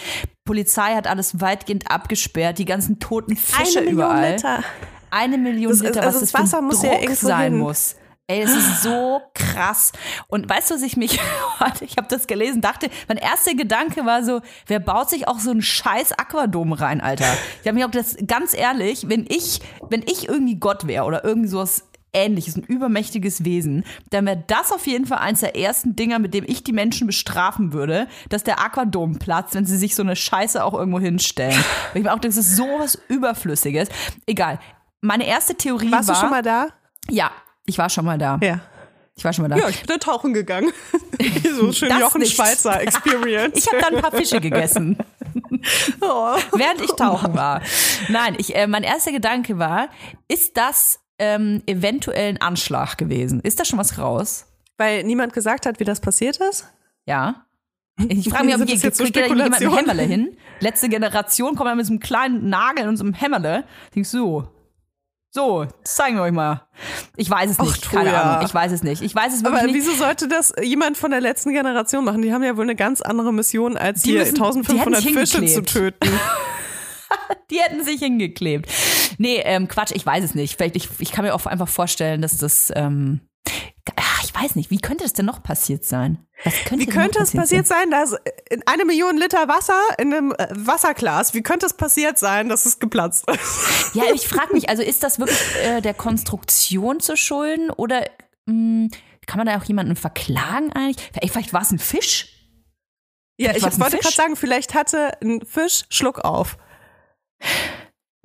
Polizei 0.46 0.94
hat 0.96 1.08
alles 1.08 1.42
weitgehend 1.42 1.90
abgesperrt. 1.92 2.60
Die 2.60 2.66
ganzen 2.66 3.00
toten 3.00 3.36
Fische 3.36 3.80
Eine 3.80 3.90
Million 3.90 4.06
überall. 4.06 4.32
Liter. 4.34 4.64
Eine 5.12 5.38
Million 5.38 5.72
Das 5.72 5.82
Liter, 5.82 6.04
also 6.04 6.22
was 6.22 6.22
das 6.22 6.32
das, 6.32 6.32
für 6.32 6.44
Wasser 6.44 6.62
muss 6.62 6.84
ja 6.84 6.92
Druck 6.92 7.02
irgendwo 7.02 7.28
sein 7.28 7.54
hin. 7.54 7.62
muss. 7.62 7.96
Ey, 8.30 8.42
es 8.44 8.56
ist 8.56 8.84
so 8.84 9.22
krass. 9.34 9.92
Und 10.28 10.48
weißt 10.48 10.70
du, 10.70 10.76
was 10.76 10.84
ich 10.84 10.96
mich, 10.96 11.20
ich 11.82 11.98
habe 11.98 12.08
das 12.08 12.28
gelesen, 12.28 12.62
dachte, 12.62 12.92
mein 13.08 13.18
erster 13.18 13.56
Gedanke 13.56 14.06
war 14.06 14.24
so, 14.24 14.42
wer 14.68 14.80
baut 14.80 15.10
sich 15.10 15.28
auch 15.28 15.40
so 15.40 15.50
einen 15.50 15.64
scheiß 15.64 16.12
Aquadom 16.12 16.74
rein, 16.74 17.02
Alter? 17.02 17.26
Ich 17.64 17.68
habe 17.68 17.80
mir 17.80 17.88
auch 17.88 17.92
das, 17.92 18.18
ganz 18.28 18.54
ehrlich, 18.54 19.10
wenn 19.10 19.26
ich, 19.28 19.62
wenn 19.90 20.04
ich 20.04 20.30
irgendwie 20.30 20.58
Gott 20.58 20.86
wäre 20.86 21.06
oder 21.06 21.26
irgendwie 21.26 21.50
sowas 21.50 21.86
ähnliches, 22.14 22.56
ein 22.56 22.64
übermächtiges 22.64 23.46
Wesen, 23.46 23.84
dann 24.12 24.28
wäre 24.28 24.44
das 24.46 24.72
auf 24.72 24.86
jeden 24.86 25.08
Fall 25.08 25.20
eins 25.20 25.40
der 25.40 25.56
ersten 25.56 25.96
Dinger, 25.96 26.20
mit 26.20 26.36
dem 26.36 26.46
ich 26.48 26.64
die 26.64 26.72
Menschen 26.72 27.08
bestrafen 27.08 27.74
würde, 27.74 28.08
dass 28.30 28.44
der 28.44 28.60
Aquadom 28.60 29.18
platzt, 29.18 29.56
wenn 29.56 29.66
sie 29.66 29.78
sich 29.78 29.96
so 29.96 30.04
eine 30.04 30.16
Scheiße 30.16 30.64
auch 30.64 30.76
irgendwo 30.76 31.00
hinstellen. 31.00 31.64
Weil 31.94 32.02
ich 32.02 32.04
mir 32.04 32.14
auch 32.14 32.20
denke, 32.20 32.36
das 32.36 32.46
ist 32.46 32.56
sowas 32.56 33.00
Überflüssiges. 33.08 33.90
Egal. 34.28 34.60
Meine 35.02 35.26
erste 35.26 35.56
Theorie 35.56 35.92
Warst 35.92 36.10
war. 36.10 36.16
du 36.16 36.22
schon 36.22 36.30
mal 36.30 36.42
da? 36.42 36.68
Ja, 37.10 37.32
ich 37.66 37.78
war 37.78 37.90
schon 37.90 38.06
mal 38.06 38.18
da. 38.18 38.40
Ja. 38.42 38.62
Ich 39.16 39.26
war 39.26 39.34
schon 39.34 39.44
mal 39.44 39.50
da. 39.50 39.58
Ja, 39.58 39.70
ich 39.70 39.82
bin 39.82 39.88
da 39.88 39.98
tauchen 39.98 40.34
gegangen. 40.34 40.72
so 41.56 41.72
schön 41.74 41.90
Das 41.90 42.00
Jochen 42.00 42.22
nicht. 42.22 42.36
Schweizer 42.36 42.82
Experience. 42.82 43.58
Ich 43.58 43.68
habe 43.68 43.82
da 43.82 43.88
ein 43.88 44.02
paar 44.02 44.12
Fische 44.14 44.40
gegessen, 44.40 44.98
oh. 46.00 46.38
während 46.54 46.82
ich 46.82 46.92
tauchen 46.92 47.34
war. 47.36 47.62
Nein, 48.08 48.36
ich, 48.38 48.56
äh, 48.56 48.66
mein 48.66 48.84
erster 48.84 49.12
Gedanke 49.12 49.60
war, 49.60 49.90
ist 50.30 50.56
das 50.56 51.00
ähm, 51.18 51.62
eventuell 51.66 52.30
ein 52.30 52.42
Anschlag 52.42 52.98
gewesen? 52.98 53.42
Ist 53.42 53.60
da 53.60 53.66
schon 53.66 53.78
was 53.78 53.98
raus? 53.98 54.46
Weil 54.78 55.04
niemand 55.04 55.34
gesagt 55.34 55.66
hat, 55.66 55.82
wie 55.82 55.84
das 55.84 56.00
passiert 56.00 56.38
ist? 56.38 56.70
Ja. 57.06 57.46
Ich 58.08 58.30
frage 58.30 58.46
mich, 58.46 58.56
ob 58.56 58.66
hier 58.66 58.80
so 58.80 59.04
kriegt 59.04 59.18
da 59.18 59.26
jemand 59.26 59.62
ein? 59.62 59.76
Hämmerle 59.76 60.04
hin? 60.04 60.38
Letzte 60.62 60.88
Generation 60.88 61.56
kommt 61.56 61.68
ja 61.68 61.76
mit 61.76 61.86
so 61.86 61.92
einem 61.92 62.00
kleinen 62.00 62.48
Nagel 62.48 62.88
und 62.88 62.96
so 62.96 63.04
einem 63.04 63.14
Hämmerle. 63.14 63.66
Denkst 63.94 64.12
du, 64.12 64.18
so, 64.18 64.59
so, 65.32 65.66
das 65.84 65.96
zeigen 65.96 66.16
wir 66.18 66.24
euch 66.24 66.32
mal. 66.32 66.68
Ich 67.16 67.30
weiß 67.30 67.52
es 67.52 67.60
Ach, 67.60 67.66
nicht, 67.66 67.90
keine 67.92 68.10
Troja. 68.10 68.22
Ahnung. 68.22 68.46
Ich 68.48 68.54
weiß 68.54 68.72
es 68.72 68.82
nicht. 68.84 69.02
Ich 69.04 69.14
weiß 69.14 69.34
es 69.34 69.44
wirklich 69.44 69.60
Aber 69.64 69.72
nicht. 69.72 69.76
wieso 69.76 69.94
sollte 69.94 70.28
das 70.28 70.54
jemand 70.62 70.98
von 70.98 71.12
der 71.12 71.22
letzten 71.22 71.54
Generation 71.54 72.04
machen? 72.04 72.22
Die 72.24 72.34
haben 72.34 72.44
ja 72.44 72.58
wohl 72.58 72.64
eine 72.64 72.76
ganz 72.76 73.02
andere 73.02 73.32
Mission, 73.32 73.78
als 73.78 74.02
Die 74.02 74.12
hier 74.12 74.20
müssen- 74.22 74.36
die 74.36 74.42
1500 74.42 75.04
hätten 75.06 75.14
Fische 75.18 75.46
zu 75.46 75.62
töten. 75.64 76.10
Die 77.50 77.60
hätten 77.60 77.84
sich 77.84 78.00
hingeklebt. 78.00 78.70
Nee, 79.18 79.38
ähm, 79.44 79.68
Quatsch, 79.68 79.92
ich 79.96 80.06
weiß 80.06 80.24
es 80.24 80.36
nicht. 80.36 80.56
Vielleicht, 80.56 80.76
ich, 80.76 80.88
ich 81.00 81.12
kann 81.12 81.26
mir 81.26 81.34
auch 81.34 81.46
einfach 81.48 81.68
vorstellen, 81.68 82.22
dass 82.22 82.38
das, 82.38 82.72
ähm, 82.76 83.22
weiß 84.42 84.56
nicht, 84.56 84.72
wie 84.72 84.80
könnte 84.80 85.04
das 85.04 85.14
denn 85.14 85.26
noch 85.26 85.44
passiert 85.44 85.84
sein? 85.86 86.26
Könnte 86.66 86.86
Wie 86.86 86.90
könnte 86.90 87.20
noch 87.20 87.26
es 87.26 87.34
passiert 87.34 87.68
sein, 87.68 87.92
dass 87.92 88.16
in 88.50 88.62
eine 88.66 88.86
Million 88.86 89.18
Liter 89.18 89.48
Wasser 89.48 89.82
in 89.98 90.14
einem 90.14 90.32
äh, 90.32 90.48
Wasserglas, 90.52 91.34
wie 91.34 91.42
könnte 91.42 91.66
es 91.66 91.74
passiert 91.74 92.18
sein, 92.18 92.50
dass 92.50 92.66
es 92.66 92.80
geplatzt 92.80 93.30
ist? 93.30 93.96
Ja, 93.96 94.04
ich 94.14 94.28
frage 94.28 94.54
mich, 94.54 94.70
also 94.70 94.84
ist 94.84 95.04
das 95.04 95.20
wirklich 95.20 95.40
äh, 95.64 95.82
der 95.82 95.94
Konstruktion 95.94 97.00
zu 97.00 97.18
schulden 97.18 97.70
oder 97.72 98.06
mh, 98.46 98.90
kann 99.26 99.38
man 99.38 99.48
da 99.48 99.58
auch 99.58 99.64
jemanden 99.64 99.96
verklagen 99.96 100.72
eigentlich? 100.74 101.10
Vielleicht, 101.12 101.34
vielleicht 101.34 101.54
war 101.54 101.62
es 101.62 101.72
ein 101.72 101.80
Fisch? 101.80 102.36
Ja, 103.38 103.56
ich 103.56 103.64
war's 103.64 103.76
ein 103.76 103.82
wollte 103.82 103.98
gerade 103.98 104.16
sagen, 104.16 104.36
vielleicht 104.36 104.74
hatte 104.74 105.12
ein 105.22 105.42
Fisch 105.46 105.84
Schluck 105.90 106.20
auf. 106.20 106.58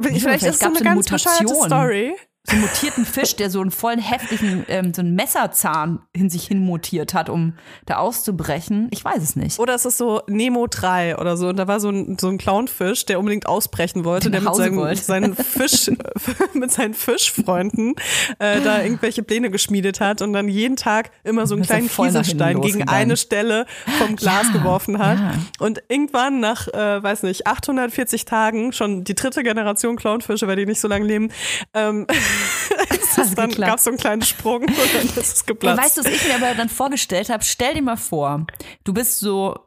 Vielleicht, 0.00 0.22
vielleicht 0.22 0.44
ist 0.44 0.60
so 0.60 0.66
gab's 0.66 0.76
eine 0.80 0.84
ganz 0.84 1.08
bescheuerte 1.08 1.44
Mutation. 1.44 1.66
Story. 1.66 2.16
So 2.46 2.52
einen 2.56 2.60
mutierten 2.60 3.06
Fisch, 3.06 3.36
der 3.36 3.48
so 3.48 3.62
einen 3.62 3.70
vollen 3.70 3.98
heftigen, 4.00 4.66
ähm, 4.68 4.92
so 4.92 5.00
einen 5.00 5.14
Messerzahn 5.14 6.00
in 6.12 6.28
sich 6.28 6.46
hin 6.46 6.58
mutiert 6.58 7.14
hat, 7.14 7.30
um 7.30 7.54
da 7.86 7.96
auszubrechen. 7.96 8.88
Ich 8.90 9.02
weiß 9.02 9.22
es 9.22 9.34
nicht. 9.34 9.58
Oder 9.58 9.74
es 9.74 9.86
ist 9.86 9.96
so 9.96 10.20
Nemo 10.26 10.66
3 10.68 11.16
oder 11.16 11.38
so. 11.38 11.48
Und 11.48 11.56
da 11.56 11.66
war 11.68 11.80
so 11.80 11.88
ein, 11.88 12.18
so 12.20 12.28
ein 12.28 12.36
Clownfisch, 12.36 13.06
der 13.06 13.18
unbedingt 13.18 13.46
ausbrechen 13.46 14.04
wollte, 14.04 14.30
Der 14.30 14.42
mit 14.42 14.54
seinen, 14.54 14.76
wollte. 14.76 15.00
seinen 15.02 15.34
Fisch, 15.34 15.90
mit 16.52 16.70
seinen 16.70 16.92
Fischfreunden 16.92 17.94
äh, 18.38 18.60
da 18.60 18.82
irgendwelche 18.82 19.22
Pläne 19.22 19.50
geschmiedet 19.50 20.00
hat 20.00 20.20
und 20.20 20.34
dann 20.34 20.46
jeden 20.48 20.76
Tag 20.76 21.12
immer 21.24 21.46
so 21.46 21.54
einen 21.54 21.64
kleinen 21.64 21.88
Kieselstein 21.88 22.60
gegen 22.60 22.86
eine 22.88 23.16
Stelle 23.16 23.64
vom 23.98 24.16
Glas 24.16 24.48
Ja, 24.48 24.58
geworfen 24.58 24.98
hat. 24.98 25.18
ja. 25.18 25.32
Und 25.60 25.82
irgendwann 25.88 26.40
nach, 26.40 26.68
äh, 26.68 27.02
weiß 27.02 27.22
nicht, 27.22 27.46
840 27.46 28.26
Tagen, 28.26 28.74
schon 28.74 29.02
die 29.04 29.14
dritte 29.14 29.42
Generation 29.42 29.96
Clownfische, 29.96 30.46
weil 30.46 30.56
die 30.56 30.66
nicht 30.66 30.80
so 30.82 30.88
lange 30.88 31.06
leben, 31.06 31.30
ähm, 31.72 32.06
dann 33.36 33.50
gab 33.50 33.78
es 33.78 33.84
so 33.84 33.90
einen 33.90 33.98
kleinen 33.98 34.22
Sprung 34.22 34.62
und 34.62 34.94
dann 34.94 35.06
ist 35.06 35.16
es 35.16 35.46
geplatzt. 35.46 35.82
weißt 35.82 35.96
du, 35.98 36.04
was 36.04 36.12
ich 36.12 36.26
mir 36.26 36.34
aber 36.36 36.54
dann 36.54 36.68
vorgestellt 36.68 37.28
habe? 37.28 37.44
Stell 37.44 37.74
dir 37.74 37.82
mal 37.82 37.96
vor, 37.96 38.46
du 38.84 38.92
bist 38.92 39.20
so 39.20 39.58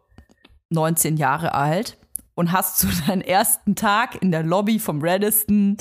19 0.69 1.17
Jahre 1.17 1.53
alt 1.53 1.97
und 2.35 2.51
hast 2.51 2.79
so 2.79 2.87
deinen 3.07 3.21
ersten 3.21 3.75
Tag 3.75 4.21
in 4.21 4.31
der 4.31 4.43
Lobby 4.43 4.79
vom 4.79 4.99
Radisson, 5.01 5.77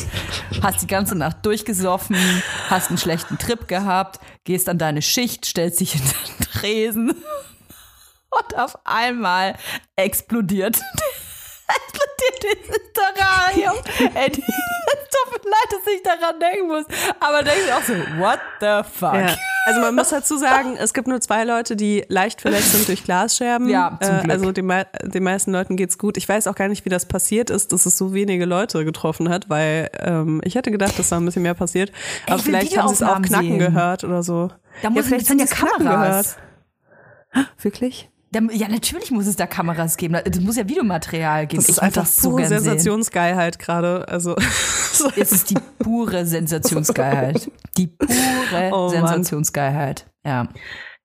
hast 0.63 0.83
die 0.83 0.87
ganze 0.87 1.15
Nacht 1.15 1.45
durchgesoffen, 1.45 2.17
hast 2.69 2.89
einen 2.89 2.99
schlechten 2.99 3.39
Trip 3.39 3.69
gehabt, 3.69 4.21
gehst 4.45 4.69
an 4.69 4.79
deine 4.79 5.03
Schicht, 5.03 5.45
stellst 5.47 5.81
dich 5.81 5.95
in 5.95 6.01
den 6.01 6.47
Tresen 6.53 7.11
und 8.31 8.59
auf 8.59 8.79
einmal 8.85 9.57
explodiert. 9.97 10.81
explodiert 11.69 12.59
dieses 12.59 12.81
Terrarium. 12.95 13.77
Ey, 14.15 14.33
tut 15.25 15.45
mir 15.45 15.51
leid, 15.51 15.71
dass 15.71 15.95
ich 15.95 16.03
daran 16.03 16.41
denken 16.41 16.69
muss. 16.69 16.85
Aber 17.21 17.43
denke 17.43 17.61
ich 17.67 17.73
auch 17.73 17.83
so, 17.83 17.95
what 18.21 18.41
the 18.61 18.89
fuck? 18.99 19.15
Ja. 19.15 19.37
Also 19.67 19.81
man 19.81 19.95
muss 19.97 20.11
dazu 20.11 20.37
sagen, 20.37 20.77
es 20.79 20.95
gibt 20.95 21.09
nur 21.09 21.21
zwei 21.21 21.43
Leute, 21.43 21.75
die 21.75 22.05
leicht 22.09 22.41
verletzt 22.41 22.73
sind 22.73 22.87
durch 22.87 23.03
Glasscherben. 23.03 23.69
Ja, 23.69 23.99
zum 24.01 24.15
äh, 24.15 24.19
Glück. 24.21 24.31
Also 24.31 24.53
den, 24.53 24.85
den 25.03 25.23
meisten 25.25 25.51
Leuten 25.53 25.77
geht's 25.77 25.99
gut. 25.99 26.17
Ich 26.17 26.29
weiß 26.29 26.47
auch 26.47 26.55
gar 26.55 26.69
nicht, 26.69 26.85
wie 26.85 26.89
das 26.89 27.07
passiert 27.07 27.51
ist, 27.51 27.73
dass 27.73 27.85
es 27.85 27.99
so 27.99 28.15
wenige 28.15 28.45
Leute 28.45 28.85
getroffen 28.85 29.29
hat, 29.29 29.51
weil 29.51 29.91
ähm, 29.99 30.41
ich 30.45 30.55
hätte 30.55 30.71
gedacht, 30.71 30.99
dass 30.99 31.09
da 31.09 31.17
ein 31.17 31.25
bisschen 31.25 31.43
mehr 31.43 31.55
passiert. 31.55 31.91
Aber 32.29 32.39
vielleicht 32.39 32.79
haben 32.79 32.89
sie 32.89 32.95
es 32.95 33.03
auch 33.03 33.21
knacken 33.21 33.49
sehen. 33.49 33.59
gehört 33.59 34.05
oder 34.05 34.23
so. 34.23 34.51
Da 34.83 34.91
muss 34.91 35.07
vielleicht 35.07 35.27
sind 35.27 35.41
ja 35.41 35.47
Kameras. 35.47 36.37
gehört. 37.35 37.49
Wirklich? 37.61 38.09
Ja, 38.35 38.69
natürlich 38.69 39.11
muss 39.11 39.27
es 39.27 39.37
da 39.37 39.47
Kameras 39.47 39.97
geben. 39.97 40.15
Es 40.17 40.41
muss 40.41 40.57
ja 40.57 40.69
Videomaterial 40.69 41.47
geben. 41.47 41.63
Das 41.63 41.71
ist 41.71 41.77
ich 41.79 41.83
einfach 41.83 42.05
so 42.07 42.31
pure 42.31 42.47
sehen. 42.47 42.61
Sensationsgeilheit 42.61 43.59
gerade. 43.59 44.07
Also 44.09 44.37
Es 45.17 45.33
ist 45.33 45.51
die 45.51 45.57
pure 45.79 46.27
Sensationsgeilheit. 46.27 47.51
Die 47.77 47.87
pure 47.87 48.11
Oh. 48.73 48.89
Sensationsgeilheit. 48.89 50.07
Ja. 50.25 50.49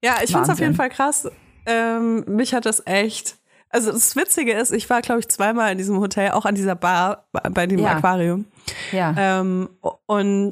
Ja, 0.03 0.15
ich 0.23 0.31
find's 0.31 0.33
auf 0.33 0.47
Wahnsinn. 0.49 0.63
jeden 0.65 0.75
Fall 0.75 0.89
krass. 0.89 1.29
Ähm, 1.65 2.23
mich 2.27 2.53
hat 2.53 2.65
das 2.65 2.81
echt. 2.85 3.37
Also 3.69 3.91
das 3.91 4.15
Witzige 4.17 4.51
ist, 4.53 4.71
ich 4.71 4.89
war, 4.89 5.01
glaube 5.01 5.21
ich, 5.21 5.29
zweimal 5.29 5.71
in 5.71 5.77
diesem 5.77 5.99
Hotel, 5.99 6.31
auch 6.31 6.43
an 6.45 6.55
dieser 6.55 6.75
Bar 6.75 7.27
bei 7.51 7.67
dem 7.67 7.79
Ja. 7.79 7.91
Aquarium. 7.97 8.45
Ja. 8.91 9.13
Ähm, 9.17 9.69
und 10.07 10.51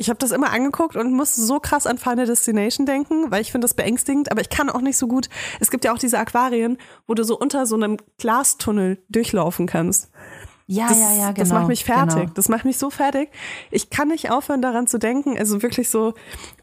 ich 0.00 0.08
habe 0.08 0.18
das 0.18 0.30
immer 0.30 0.50
angeguckt 0.50 0.96
und 0.96 1.12
musste 1.12 1.42
so 1.42 1.60
krass 1.60 1.86
an 1.86 1.98
Final 1.98 2.24
Destination 2.24 2.86
denken, 2.86 3.30
weil 3.30 3.42
ich 3.42 3.52
finde 3.52 3.66
das 3.66 3.74
beängstigend, 3.74 4.30
aber 4.32 4.40
ich 4.40 4.48
kann 4.48 4.70
auch 4.70 4.80
nicht 4.80 4.96
so 4.96 5.06
gut. 5.06 5.28
Es 5.60 5.70
gibt 5.70 5.84
ja 5.84 5.92
auch 5.92 5.98
diese 5.98 6.18
Aquarien, 6.18 6.78
wo 7.06 7.12
du 7.12 7.22
so 7.22 7.38
unter 7.38 7.66
so 7.66 7.74
einem 7.74 7.98
Glastunnel 8.16 9.04
durchlaufen 9.10 9.66
kannst. 9.66 10.10
ja, 10.66 10.88
Das, 10.88 10.98
ja, 10.98 11.12
ja, 11.12 11.26
genau. 11.26 11.32
das 11.34 11.48
macht 11.50 11.68
mich 11.68 11.84
fertig. 11.84 12.14
Genau. 12.14 12.32
Das 12.32 12.48
macht 12.48 12.64
mich 12.64 12.78
so 12.78 12.88
fertig. 12.88 13.28
Ich 13.70 13.90
kann 13.90 14.08
nicht 14.08 14.30
aufhören, 14.30 14.62
daran 14.62 14.86
zu 14.86 14.98
denken. 14.98 15.36
Also 15.36 15.60
wirklich 15.60 15.90
so 15.90 16.14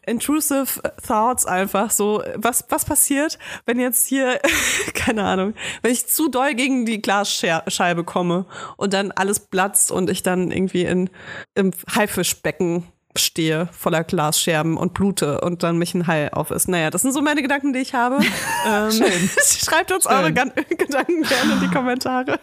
intrusive 0.08 0.82
thoughts 1.06 1.46
einfach. 1.46 1.92
So, 1.92 2.24
was, 2.38 2.66
was 2.70 2.86
passiert, 2.86 3.38
wenn 3.68 3.80
jetzt 3.80 4.08
hier, 4.08 4.40
keine 4.96 5.24
Ahnung, 5.24 5.54
wenn 5.84 5.92
ich 5.92 6.08
zu 6.08 6.28
doll 6.28 6.56
gegen 6.56 6.88
die 6.88 7.04
Glasscheibe 7.04 8.04
komme 8.04 8.48
und 8.78 8.94
dann 8.94 9.12
alles 9.12 9.42
platzt 9.42 9.92
und 9.92 10.10
ich 10.10 10.24
dann 10.24 10.50
irgendwie 10.50 10.86
in, 10.86 11.12
im 11.54 11.72
Haifischbecken 11.94 12.88
stehe, 13.18 13.68
voller 13.72 14.04
Glasscherben 14.04 14.78
und 14.78 14.94
blute 14.94 15.42
und 15.42 15.64
dann 15.64 15.78
mich 15.78 15.94
ein 15.94 16.08
Hai 16.08 16.32
auf 16.34 16.52
ist. 16.52 16.68
Naja, 16.68 16.90
das 16.90 17.02
sind 17.02 17.14
so 17.14 17.22
meine 17.22 17.42
Gedanken, 17.42 17.74
die 17.74 17.80
ich 17.80 17.94
habe. 17.94 18.20
ähm, 18.68 18.92
Schreibt 19.46 19.92
uns 19.92 20.06
eure 20.06 20.34
Gan- 20.34 20.52
Gedanken 20.70 21.24
gerne 21.24 21.54
in 21.54 21.60
die 21.62 21.68
Kommentare. 21.68 22.40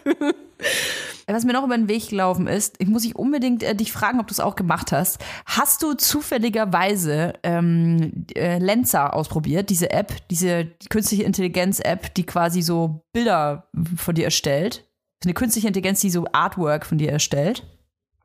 Was 1.27 1.43
mir 1.43 1.53
noch 1.53 1.65
über 1.65 1.75
den 1.75 1.89
Weg 1.89 2.09
gelaufen 2.09 2.47
ist, 2.47 2.75
ich 2.79 2.87
muss 2.87 3.01
dich 3.01 3.15
unbedingt 3.15 3.63
äh, 3.63 3.75
dich 3.75 3.91
fragen, 3.91 4.19
ob 4.19 4.27
du 4.27 4.31
es 4.31 4.39
auch 4.39 4.55
gemacht 4.55 4.91
hast. 4.91 5.17
Hast 5.45 5.81
du 5.81 5.93
zufälligerweise 5.95 7.33
ähm, 7.43 8.25
äh, 8.35 8.59
Lenza 8.59 9.07
ausprobiert, 9.09 9.69
diese 9.69 9.89
App, 9.91 10.13
diese 10.29 10.67
künstliche 10.89 11.23
Intelligenz-App, 11.23 12.13
die 12.13 12.25
quasi 12.25 12.61
so 12.61 13.01
Bilder 13.11 13.67
von 13.97 14.13
dir 14.15 14.25
erstellt? 14.25 14.87
Eine 15.23 15.33
künstliche 15.33 15.67
Intelligenz, 15.67 16.01
die 16.01 16.11
so 16.11 16.27
Artwork 16.31 16.85
von 16.85 16.99
dir 16.99 17.11
erstellt? 17.11 17.63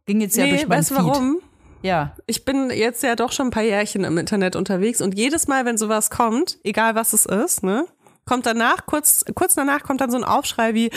Ging 0.07 0.20
jetzt 0.20 0.36
ja 0.36 0.44
nee, 0.44 0.51
durch 0.51 0.68
meinen 0.68 0.78
weißt 0.80 0.88
Feed. 0.90 0.98
warum? 0.98 1.38
Ja. 1.83 2.14
Ich 2.26 2.45
bin 2.45 2.70
jetzt 2.70 3.03
ja 3.03 3.16
doch 3.16 3.33
schon 3.33 3.49
ein 3.49 3.51
paar 3.51 3.62
Jährchen 3.62 4.05
im 4.05 4.18
Internet 4.18 4.57
unterwegs 4.57 5.01
und 5.01 5.14
jedes 5.16 5.49
Mal, 5.49 5.64
wenn 5.64 5.78
sowas 5.78 6.11
kommt, 6.11 6.59
egal 6.64 6.95
was 6.95 7.12
es 7.12 7.26
ist, 7.26 7.62
ne, 7.62 7.87
kommt 8.26 8.47
danach, 8.47 8.87
kurz, 8.87 9.24
kurz 9.35 9.55
danach 9.55 9.83
kommt 9.83 10.01
dann 10.01 10.11
so 10.11 10.16
ein 10.16 10.24
Aufschrei 10.24 10.74
wie, 10.74 10.91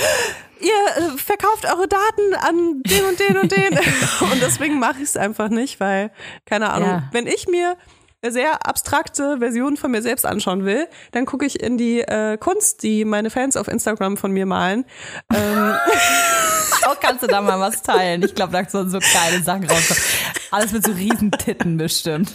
ihr 0.59 0.73
äh, 0.97 1.17
verkauft 1.17 1.65
eure 1.65 1.87
Daten 1.87 2.35
an 2.35 2.83
den 2.83 3.05
und 3.05 3.19
den 3.19 3.37
und 3.37 3.51
den. 3.51 3.73
und 4.31 4.41
deswegen 4.41 4.79
mache 4.79 4.97
ich 4.97 5.03
es 5.09 5.17
einfach 5.17 5.49
nicht, 5.49 5.79
weil, 5.79 6.11
keine 6.45 6.69
Ahnung, 6.71 6.89
Ja. 6.89 7.09
wenn 7.11 7.27
ich 7.27 7.47
mir 7.47 7.77
sehr 8.25 8.65
abstrakte 8.65 9.39
Versionen 9.39 9.75
von 9.75 9.91
mir 9.91 10.01
selbst 10.01 10.25
anschauen 10.25 10.63
will, 10.63 10.87
dann 11.11 11.25
gucke 11.25 11.45
ich 11.45 11.61
in 11.61 11.77
die 11.77 11.99
äh, 11.99 12.37
Kunst, 12.37 12.81
die 12.83 13.03
meine 13.03 13.29
Fans 13.29 13.57
auf 13.57 13.67
Instagram 13.67 14.15
von 14.15 14.31
mir 14.31 14.45
malen. 14.45 14.85
Ähm, 15.33 15.75
Auch 16.85 16.99
kannst 16.99 17.23
du 17.23 17.27
da 17.27 17.41
mal 17.41 17.59
was 17.59 17.81
teilen. 17.81 18.23
Ich 18.23 18.35
glaube, 18.35 18.53
da 18.53 18.67
sollen 18.69 18.89
so 18.89 18.99
geile 18.99 19.41
Sachen 19.43 19.65
rauskommen. 19.65 20.03
Alles 20.51 20.71
mit 20.71 20.85
so 20.85 20.91
riesen 20.91 21.31
Titten 21.31 21.77
bestimmt. 21.77 22.33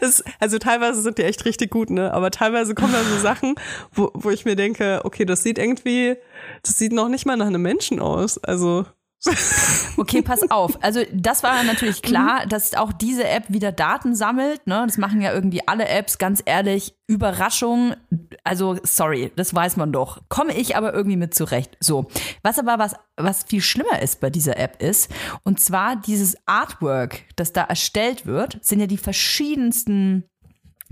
Es, 0.00 0.22
also 0.40 0.58
teilweise 0.58 1.00
sind 1.00 1.16
die 1.18 1.22
echt 1.22 1.44
richtig 1.44 1.70
gut, 1.70 1.88
ne? 1.88 2.12
Aber 2.12 2.30
teilweise 2.30 2.74
kommen 2.74 2.92
da 2.92 3.02
so 3.02 3.18
Sachen, 3.18 3.54
wo, 3.92 4.10
wo 4.12 4.30
ich 4.30 4.44
mir 4.44 4.56
denke, 4.56 5.00
okay, 5.04 5.24
das 5.24 5.42
sieht 5.42 5.58
irgendwie, 5.58 6.16
das 6.62 6.78
sieht 6.78 6.92
noch 6.92 7.08
nicht 7.08 7.24
mal 7.24 7.36
nach 7.36 7.46
einem 7.46 7.62
Menschen 7.62 8.00
aus. 8.00 8.36
Also 8.38 8.84
Okay, 9.96 10.22
pass 10.22 10.50
auf. 10.50 10.82
Also 10.82 11.02
das 11.12 11.42
war 11.42 11.62
natürlich 11.62 12.02
klar, 12.02 12.46
dass 12.46 12.74
auch 12.74 12.92
diese 12.92 13.28
App 13.28 13.44
wieder 13.48 13.70
Daten 13.72 14.14
sammelt. 14.14 14.66
Ne? 14.66 14.82
Das 14.86 14.98
machen 14.98 15.20
ja 15.20 15.32
irgendwie 15.32 15.66
alle 15.68 15.88
Apps, 15.88 16.18
ganz 16.18 16.42
ehrlich. 16.44 16.94
Überraschung. 17.06 17.94
Also 18.42 18.76
sorry, 18.82 19.30
das 19.36 19.54
weiß 19.54 19.76
man 19.76 19.92
doch. 19.92 20.22
Komme 20.28 20.56
ich 20.56 20.76
aber 20.76 20.94
irgendwie 20.94 21.16
mit 21.16 21.34
zurecht. 21.34 21.76
So, 21.80 22.06
was 22.42 22.58
aber 22.58 22.78
was 22.78 22.94
was 23.16 23.44
viel 23.44 23.60
schlimmer 23.60 24.02
ist 24.02 24.20
bei 24.20 24.30
dieser 24.30 24.58
App 24.58 24.82
ist, 24.82 25.10
und 25.44 25.60
zwar 25.60 25.96
dieses 25.96 26.36
Artwork, 26.46 27.22
das 27.36 27.52
da 27.52 27.62
erstellt 27.62 28.26
wird, 28.26 28.58
sind 28.64 28.80
ja 28.80 28.86
die 28.86 28.96
verschiedensten 28.96 30.24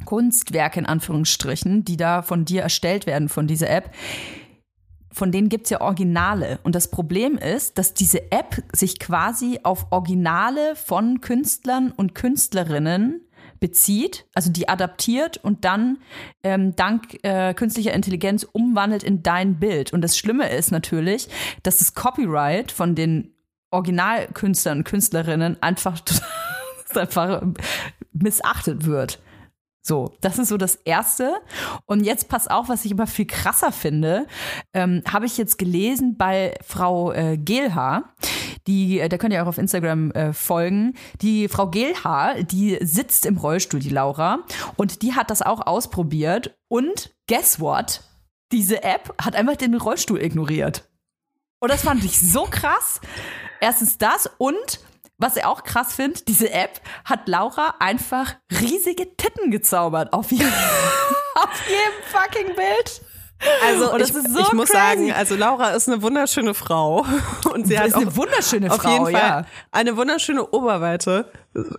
Kunstwerke 0.04 0.78
in 0.78 0.86
Anführungsstrichen, 0.86 1.84
die 1.84 1.96
da 1.96 2.22
von 2.22 2.44
dir 2.44 2.62
erstellt 2.62 3.06
werden 3.06 3.28
von 3.28 3.46
dieser 3.46 3.70
App 3.70 3.90
von 5.12 5.30
denen 5.30 5.48
gibt's 5.48 5.70
ja 5.70 5.80
Originale. 5.80 6.58
Und 6.62 6.74
das 6.74 6.88
Problem 6.88 7.38
ist, 7.38 7.78
dass 7.78 7.94
diese 7.94 8.32
App 8.32 8.62
sich 8.72 8.98
quasi 8.98 9.60
auf 9.62 9.86
Originale 9.90 10.74
von 10.74 11.20
Künstlern 11.20 11.92
und 11.92 12.14
Künstlerinnen 12.14 13.20
bezieht, 13.60 14.26
also 14.34 14.50
die 14.50 14.68
adaptiert 14.68 15.36
und 15.36 15.64
dann 15.64 15.98
ähm, 16.42 16.74
dank 16.74 17.22
äh, 17.22 17.54
künstlicher 17.54 17.92
Intelligenz 17.92 18.42
umwandelt 18.42 19.04
in 19.04 19.22
dein 19.22 19.60
Bild. 19.60 19.92
Und 19.92 20.02
das 20.02 20.18
Schlimme 20.18 20.50
ist 20.50 20.72
natürlich, 20.72 21.28
dass 21.62 21.78
das 21.78 21.94
Copyright 21.94 22.72
von 22.72 22.96
den 22.96 23.32
Originalkünstlern 23.70 24.78
und 24.78 24.84
Künstlerinnen 24.84 25.62
einfach, 25.62 26.00
einfach 26.94 27.42
missachtet 28.12 28.84
wird. 28.84 29.20
So, 29.84 30.14
das 30.20 30.38
ist 30.38 30.48
so 30.48 30.56
das 30.56 30.76
Erste. 30.76 31.34
Und 31.86 32.04
jetzt 32.04 32.28
pass 32.28 32.46
auf, 32.46 32.68
was 32.68 32.84
ich 32.84 32.92
aber 32.92 33.08
viel 33.08 33.26
krasser 33.26 33.72
finde, 33.72 34.28
ähm, 34.72 35.02
habe 35.12 35.26
ich 35.26 35.36
jetzt 35.36 35.58
gelesen 35.58 36.16
bei 36.16 36.54
Frau 36.64 37.12
äh, 37.12 37.36
Gelhaar. 37.36 38.14
Die, 38.68 39.00
äh, 39.00 39.08
da 39.08 39.18
könnt 39.18 39.34
ihr 39.34 39.42
auch 39.42 39.48
auf 39.48 39.58
Instagram 39.58 40.12
äh, 40.12 40.32
folgen. 40.32 40.94
Die 41.20 41.48
Frau 41.48 41.68
Gelhaar, 41.68 42.44
die 42.44 42.78
sitzt 42.80 43.26
im 43.26 43.36
Rollstuhl, 43.36 43.80
die 43.80 43.88
Laura, 43.88 44.38
und 44.76 45.02
die 45.02 45.14
hat 45.14 45.30
das 45.30 45.42
auch 45.42 45.66
ausprobiert. 45.66 46.56
Und 46.68 47.12
guess 47.26 47.58
what? 47.58 48.02
Diese 48.52 48.84
App 48.84 49.12
hat 49.20 49.34
einfach 49.34 49.56
den 49.56 49.74
Rollstuhl 49.74 50.22
ignoriert. 50.22 50.88
Und 51.58 51.72
das 51.72 51.82
fand 51.82 52.04
ich 52.04 52.20
so 52.20 52.44
krass. 52.44 53.00
Erstens 53.60 53.98
das 53.98 54.30
und 54.38 54.80
was 55.22 55.36
ich 55.36 55.44
auch 55.44 55.64
krass 55.64 55.94
finde, 55.94 56.20
diese 56.26 56.52
App 56.52 56.80
hat 57.04 57.28
Laura 57.28 57.76
einfach 57.78 58.34
riesige 58.60 59.16
Titten 59.16 59.50
gezaubert 59.50 60.12
auf 60.12 60.30
jedem, 60.30 60.48
auf 61.36 61.62
jedem 61.68 62.02
fucking 62.10 62.56
Bild. 62.56 63.02
Also 63.64 63.96
ich, 63.96 64.02
ist 64.02 64.32
so 64.32 64.40
ich 64.40 64.52
muss 64.52 64.68
crazy. 64.68 64.78
sagen, 64.78 65.12
also 65.12 65.34
Laura 65.34 65.70
ist 65.70 65.88
eine 65.88 66.00
wunderschöne 66.00 66.54
Frau 66.54 67.04
und 67.52 67.66
sie 67.66 67.74
Das 67.74 67.82
hat 67.82 67.88
ist 67.88 67.94
auch 67.96 68.00
eine 68.02 68.16
wunderschöne 68.16 68.70
auf 68.70 68.80
Frau, 68.80 68.90
jeden 68.90 69.04
Fall 69.06 69.14
ja. 69.14 69.44
eine 69.72 69.96
wunderschöne 69.96 70.46
Oberweite. 70.46 71.30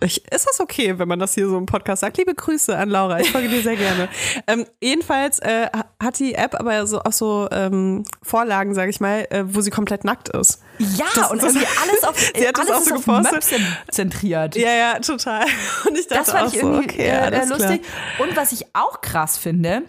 Ich, 0.02 0.30
ist 0.30 0.46
das 0.46 0.60
okay, 0.60 0.98
wenn 0.98 1.08
man 1.08 1.18
das 1.18 1.34
hier 1.34 1.48
so 1.48 1.56
im 1.56 1.66
Podcast 1.66 2.00
sagt? 2.00 2.18
Liebe 2.18 2.34
Grüße 2.34 2.76
an 2.76 2.90
Laura, 2.90 3.20
ich 3.20 3.30
folge 3.30 3.48
dir 3.48 3.62
sehr 3.62 3.76
gerne. 3.76 4.08
Ähm, 4.46 4.66
jedenfalls 4.80 5.38
äh, 5.38 5.68
hat 6.02 6.18
die 6.18 6.34
App 6.34 6.54
aber 6.54 6.86
so 6.86 7.00
auch 7.00 7.12
so 7.12 7.48
ähm, 7.50 8.04
Vorlagen, 8.22 8.74
sage 8.74 8.90
ich 8.90 9.00
mal, 9.00 9.26
äh, 9.30 9.44
wo 9.46 9.60
sie 9.60 9.70
komplett 9.70 10.04
nackt 10.04 10.28
ist. 10.28 10.60
Ja, 10.78 11.06
Das- 11.14 11.30
und 11.30 11.42
das- 11.42 11.54
irgendwie 11.54 11.66
alles 11.82 12.04
auf, 12.04 12.18
Sie 12.18 12.46
hat 12.48 12.58
das 12.58 12.68
alles 12.68 12.70
auch 12.70 12.80
ist 12.80 12.88
so 13.06 13.12
auf 13.12 13.24
gepostet. 13.24 13.60
Zentriert. 13.90 14.56
Ja, 14.56 14.72
ja, 14.72 14.98
total. 15.00 15.44
Und 15.86 15.98
ich 15.98 16.06
dachte 16.08 16.20
Das 16.24 16.30
fand 16.32 16.48
auch 16.48 16.52
ich 16.52 16.60
so, 16.60 16.66
irgendwie 16.72 16.84
okay, 16.90 17.02
äh, 17.08 17.26
äh, 17.26 17.30
klar. 17.30 17.46
lustig. 17.46 17.82
Und 18.18 18.36
was 18.36 18.52
ich 18.52 18.66
auch 18.74 19.00
krass 19.00 19.38
finde, 19.38 19.82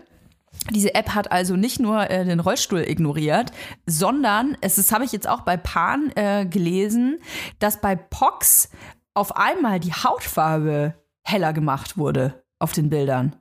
diese 0.72 0.96
App 0.96 1.10
hat 1.16 1.32
also 1.32 1.56
nicht 1.56 1.80
nur 1.80 2.10
äh, 2.10 2.26
den 2.26 2.40
Rollstuhl 2.40 2.82
ignoriert, 2.82 3.52
sondern 3.86 4.58
es 4.62 4.78
ist, 4.78 4.92
habe 4.92 5.04
ich 5.06 5.12
jetzt 5.12 5.28
auch 5.28 5.42
bei 5.42 5.58
Pan 5.58 6.12
äh, 6.16 6.46
gelesen, 6.46 7.20
dass 7.60 7.82
bei 7.82 7.96
Pox 7.96 8.70
auf 9.14 9.36
einmal 9.38 9.80
die 9.80 9.94
Hautfarbe 9.94 10.96
heller 11.24 11.54
gemacht 11.54 11.98
wurde 11.98 12.44
auf 12.60 12.72
den 12.74 12.90
Bildern. 12.90 13.36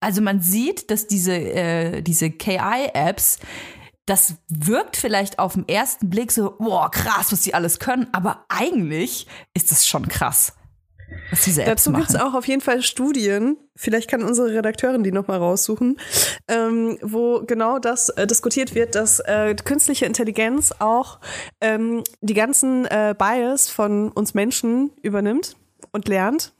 Also 0.00 0.20
man 0.20 0.40
sieht, 0.40 0.90
dass 0.90 1.06
diese, 1.06 1.32
äh, 1.34 2.02
diese 2.02 2.30
KI-Apps 2.30 3.38
das 4.06 4.34
wirkt 4.48 4.96
vielleicht 4.96 5.38
auf 5.38 5.54
den 5.54 5.68
ersten 5.68 6.10
Blick 6.10 6.30
so, 6.32 6.56
boah, 6.58 6.90
krass, 6.90 7.32
was 7.32 7.40
die 7.40 7.54
alles 7.54 7.78
können, 7.78 8.08
aber 8.12 8.44
eigentlich 8.48 9.26
ist 9.54 9.72
es 9.72 9.86
schon 9.86 10.08
krass, 10.08 10.52
was 11.30 11.42
diese 11.42 11.62
Apps 11.62 11.84
Dazu 11.84 11.96
gibt 11.96 12.10
es 12.10 12.16
auch 12.16 12.34
auf 12.34 12.46
jeden 12.46 12.60
Fall 12.60 12.82
Studien, 12.82 13.56
vielleicht 13.76 14.10
kann 14.10 14.22
unsere 14.22 14.48
Redakteurin 14.48 15.02
die 15.02 15.12
nochmal 15.12 15.38
raussuchen, 15.38 15.98
ähm, 16.48 16.98
wo 17.02 17.42
genau 17.46 17.78
das 17.78 18.10
äh, 18.10 18.26
diskutiert 18.26 18.74
wird, 18.74 18.94
dass 18.94 19.20
äh, 19.20 19.54
künstliche 19.54 20.06
Intelligenz 20.06 20.72
auch 20.78 21.20
ähm, 21.60 22.02
die 22.20 22.34
ganzen 22.34 22.84
äh, 22.86 23.14
Bias 23.16 23.70
von 23.70 24.10
uns 24.12 24.34
Menschen 24.34 24.90
übernimmt 25.02 25.56
und 25.92 26.08
lernt 26.08 26.52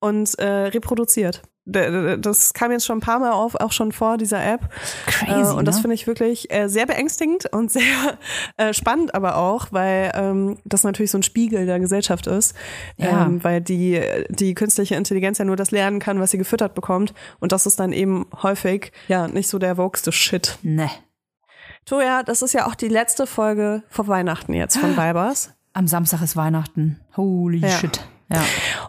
und 0.00 0.38
äh, 0.38 0.46
reproduziert. 0.46 1.42
Das 1.66 2.54
kam 2.54 2.70
jetzt 2.70 2.86
schon 2.86 2.98
ein 2.98 3.00
paar 3.00 3.18
Mal 3.18 3.32
auf, 3.32 3.56
auch 3.56 3.72
schon 3.72 3.90
vor 3.90 4.18
dieser 4.18 4.44
App. 4.44 4.68
Crazy, 5.06 5.52
äh, 5.52 5.54
und 5.54 5.66
das 5.66 5.76
ne? 5.76 5.82
finde 5.82 5.94
ich 5.94 6.06
wirklich 6.06 6.52
äh, 6.52 6.68
sehr 6.68 6.86
beängstigend 6.86 7.46
und 7.52 7.72
sehr 7.72 7.82
äh, 8.56 8.72
spannend 8.72 9.14
aber 9.14 9.36
auch, 9.36 9.68
weil 9.72 10.12
ähm, 10.14 10.58
das 10.64 10.84
natürlich 10.84 11.10
so 11.10 11.18
ein 11.18 11.24
Spiegel 11.24 11.66
der 11.66 11.80
Gesellschaft 11.80 12.28
ist. 12.28 12.54
Ja. 12.96 13.26
Ähm, 13.26 13.42
weil 13.42 13.60
die, 13.60 14.00
die 14.28 14.54
künstliche 14.54 14.94
Intelligenz 14.94 15.38
ja 15.38 15.44
nur 15.44 15.56
das 15.56 15.72
lernen 15.72 15.98
kann, 15.98 16.20
was 16.20 16.30
sie 16.30 16.38
gefüttert 16.38 16.74
bekommt. 16.74 17.12
Und 17.40 17.50
das 17.50 17.66
ist 17.66 17.80
dann 17.80 17.92
eben 17.92 18.26
häufig 18.42 18.92
ja 19.08 19.26
nicht 19.26 19.48
so 19.48 19.58
der 19.58 19.76
wokeste 19.76 20.12
Shit. 20.12 20.58
Ne. 20.62 20.88
Toja, 21.84 22.22
das 22.22 22.42
ist 22.42 22.52
ja 22.52 22.66
auch 22.66 22.74
die 22.74 22.88
letzte 22.88 23.26
Folge 23.26 23.82
vor 23.88 24.06
Weihnachten 24.08 24.54
jetzt 24.54 24.78
von 24.78 24.96
Vibers. 24.96 25.50
Am 25.72 25.86
Samstag 25.86 26.22
ist 26.22 26.36
Weihnachten. 26.36 27.00
Holy 27.16 27.58
Ja. 27.58 27.70
shit. 27.70 28.00
Ja. 28.28 28.42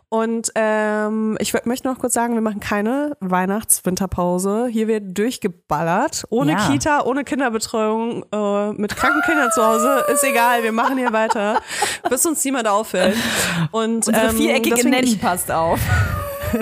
Und 0.10 0.52
ähm, 0.56 1.38
ich 1.40 1.54
möchte 1.66 1.88
noch 1.88 2.00
kurz 2.00 2.14
sagen, 2.14 2.34
wir 2.34 2.42
machen 2.42 2.60
keine 2.60 3.16
Weihnachts-Winterpause. 3.20 4.68
Hier 4.68 4.88
wird 4.88 5.18
durchgeballert. 5.18 6.26
Ohne 6.30 6.54
Ja. 6.54 6.68
Kita, 6.68 7.04
ohne 7.04 7.24
Kinderbetreuung, 7.24 8.26
äh, 8.32 8.72
mit 8.72 8.96
kranken 8.96 9.22
Kindern 9.26 9.52
zu 9.52 9.64
Hause. 9.64 10.06
Ist 10.12 10.24
egal, 10.24 10.64
wir 10.64 10.72
machen 10.72 10.98
hier 10.98 11.14
weiter, 11.14 11.62
bis 12.10 12.26
uns 12.26 12.44
niemand 12.44 12.68
auffällt. 12.68 13.18
Und 13.72 14.08
Unsere 14.08 14.30
ähm, 14.30 14.36
viereckige 14.38 14.90
Nanny 14.90 15.16
passt 15.16 15.52
auf. 15.52 15.80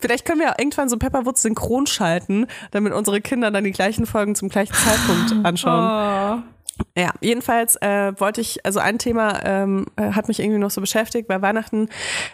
Vielleicht 0.00 0.24
können 0.24 0.40
wir 0.40 0.54
irgendwann 0.58 0.88
so 0.88 0.96
Pepperwoods 0.96 1.42
synchron 1.42 1.86
schalten, 1.86 2.46
damit 2.72 2.92
unsere 2.92 3.20
Kinder 3.20 3.50
dann 3.50 3.64
die 3.64 3.70
gleichen 3.72 4.06
Folgen 4.06 4.34
zum 4.34 4.48
gleichen 4.48 4.74
Zeitpunkt 4.74 5.34
anschauen. 5.46 6.42
Ja, 6.96 7.12
jedenfalls 7.20 7.76
äh, 7.76 8.12
wollte 8.18 8.40
ich, 8.40 8.64
also 8.66 8.80
ein 8.80 8.98
Thema 8.98 9.44
ähm, 9.44 9.86
äh, 9.96 10.12
hat 10.12 10.28
mich 10.28 10.40
irgendwie 10.40 10.58
noch 10.58 10.70
so 10.70 10.80
beschäftigt, 10.80 11.28
weil 11.28 11.42
Weihnachten 11.42 11.88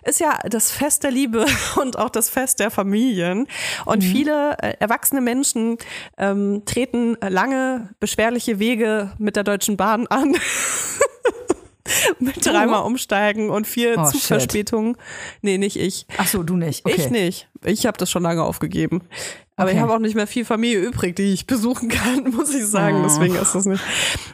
ist 0.04 0.20
ja 0.20 0.38
das 0.48 0.70
Fest 0.70 1.02
der 1.02 1.10
Liebe 1.10 1.44
und 1.80 1.98
auch 1.98 2.10
das 2.10 2.30
Fest 2.30 2.60
der 2.60 2.70
Familien. 2.70 3.46
Und 3.84 4.02
viele 4.02 4.56
äh, 4.58 4.74
erwachsene 4.78 5.20
Menschen 5.20 5.76
ähm, 6.16 6.62
treten 6.64 7.16
lange, 7.20 7.90
beschwerliche 8.00 8.58
Wege 8.58 9.12
mit 9.18 9.36
der 9.36 9.44
Deutschen 9.44 9.76
Bahn 9.76 10.06
an. 10.06 10.36
mit 12.18 12.44
dreimal 12.44 12.82
umsteigen 12.84 13.50
und 13.50 13.66
vier 13.66 13.96
Oh, 13.98 14.04
Zugverspätungen. 14.10 14.96
Nee, 15.42 15.58
nicht 15.58 15.76
ich. 15.76 16.06
Ach 16.16 16.26
so, 16.26 16.42
du 16.42 16.56
nicht. 16.56 16.84
Okay. 16.86 16.96
Ich 16.98 17.10
nicht. 17.10 17.48
Ich 17.64 17.86
habe 17.86 17.98
das 17.98 18.10
schon 18.10 18.22
lange 18.22 18.42
aufgegeben. 18.42 19.02
Aber 19.56 19.68
Okay. 19.68 19.76
ich 19.76 19.82
habe 19.82 19.92
auch 19.94 19.98
nicht 20.00 20.16
mehr 20.16 20.26
viel 20.26 20.44
Familie 20.44 20.80
übrig, 20.80 21.14
die 21.16 21.32
ich 21.32 21.46
besuchen 21.46 21.88
kann, 21.90 22.32
muss 22.32 22.52
ich 22.54 22.66
sagen. 22.66 23.00
Oh. 23.00 23.02
Deswegen 23.04 23.36
ist 23.36 23.54
das 23.54 23.66
nicht. 23.66 23.82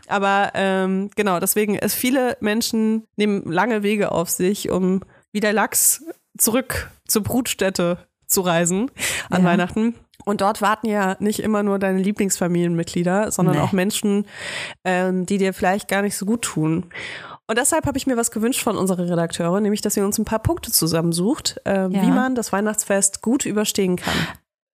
Aber 0.09 0.51
ähm, 0.55 1.11
genau, 1.15 1.41
deswegen 1.41 1.75
ist 1.75 1.95
viele 1.95 2.37
Menschen 2.41 3.05
nehmen 3.17 3.51
lange 3.51 3.83
Wege 3.83 4.13
auf 4.13 4.31
sich, 4.31 4.71
um 4.71 5.03
wie 5.33 5.41
der 5.41 5.53
Lachs 5.53 6.03
zurück 6.39 6.91
zur 7.07 7.23
Brutstätte 7.23 7.99
zu 8.27 8.41
reisen 8.41 8.91
an 9.29 9.43
Ja. 9.43 9.49
Weihnachten. 9.51 9.95
Und 10.25 10.41
dort 10.43 10.61
warten 10.63 10.87
ja 10.87 11.17
nicht 11.19 11.41
immer 11.41 11.63
nur 11.63 11.79
deine 11.79 11.99
Lieblingsfamilienmitglieder, 12.01 13.31
sondern 13.31 13.57
Nee. 13.57 13.61
auch 13.63 13.73
Menschen, 13.73 14.27
ähm, 14.85 15.27
die 15.27 15.39
dir 15.39 15.53
vielleicht 15.55 15.89
gar 15.89 16.03
nicht 16.03 16.17
so 16.17 16.27
gut 16.27 16.43
tun. 16.43 16.87
Und 17.47 17.59
deshalb 17.59 17.87
habe 17.87 17.99
ich 17.99 18.07
mir 18.07 18.17
was 18.17 18.31
gewünscht 18.31 18.63
von 18.63 18.77
unserer 18.77 19.09
Redakteurin, 19.11 19.63
nämlich, 19.65 19.81
dass 19.81 19.95
sie 19.95 20.03
uns 20.03 20.19
ein 20.19 20.25
paar 20.25 20.39
Punkte 20.39 20.71
zusammensucht, 20.71 21.61
ähm, 21.65 21.91
Ja. 21.91 22.03
wie 22.03 22.11
man 22.11 22.35
das 22.35 22.53
Weihnachtsfest 22.53 23.23
gut 23.23 23.45
überstehen 23.45 23.97
kann. 23.97 24.15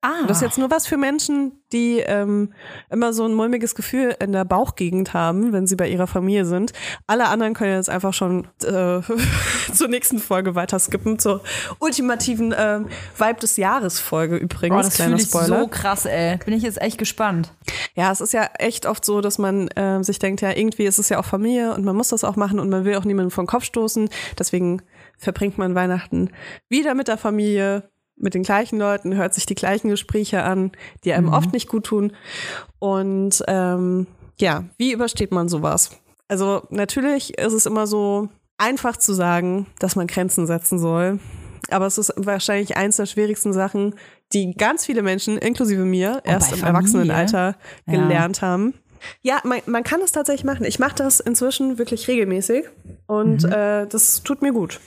Ah. 0.07 0.25
Das 0.29 0.37
ist 0.37 0.43
jetzt 0.43 0.59
nur 0.59 0.71
was 0.71 0.87
für 0.87 0.97
Menschen, 0.97 1.61
die 1.73 1.99
ähm, 1.99 2.53
immer 2.91 3.13
so 3.13 3.25
ein 3.25 3.35
mulmiges 3.35 3.75
Gefühl 3.75 4.15
in 4.21 4.31
der 4.31 4.45
Bauchgegend 4.45 5.15
haben, 5.15 5.53
wenn 5.53 5.67
sie 5.67 5.75
bei 5.75 5.89
ihrer 5.89 6.07
Familie 6.07 6.45
sind. 6.45 6.73
Alle 7.09 7.27
anderen 7.27 7.55
können 7.55 7.75
jetzt 7.75 7.91
einfach 7.91 8.15
schon 8.15 8.47
äh, 8.63 9.01
zur 9.75 9.89
nächsten 9.89 10.21
Folge 10.21 10.55
weiter 10.55 10.79
skippen, 10.79 11.19
zur 11.19 11.43
ultimativen 11.81 12.55
ähm, 12.57 12.87
Vibe 13.19 13.41
des 13.41 13.57
Jahres 13.57 13.99
Folge 13.99 14.37
übrigens. 14.37 14.77
Boah, 14.77 14.83
das 14.83 14.95
kleiner 14.95 15.17
ich 15.17 15.23
Spoiler. 15.23 15.61
so 15.61 15.67
krass, 15.67 16.07
ey. 16.07 16.37
Bin 16.45 16.55
ich 16.55 16.63
jetzt 16.63 16.81
echt 16.81 16.99
gespannt. 16.99 17.53
Ja, 17.97 18.13
es 18.13 18.21
ist 18.21 18.33
ja 18.33 18.49
echt 18.61 18.87
oft 18.87 19.05
so, 19.05 19.21
dass 19.21 19.39
man 19.39 19.67
äh, 19.69 20.05
sich 20.05 20.21
denkt, 20.21 20.41
ja, 20.41 20.57
irgendwie 20.57 20.85
ist 20.85 21.01
es 21.01 21.09
ja 21.09 21.19
auch 21.19 21.25
Familie 21.25 21.75
und 21.75 21.85
man 21.85 21.97
muss 21.97 22.11
das 22.11 22.23
auch 22.23 22.37
machen 22.37 22.61
und 22.61 22.71
man 22.71 22.85
will 22.85 22.95
auch 22.95 23.05
niemanden 23.05 23.33
vom 23.33 23.47
Kopf 23.47 23.65
stoßen. 23.65 24.09
Deswegen 24.39 24.83
verbringt 25.19 25.59
man 25.59 25.75
Weihnachten 25.75 26.31
wieder 26.69 26.95
mit 26.95 27.09
der 27.09 27.19
Familie, 27.19 27.91
mit 28.17 28.35
den 28.35 28.43
gleichen 28.43 28.79
Leuten, 28.79 29.15
hört 29.15 29.35
sich 29.35 29.47
die 29.47 29.55
gleichen 29.55 29.89
Gespräche 29.89 30.43
an, 30.43 30.73
die 31.05 31.13
einem 31.13 31.29
oft 31.29 31.53
nicht 31.53 31.69
gut 31.69 31.85
tun. 31.85 32.13
Und 32.79 33.43
ähm, 33.47 34.07
ja, 34.39 34.65
wie 34.79 34.93
übersteht 34.93 35.33
man 35.33 35.49
sowas? 35.49 35.91
Also 36.29 36.63
natürlich 36.71 37.39
ist 37.39 37.53
es 37.53 37.67
immer 37.67 37.87
so 37.87 38.29
einfach 38.59 38.97
zu 38.97 39.13
sagen, 39.13 39.67
dass 39.79 39.97
man 39.97 40.07
Grenzen 40.07 40.47
setzen 40.47 40.79
soll. 40.79 41.21
Aber 41.71 41.87
es 41.87 41.99
ist 41.99 42.13
wahrscheinlich 42.17 42.77
eins 42.77 42.97
der 42.97 43.07
schwierigsten 43.07 43.53
Sachen, 43.53 43.95
die 44.33 44.55
ganz 44.55 44.87
viele 44.87 45.03
Menschen, 45.03 45.37
inklusive 45.39 45.85
mir, 45.85 46.21
erst 46.25 46.51
bei 46.53 46.59
im? 46.59 46.65
Erwachsenenalter 46.65 47.57
Ja. 47.87 47.93
gelernt 47.93 48.43
haben. 48.43 48.75
Ja, 49.23 49.41
man, 49.45 49.61
man 49.67 49.85
kann 49.85 50.01
es 50.01 50.13
tatsächlich 50.13 50.45
machen. 50.45 50.65
Ich 50.65 50.79
mache 50.79 50.95
das 50.97 51.21
inzwischen 51.21 51.79
wirklich 51.79 52.09
regelmäßig 52.09 52.65
und 53.07 53.45
äh, 53.45 53.87
das 53.87 54.23
tut 54.23 54.43
mir 54.43 54.53
gut. 54.53 54.81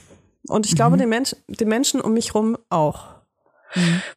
Und 0.47 0.65
ich 0.65 0.75
glaube, 0.75 0.97
den, 0.97 1.09
Mensch, 1.09 1.35
den 1.47 1.67
Menschen 1.67 2.01
um 2.01 2.13
mich 2.13 2.33
rum 2.33 2.57
auch. 2.69 3.18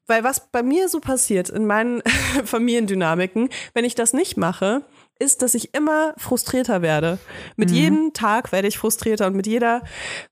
Weil 0.07 0.25
was 0.25 0.51
bei 0.51 0.63
mir 0.63 0.89
so 0.89 1.01
passiert 1.01 1.49
in 1.49 1.67
meinen 1.67 2.03
Familiendynamiken, 2.45 3.49
wenn 3.75 3.85
ich 3.85 3.95
das 3.95 4.13
nicht 4.13 4.37
mache, 4.37 4.83
ist, 5.19 5.43
dass 5.43 5.55
ich 5.55 5.75
immer 5.75 6.15
frustrierter 6.17 6.83
werde. 6.83 7.19
Mit 7.57 7.71
jedem 7.71 8.13
Tag 8.13 8.51
werde 8.51 8.69
ich 8.69 8.79
frustrierter 8.79 9.27
und 9.27 9.37
mit 9.37 9.47
jeder 9.47 9.83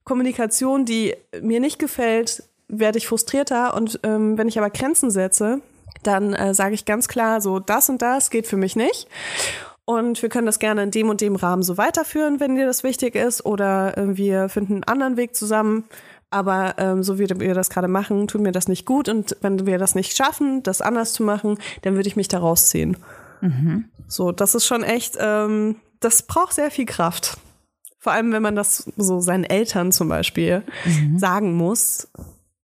Kommunikation, 0.03 0.85
die 0.85 1.15
mir 1.41 1.59
nicht 1.59 1.79
gefällt, 1.79 2.43
werde 2.67 2.97
ich 2.97 3.07
frustrierter. 3.07 3.73
Und 3.73 3.99
ähm, 4.03 4.37
wenn 4.37 4.47
ich 4.47 4.57
aber 4.57 4.69
Grenzen 4.69 5.09
setze, 5.09 5.61
dann 6.03 6.33
äh, 6.33 6.53
sage 6.53 6.73
ich 6.73 6.85
ganz 6.85 7.07
klar, 7.07 7.41
so 7.41 7.59
das 7.59 7.89
und 7.89 8.01
das 8.01 8.29
geht 8.29 8.47
für 8.47 8.57
mich 8.57 8.75
nicht. 8.75 9.07
Und 9.85 10.21
wir 10.21 10.29
können 10.29 10.45
das 10.45 10.59
gerne 10.59 10.83
in 10.83 10.91
dem 10.91 11.09
und 11.09 11.21
dem 11.21 11.35
Rahmen 11.35 11.63
so 11.63 11.77
weiterführen, 11.77 12.39
wenn 12.39 12.55
dir 12.55 12.65
das 12.65 12.83
wichtig 12.83 13.15
ist. 13.15 13.45
Oder 13.45 13.97
äh, 13.97 14.17
wir 14.17 14.49
finden 14.49 14.75
einen 14.75 14.83
anderen 14.83 15.17
Weg 15.17 15.35
zusammen. 15.35 15.85
Aber 16.31 16.75
ähm, 16.77 17.03
so 17.03 17.19
wie 17.19 17.29
wir 17.29 17.53
das 17.53 17.69
gerade 17.69 17.87
machen, 17.87 18.27
tut 18.27 18.41
mir 18.41 18.51
das 18.51 18.67
nicht 18.67 18.85
gut. 18.85 19.09
Und 19.09 19.37
wenn 19.41 19.65
wir 19.65 19.77
das 19.77 19.93
nicht 19.95 20.15
schaffen, 20.17 20.63
das 20.63 20.81
anders 20.81 21.13
zu 21.13 21.23
machen, 21.23 21.59
dann 21.83 21.95
würde 21.95 22.07
ich 22.07 22.15
mich 22.15 22.29
da 22.29 22.39
rausziehen. 22.39 22.97
So, 24.07 24.31
das 24.31 24.55
ist 24.55 24.65
schon 24.65 24.83
echt, 24.83 25.17
ähm, 25.19 25.75
das 25.99 26.23
braucht 26.23 26.53
sehr 26.53 26.71
viel 26.71 26.85
Kraft. 26.85 27.37
Vor 27.99 28.13
allem, 28.13 28.31
wenn 28.31 28.41
man 28.41 28.55
das 28.55 28.91
so 28.97 29.19
seinen 29.19 29.43
Eltern 29.43 29.91
zum 29.91 30.09
Beispiel 30.09 30.63
sagen 31.17 31.53
muss, 31.53 32.07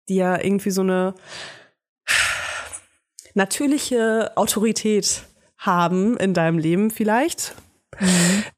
die 0.08 0.16
ja 0.16 0.42
irgendwie 0.42 0.70
so 0.70 0.80
eine 0.80 1.14
natürliche 3.34 4.32
Autorität 4.34 5.22
haben 5.58 6.16
in 6.16 6.34
deinem 6.34 6.58
Leben 6.58 6.90
vielleicht. 6.90 7.54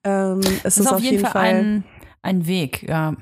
Ähm, 0.05 0.41
es 0.41 0.63
Das 0.63 0.77
ist, 0.79 0.87
ist 0.87 0.93
auf 0.93 1.01
jeden 1.01 1.27
Fall, 1.27 1.55
ein, 1.55 1.85
ein 2.23 2.47
Weg, 2.47 2.83
ja. 2.89 3.17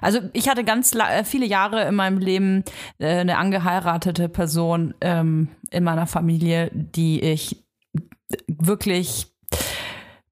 Also 0.00 0.20
ich 0.32 0.48
hatte 0.48 0.64
ganz 0.64 0.94
äh, 0.94 1.24
viele 1.24 1.46
Jahre 1.46 1.86
in 1.86 1.94
meinem 1.94 2.18
Leben 2.18 2.64
äh, 2.98 3.18
eine 3.18 3.38
angeheiratete 3.38 4.28
Person 4.28 4.94
ähm, 5.00 5.48
in 5.70 5.84
meiner 5.84 6.06
Familie, 6.06 6.70
die 6.72 7.20
ich 7.20 7.64
wirklich 8.48 9.32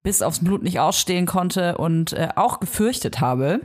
bis 0.03 0.23
aufs 0.23 0.45
Blut 0.45 0.63
nicht 0.63 0.81
ausstehen 0.81 1.27
konnte 1.27 1.79
und 1.79 2.13
äh, 2.13 2.29
auch 2.37 2.61
gefürchtet 2.61 3.21
habe. 3.21 3.61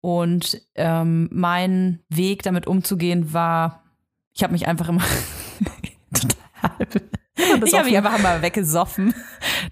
Und 0.00 0.62
ähm, 0.76 1.28
mein 1.32 2.00
Weg 2.08 2.42
damit 2.42 2.66
umzugehen 2.66 3.32
war, 3.32 3.82
ich 4.32 4.42
habe 4.42 4.52
mich 4.52 4.68
einfach 4.68 4.88
immer 4.88 5.02
total 6.14 6.86
ich 7.36 7.74
habe 7.74 7.84
mich 7.84 7.96
einfach 7.96 8.18
immer 8.18 8.42
weggesoffen. 8.42 9.14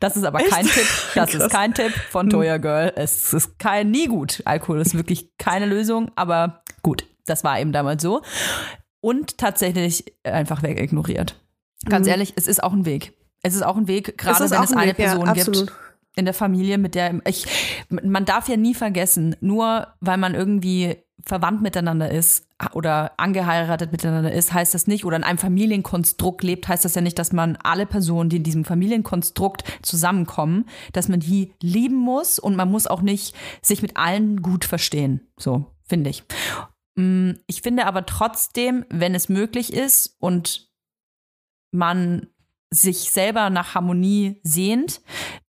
Das 0.00 0.16
ist 0.16 0.24
aber 0.24 0.40
kein 0.40 0.66
Tipp. 0.66 0.86
Das 1.14 1.32
ist 1.32 1.40
Krass. 1.40 1.52
kein 1.52 1.74
Tipp 1.74 1.92
von 2.10 2.28
Toya 2.28 2.58
Girl. 2.58 2.92
Es 2.96 3.32
ist 3.32 3.58
kein, 3.58 3.90
nie 3.90 4.06
gut. 4.06 4.42
Alkohol 4.44 4.80
ist 4.80 4.94
wirklich 4.94 5.30
keine 5.38 5.66
Lösung, 5.66 6.10
aber 6.16 6.62
gut, 6.82 7.06
das 7.26 7.44
war 7.44 7.58
eben 7.60 7.72
damals 7.72 8.02
so. 8.02 8.22
Und 9.00 9.38
tatsächlich 9.38 10.14
einfach 10.24 10.62
wegignoriert. 10.62 11.40
Ganz 11.86 12.06
ehrlich, 12.06 12.32
es 12.36 12.46
ist 12.46 12.62
auch 12.62 12.72
ein 12.72 12.86
Weg. 12.86 13.12
Es 13.42 13.54
ist 13.54 13.62
auch 13.62 13.76
ein 13.76 13.88
Weg, 13.88 14.16
gerade 14.16 14.42
ist 14.42 14.50
wenn 14.50 14.62
es 14.62 14.72
ein 14.72 14.78
eine 14.78 14.90
Weg, 14.92 14.98
ja, 14.98 15.04
Person 15.06 15.28
absolut. 15.28 15.66
gibt 15.66 15.78
in 16.16 16.24
der 16.24 16.34
Familie, 16.34 16.78
mit 16.78 16.94
der 16.94 17.20
ich, 17.26 17.46
man 17.88 18.24
darf 18.24 18.48
ja 18.48 18.56
nie 18.56 18.74
vergessen, 18.74 19.36
nur 19.40 19.88
weil 20.00 20.16
man 20.16 20.34
irgendwie 20.34 20.96
verwandt 21.22 21.62
miteinander 21.62 22.10
ist 22.10 22.46
oder 22.72 23.12
angeheiratet 23.18 23.92
miteinander 23.92 24.32
ist, 24.32 24.52
heißt 24.52 24.74
das 24.74 24.86
nicht, 24.86 25.04
oder 25.04 25.16
in 25.16 25.24
einem 25.24 25.38
Familienkonstrukt 25.38 26.42
lebt, 26.42 26.68
heißt 26.68 26.84
das 26.84 26.94
ja 26.94 27.00
nicht, 27.00 27.18
dass 27.18 27.32
man 27.32 27.56
alle 27.62 27.86
Personen, 27.86 28.30
die 28.30 28.36
in 28.36 28.42
diesem 28.42 28.64
Familienkonstrukt 28.64 29.64
zusammenkommen, 29.82 30.66
dass 30.92 31.08
man 31.08 31.20
die 31.20 31.54
lieben 31.62 31.96
muss 31.96 32.38
und 32.38 32.56
man 32.56 32.70
muss 32.70 32.86
auch 32.86 33.02
nicht 33.02 33.34
sich 33.62 33.80
mit 33.82 33.96
allen 33.96 34.42
gut 34.42 34.64
verstehen. 34.64 35.20
So, 35.38 35.66
finde 35.84 36.10
ich. 36.10 36.24
Mm, 36.96 37.32
Ich 37.46 37.62
finde 37.62 37.86
aber 37.86 38.06
trotzdem, 38.06 38.84
wenn 38.90 39.14
es 39.14 39.28
möglich 39.28 39.72
ist 39.72 40.16
und 40.18 40.68
man 41.72 42.28
sich 42.70 43.10
selber 43.10 43.50
nach 43.50 43.74
Harmonie 43.74 44.40
sehnt, 44.42 45.00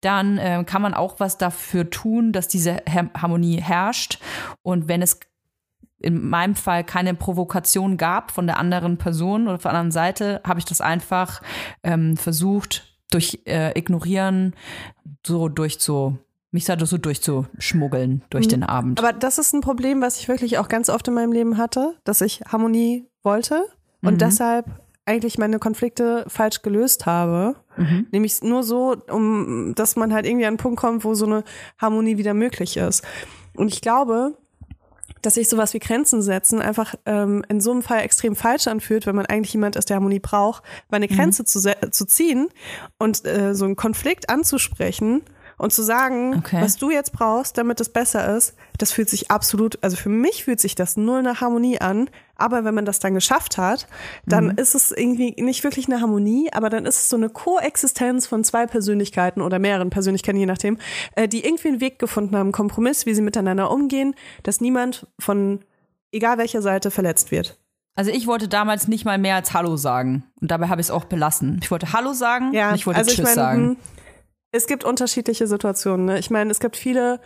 dann 0.02 0.38
äh, 0.38 0.64
kann 0.66 0.82
man 0.82 0.94
auch 0.94 1.20
was 1.20 1.38
dafür 1.38 1.90
tun, 1.90 2.32
dass 2.32 2.48
diese 2.48 2.84
Har- 2.88 3.10
Harmonie 3.16 3.60
herrscht. 3.62 4.20
Und 4.62 4.88
wenn 4.88 5.02
es 5.02 5.20
in 6.00 6.28
meinem 6.30 6.56
Fall 6.56 6.84
keine 6.84 7.14
Provokation 7.14 7.98
gab 7.98 8.32
von 8.32 8.48
der 8.48 8.58
anderen 8.58 8.98
Person 8.98 9.48
oder 9.48 9.60
von 9.60 9.70
der 9.72 9.80
anderen 9.80 9.92
Seite, 9.92 10.42
habe 10.46 10.60
ich 10.60 10.66
das 10.66 10.82
einfach 10.82 11.42
ähm, 11.84 12.18
versucht, 12.18 12.98
durch 13.12 13.40
äh, 13.46 13.78
Ignorieren 13.78 14.56
so 15.26 15.48
durchzu, 15.48 16.18
mich 16.52 16.66
da 16.66 16.78
so 16.86 16.98
durchzuschmuggeln 16.98 18.24
durch 18.30 18.48
den 18.48 18.64
Abend. 18.64 19.00
Aber 19.00 19.14
das 19.14 19.38
ist 19.38 19.54
ein 19.54 19.62
Problem, 19.62 20.02
was 20.02 20.20
ich 20.20 20.28
wirklich 20.28 20.58
auch 20.58 20.68
ganz 20.68 20.90
oft 20.90 21.08
in 21.08 21.14
meinem 21.14 21.32
Leben 21.32 21.58
hatte, 21.58 21.96
dass 22.04 22.22
ich 22.22 22.42
Harmonie 22.48 23.08
wollte 23.24 23.66
und 24.02 24.16
Mhm. 24.16 24.18
deshalb 24.20 24.66
eigentlich 25.06 25.38
meine 25.38 25.60
Konflikte 25.60 26.26
falsch 26.28 26.62
gelöst 26.64 27.06
habe. 27.06 27.56
Mhm. 27.78 28.08
Nämlich 28.12 28.42
nur 28.42 28.64
so, 28.64 28.96
um, 29.12 29.74
dass 29.76 29.96
man 29.96 30.14
halt 30.14 30.26
irgendwie 30.26 30.46
an 30.46 30.50
einen 30.52 30.58
Punkt 30.58 30.80
kommt, 30.80 31.04
wo 31.04 31.14
so 31.14 31.26
eine 31.26 31.44
Harmonie 31.78 32.18
wieder 32.18 32.34
möglich 32.34 32.78
ist. 32.78 33.04
Und 33.56 33.68
ich 33.68 33.82
glaube, 33.82 34.36
dass 35.26 35.34
sich 35.36 35.50
sowas 35.50 35.74
wie 35.74 35.80
Grenzen 35.80 36.22
setzen 36.22 36.62
einfach 36.62 36.96
ähm, 37.06 37.44
in 37.50 37.60
so 37.62 37.72
einem 37.72 37.82
Fall 37.82 38.02
extrem 38.02 38.36
falsch 38.36 38.68
anfühlt, 38.68 39.06
wenn 39.06 39.16
man 39.16 39.26
eigentlich 39.26 39.54
jemand 39.54 39.76
ist, 39.76 39.90
der 39.90 39.96
Harmonie 39.96 40.20
braucht, 40.20 40.64
weil 40.90 40.98
eine 40.98 41.08
Grenze 41.08 41.44
zu, 41.46 41.60
se- 41.60 41.76
zu 41.92 42.06
ziehen 42.06 42.48
und 43.00 43.26
äh, 43.26 43.54
so 43.56 43.66
einen 43.66 43.76
Konflikt 43.76 44.30
anzusprechen 44.30 45.22
und 45.58 45.72
zu 45.74 45.82
sagen, 45.84 46.36
Okay. 46.40 46.62
was 46.62 46.78
du 46.78 46.90
jetzt 46.92 47.14
brauchst, 47.14 47.58
damit 47.58 47.80
es 47.82 47.90
besser 47.90 48.36
ist, 48.36 48.56
das 48.78 48.92
fühlt 48.92 49.10
sich 49.10 49.32
absolut, 49.32 49.78
also 49.82 49.96
für 49.96 50.10
mich 50.10 50.44
fühlt 50.44 50.60
sich 50.60 50.76
das 50.76 50.98
null 50.98 51.22
nach 51.22 51.42
Harmonie 51.42 51.80
an, 51.80 52.10
aber 52.36 52.66
wenn 52.66 52.76
man 52.76 52.86
das 52.86 53.00
dann 53.00 53.14
geschafft 53.14 53.58
hat, 53.58 53.88
dann 54.26 54.50
ist 54.58 54.76
es 54.76 54.92
irgendwie 54.92 55.34
nicht 55.42 55.64
wirklich 55.64 55.88
eine 55.88 56.02
Harmonie, 56.02 56.50
aber 56.54 56.70
dann 56.70 56.86
ist 56.86 56.96
es 57.00 57.10
so 57.10 57.16
eine 57.16 57.30
Koexistenz 57.30 58.28
von 58.28 58.44
zwei 58.44 58.66
Persönlichkeiten 58.66 59.42
oder 59.42 59.60
mehreren 59.60 59.90
Persönlichkeiten, 59.90 60.38
je 60.40 60.46
nachdem, 60.46 60.78
äh, 61.16 61.28
die 61.28 61.46
irgendwie 61.46 61.70
einen 61.70 61.80
Weg 61.80 62.00
gefunden 62.00 62.36
haben, 62.36 62.52
Kompromiss, 62.52 63.06
wie 63.06 63.14
sie 63.14 63.22
miteinander 63.22 63.72
umgehen, 63.72 64.16
dass 64.44 64.60
niemand 64.60 65.08
von 65.20 65.60
egal 66.12 66.38
welcher 66.38 66.62
Seite 66.62 66.92
verletzt 66.92 67.32
wird. 67.32 67.58
Also 67.98 68.12
ich 68.12 68.28
wollte 68.28 68.50
damals 68.50 68.90
nicht 68.90 69.06
mal 69.06 69.18
mehr 69.18 69.36
als 69.36 69.54
Hallo 69.54 69.78
sagen. 69.78 70.26
Und 70.42 70.52
dabei 70.52 70.68
habe 70.68 70.82
ich 70.82 70.88
es 70.88 70.92
auch 70.92 71.06
belassen. 71.06 71.60
Ich 71.64 71.72
wollte 71.72 71.94
Hallo 71.94 72.12
sagen 72.12 72.52
Ja, 72.54 72.70
und 72.70 72.76
ich 72.76 72.86
wollte 72.86 73.00
also 73.00 73.10
Tschüss 73.12 73.20
ich 73.20 73.24
meine, 73.24 73.36
sagen. 73.36 73.78
Es 74.56 74.68
gibt 74.68 74.84
unterschiedliche 74.84 75.48
Situationen. 75.48 76.06
Ne? 76.06 76.20
Ich 76.20 76.30
meine, 76.30 76.52
es 76.52 76.60
gibt 76.60 76.78
viele, 76.78 77.20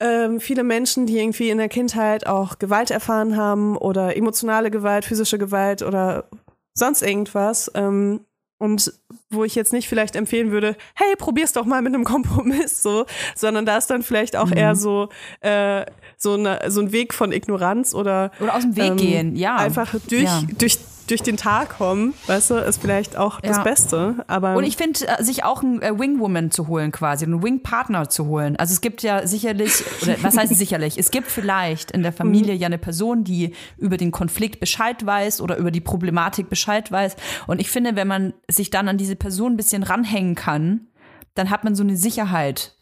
ähm, 0.00 0.40
viele 0.40 0.62
Menschen, 0.62 1.06
die 1.06 1.18
irgendwie 1.18 1.50
in 1.50 1.58
der 1.58 1.68
Kindheit 1.68 2.26
auch 2.26 2.58
Gewalt 2.58 2.90
erfahren 2.90 3.36
haben 3.36 3.76
oder 3.76 4.16
emotionale 4.16 4.70
Gewalt, 4.70 5.04
physische 5.04 5.38
Gewalt 5.38 5.82
oder 5.82 6.28
sonst 6.74 7.02
irgendwas. 7.02 7.70
Ähm, 7.74 8.20
und 8.58 8.92
wo 9.28 9.44
ich 9.44 9.54
jetzt 9.54 9.74
nicht 9.74 9.86
vielleicht 9.86 10.16
empfehlen 10.16 10.50
würde, 10.50 10.76
hey, 10.94 11.14
probier's 11.18 11.52
doch 11.52 11.66
mal 11.66 11.82
mit 11.82 11.94
einem 11.94 12.04
Kompromiss 12.04 12.82
so, 12.82 13.04
sondern 13.34 13.66
da 13.66 13.76
ist 13.76 13.88
dann 13.88 14.02
vielleicht 14.02 14.34
auch 14.36 14.46
Mhm. 14.46 14.56
eher 14.56 14.74
so, 14.76 15.08
äh, 15.40 15.84
so, 16.16 16.34
eine, 16.34 16.60
so 16.68 16.80
ein 16.80 16.90
Weg 16.92 17.12
von 17.12 17.32
Ignoranz 17.32 17.94
oder 17.94 18.30
Oder 18.40 18.54
aus 18.54 18.62
dem 18.62 18.76
Weg 18.76 18.90
ähm, 18.92 18.96
gehen, 18.96 19.36
ja. 19.36 19.56
einfach 19.56 19.94
durch, 20.08 20.22
Ja. 20.22 20.42
durch, 20.58 20.78
durch 21.06 21.22
den 21.22 21.36
Tag 21.36 21.78
kommen, 21.78 22.14
weißt 22.26 22.50
du, 22.50 22.54
ist 22.56 22.80
vielleicht 22.80 23.16
auch 23.16 23.40
das 23.40 23.58
Ja. 23.58 23.62
Beste. 23.62 24.24
Aber 24.26 24.54
Und 24.56 24.64
ich 24.64 24.76
finde, 24.76 25.06
äh, 25.06 25.22
sich 25.22 25.44
auch 25.44 25.62
einen 25.62 25.82
äh, 25.82 25.98
Wing-Woman 25.98 26.50
zu 26.50 26.68
holen 26.68 26.92
quasi, 26.92 27.24
einen 27.24 27.42
Wing-Partner 27.42 28.08
zu 28.08 28.26
holen. 28.26 28.56
Also 28.56 28.72
es 28.72 28.80
gibt 28.80 29.02
ja 29.02 29.26
sicherlich, 29.26 29.84
oder 30.02 30.16
was 30.22 30.36
heißt 30.36 30.54
sicherlich, 30.54 30.98
es 30.98 31.10
gibt 31.10 31.30
vielleicht 31.30 31.90
in 31.90 32.02
der 32.02 32.12
Familie 32.12 32.54
ja 32.54 32.66
eine 32.66 32.78
Person, 32.78 33.24
die 33.24 33.54
über 33.78 33.96
den 33.96 34.10
Konflikt 34.10 34.60
Bescheid 34.60 35.04
weiß 35.04 35.40
oder 35.40 35.56
über 35.56 35.70
die 35.70 35.80
Problematik 35.80 36.48
Bescheid 36.48 36.90
weiß. 36.90 37.16
Und 37.46 37.60
ich 37.60 37.70
finde, 37.70 37.96
wenn 37.96 38.08
man 38.08 38.34
sich 38.48 38.70
dann 38.70 38.88
an 38.88 38.98
diese 38.98 39.16
Person 39.16 39.54
ein 39.54 39.56
bisschen 39.56 39.82
ranhängen 39.82 40.34
kann, 40.34 40.88
dann 41.34 41.50
hat 41.50 41.64
man 41.64 41.74
so 41.74 41.82
eine 41.82 41.96
Sicherheit, 41.96 42.75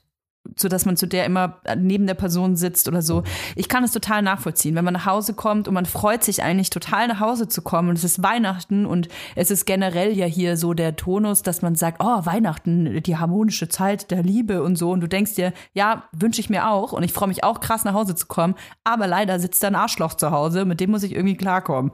so 0.57 0.69
dass 0.69 0.85
man 0.85 0.97
zu 0.97 1.07
der 1.07 1.25
immer 1.25 1.61
neben 1.77 2.07
der 2.07 2.15
Person 2.15 2.57
sitzt 2.57 2.87
oder 2.87 3.03
so. 3.03 3.23
Ich 3.57 3.69
kann 3.69 3.83
es 3.83 3.93
total 3.93 4.23
nachvollziehen, 4.23 4.75
wenn 4.75 4.85
man 4.85 4.95
nach 4.95 5.07
Hause 5.07 5.35
kommt 5.35 5.69
und 5.69 5.75
man 5.75 5.87
freut 5.87 6.23
sich 6.23 6.43
eigentlich 6.43 6.71
total 6.71 7.09
nach 7.09 7.21
Hause 7.21 7.49
zu 7.49 7.63
kommen 7.63 7.89
und 7.89 7.97
es 7.97 8.05
ist 8.05 8.23
Weihnachten 8.23 8.87
und 8.87 9.09
es 9.37 9.51
ist 9.51 9.65
generell 9.65 10.17
ja 10.17 10.27
hier 10.27 10.57
so 10.57 10.75
der 10.75 10.97
Tonus, 10.97 11.43
dass 11.43 11.63
man 11.63 11.75
sagt, 11.75 12.03
oh, 12.03 12.27
Weihnachten, 12.27 13.03
die 13.03 13.17
harmonische 13.17 13.69
Zeit 13.69 14.11
der 14.11 14.23
Liebe 14.23 14.63
und 14.63 14.77
so 14.77 14.91
und 14.91 15.01
du 15.01 15.09
denkst 15.09 15.35
dir, 15.35 15.53
ja, 15.73 16.05
wünsche 16.13 16.41
ich 16.41 16.51
mir 16.51 16.69
auch 16.69 16.93
und 16.93 17.03
ich 17.03 17.13
freue 17.13 17.29
mich 17.29 17.43
auch 17.43 17.61
krass 17.61 17.85
nach 17.85 17.95
Hause 17.95 18.15
zu 18.15 18.27
kommen, 18.27 18.55
aber 18.85 19.07
leider 19.07 19.39
sitzt 19.41 19.63
da 19.63 19.69
ein 19.69 19.75
Arschloch 19.75 20.15
zu 20.15 20.31
Hause, 20.31 20.65
mit 20.65 20.81
dem 20.81 20.91
muss 20.91 21.03
ich 21.03 21.15
irgendwie 21.15 21.37
klarkommen. 21.37 21.91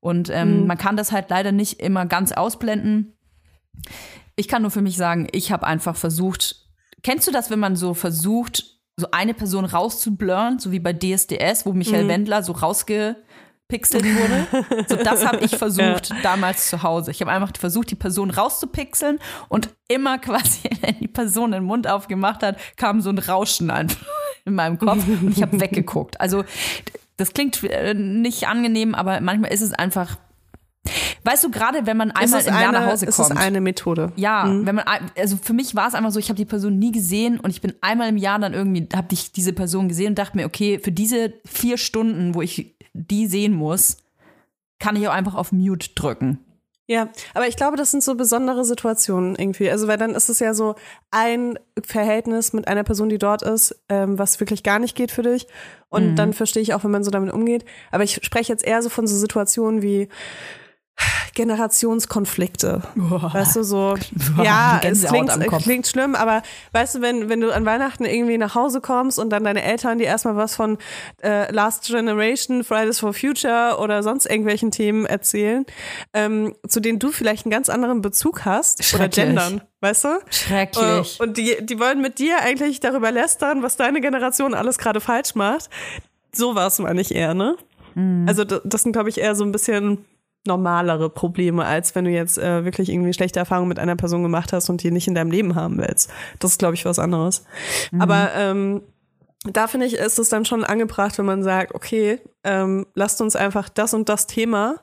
Und 0.00 0.30
ähm, 0.30 0.66
man 0.66 0.78
kann 0.78 0.96
das 0.96 1.12
halt 1.12 1.30
leider 1.30 1.52
nicht 1.52 1.80
immer 1.80 2.06
ganz 2.06 2.32
ausblenden. 2.32 3.14
Ich 4.36 4.48
kann 4.48 4.62
nur 4.62 4.70
für 4.70 4.82
mich 4.82 4.96
sagen, 4.96 5.26
ich 5.32 5.50
habe 5.50 5.66
einfach 5.66 5.96
versucht, 5.96 6.67
kennst 7.02 7.26
du 7.26 7.32
das, 7.32 7.50
wenn 7.50 7.58
man 7.58 7.76
so 7.76 7.94
versucht, 7.94 8.64
so 8.96 9.08
eine 9.12 9.34
Person 9.34 9.64
rauszublurren, 9.64 10.58
so 10.58 10.72
wie 10.72 10.80
bei 10.80 10.92
DSDS, 10.92 11.64
wo 11.66 11.72
Michael 11.72 12.08
Wendler 12.08 12.42
so 12.42 12.52
rausgepixelt 12.52 14.04
wurde? 14.04 14.84
so 14.88 14.96
das 14.96 15.24
habe 15.24 15.44
ich 15.44 15.56
versucht 15.56 16.12
damals 16.22 16.68
zu 16.68 16.82
Hause. 16.82 17.12
Ich 17.12 17.20
habe 17.20 17.30
einfach 17.30 17.52
versucht, 17.56 17.90
die 17.90 17.96
Person 17.96 18.30
rauszupixeln 18.30 19.20
und 19.48 19.70
immer 19.86 20.18
quasi, 20.18 20.68
wenn 20.80 20.98
die 20.98 21.08
Person 21.08 21.52
den 21.52 21.64
Mund 21.64 21.86
aufgemacht 21.88 22.42
hat, 22.42 22.58
kam 22.76 23.00
so 23.00 23.10
ein 23.10 23.18
Rauschen 23.18 23.70
einfach 23.70 24.04
in 24.44 24.54
meinem 24.54 24.78
Kopf 24.78 25.06
und 25.06 25.30
ich 25.30 25.42
habe 25.42 25.60
weggeguckt. 25.60 26.20
Also 26.20 26.44
das 27.16 27.32
klingt 27.32 27.62
äh, 27.64 27.94
nicht 27.94 28.48
angenehm, 28.48 28.94
aber 28.94 29.20
manchmal 29.20 29.52
ist 29.52 29.62
es 29.62 29.72
einfach 29.72 30.16
Weißt 31.24 31.44
du, 31.44 31.50
gerade 31.50 31.86
wenn 31.86 31.96
man 31.96 32.10
einmal 32.10 32.40
im 32.40 32.54
Jahr 32.54 32.72
nach 32.72 32.86
Hause 32.86 33.06
kommt. 33.06 33.30
ist 33.30 33.36
eine 33.36 33.60
Methode. 33.60 34.12
Ja, 34.16 34.46
wenn 34.46 34.74
man, 34.74 34.84
also 35.16 35.36
für 35.40 35.52
mich 35.52 35.74
war 35.74 35.88
es 35.88 35.94
einfach 35.94 36.10
so, 36.10 36.18
ich 36.18 36.28
habe 36.28 36.36
die 36.36 36.44
Person 36.44 36.78
nie 36.78 36.92
gesehen 36.92 37.40
und 37.40 37.50
ich 37.50 37.60
bin 37.60 37.74
einmal 37.80 38.08
im 38.08 38.16
Jahr 38.16 38.38
dann 38.38 38.54
irgendwie, 38.54 38.88
habe 38.94 39.08
ich 39.12 39.32
diese 39.32 39.52
Person 39.52 39.88
gesehen 39.88 40.08
und 40.08 40.18
dachte 40.18 40.36
mir, 40.36 40.46
okay, 40.46 40.78
für 40.78 40.92
diese 40.92 41.34
vier 41.44 41.78
Stunden, 41.78 42.34
wo 42.34 42.42
ich 42.42 42.76
die 42.92 43.26
sehen 43.26 43.54
muss, 43.54 43.98
kann 44.78 44.96
ich 44.96 45.08
auch 45.08 45.12
einfach 45.12 45.34
auf 45.34 45.52
Mute 45.52 45.90
drücken. 45.94 46.38
Ja, 46.90 47.10
aber 47.34 47.46
ich 47.46 47.56
glaube, 47.56 47.76
das 47.76 47.90
sind 47.90 48.02
so 48.02 48.14
besondere 48.14 48.64
Situationen 48.64 49.36
irgendwie. 49.36 49.70
Also, 49.70 49.88
weil 49.88 49.98
dann 49.98 50.14
ist 50.14 50.30
es 50.30 50.38
ja 50.38 50.54
so 50.54 50.74
ein 51.10 51.58
Verhältnis 51.84 52.54
mit 52.54 52.66
einer 52.66 52.82
Person, 52.82 53.10
die 53.10 53.18
dort 53.18 53.42
ist, 53.42 53.78
ähm, 53.90 54.18
was 54.18 54.40
wirklich 54.40 54.62
gar 54.62 54.78
nicht 54.78 54.96
geht 54.96 55.10
für 55.10 55.22
dich. 55.22 55.46
Und 55.90 56.16
dann 56.16 56.32
verstehe 56.32 56.62
ich 56.62 56.72
auch, 56.72 56.84
wenn 56.84 56.90
man 56.90 57.04
so 57.04 57.10
damit 57.10 57.30
umgeht. 57.30 57.66
Aber 57.90 58.04
ich 58.04 58.20
spreche 58.22 58.50
jetzt 58.50 58.64
eher 58.64 58.80
so 58.80 58.88
von 58.88 59.06
so 59.06 59.14
Situationen 59.14 59.82
wie 59.82 60.08
Generationskonflikte. 61.34 62.82
Weißt 62.96 63.56
du, 63.56 63.62
so, 63.62 63.94
ja, 64.42 64.80
es 64.82 65.04
klingt, 65.04 65.30
klingt 65.62 65.86
schlimm, 65.86 66.14
aber 66.14 66.42
weißt 66.72 66.96
du, 66.96 67.00
wenn, 67.00 67.28
wenn 67.28 67.40
du 67.40 67.54
an 67.54 67.64
Weihnachten 67.64 68.04
irgendwie 68.04 68.38
nach 68.38 68.54
Hause 68.54 68.80
kommst 68.80 69.18
und 69.18 69.30
dann 69.30 69.44
deine 69.44 69.62
Eltern 69.62 69.98
dir 69.98 70.06
erstmal 70.06 70.36
was 70.36 70.56
von 70.56 70.78
äh, 71.22 71.50
Last 71.52 71.86
Generation, 71.86 72.64
Fridays 72.64 72.98
for 72.98 73.12
Future 73.12 73.78
oder 73.78 74.02
sonst 74.02 74.26
irgendwelchen 74.26 74.70
Themen 74.70 75.06
erzählen, 75.06 75.64
ähm, 76.12 76.54
zu 76.66 76.80
denen 76.80 76.98
du 76.98 77.10
vielleicht 77.12 77.46
einen 77.46 77.52
ganz 77.52 77.68
anderen 77.68 78.00
Bezug 78.00 78.44
hast 78.44 78.94
oder 78.94 79.08
gendern, 79.08 79.60
weißt 79.80 80.04
du? 80.04 80.08
Schrecklich. 80.30 81.20
Äh, 81.20 81.22
Und 81.22 81.36
die, 81.36 81.56
die 81.60 81.78
wollen 81.78 82.00
mit 82.00 82.18
dir 82.18 82.40
eigentlich 82.42 82.80
darüber 82.80 83.12
lästern, 83.12 83.62
was 83.62 83.76
deine 83.76 84.00
Generation 84.00 84.54
alles 84.54 84.78
gerade 84.78 85.00
falsch 85.00 85.34
macht. 85.34 85.70
So 86.34 86.54
war 86.54 86.66
es, 86.66 86.78
meine 86.78 87.00
ich 87.00 87.14
eher, 87.14 87.34
ne? 87.34 87.56
Mhm. 87.94 88.26
Also 88.28 88.44
das 88.44 88.82
sind, 88.82 88.92
glaube 88.92 89.08
ich, 89.08 89.18
eher 89.18 89.34
so 89.34 89.44
ein 89.44 89.52
bisschen 89.52 90.04
normalere 90.46 91.10
Probleme, 91.10 91.64
als 91.64 91.94
wenn 91.94 92.04
du 92.04 92.10
jetzt 92.10 92.38
äh, 92.38 92.64
wirklich 92.64 92.88
irgendwie 92.88 93.12
schlechte 93.12 93.38
Erfahrungen 93.38 93.68
mit 93.68 93.78
einer 93.78 93.96
Person 93.96 94.22
gemacht 94.22 94.52
hast 94.52 94.70
und 94.70 94.82
die 94.82 94.90
nicht 94.90 95.08
in 95.08 95.14
deinem 95.14 95.30
Leben 95.30 95.54
haben 95.54 95.78
willst. 95.78 96.10
Das 96.38 96.52
ist, 96.52 96.58
glaube 96.58 96.74
ich, 96.74 96.84
was 96.84 96.98
anderes. 96.98 97.44
Aber 97.98 98.30
ähm, 98.34 98.82
da 99.44 99.66
finde 99.66 99.86
ich, 99.86 99.94
ist 99.94 100.18
es 100.18 100.28
dann 100.28 100.44
schon 100.44 100.64
angebracht, 100.64 101.18
wenn 101.18 101.26
man 101.26 101.42
sagt, 101.42 101.74
okay, 101.74 102.20
ähm, 102.44 102.86
lasst 102.94 103.20
uns 103.20 103.36
einfach 103.36 103.68
das 103.68 103.94
und 103.94 104.08
das 104.08 104.26
Thema 104.26 104.76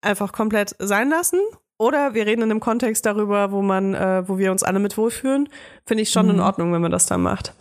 einfach 0.00 0.32
komplett 0.32 0.74
sein 0.78 1.10
lassen. 1.10 1.40
Oder 1.76 2.14
wir 2.14 2.26
reden 2.26 2.42
in 2.42 2.50
einem 2.50 2.60
Kontext 2.60 3.04
darüber, 3.04 3.50
wo 3.50 3.60
man, 3.60 3.94
äh, 3.94 4.28
wo 4.28 4.38
wir 4.38 4.52
uns 4.52 4.62
alle 4.62 4.78
mit 4.78 4.96
wohlfühlen. 4.96 5.48
Finde 5.84 6.02
ich 6.02 6.10
schon 6.10 6.30
in 6.30 6.40
Ordnung, 6.40 6.72
wenn 6.72 6.82
man 6.82 6.92
das 6.92 7.06
dann 7.06 7.22
macht. 7.22 7.52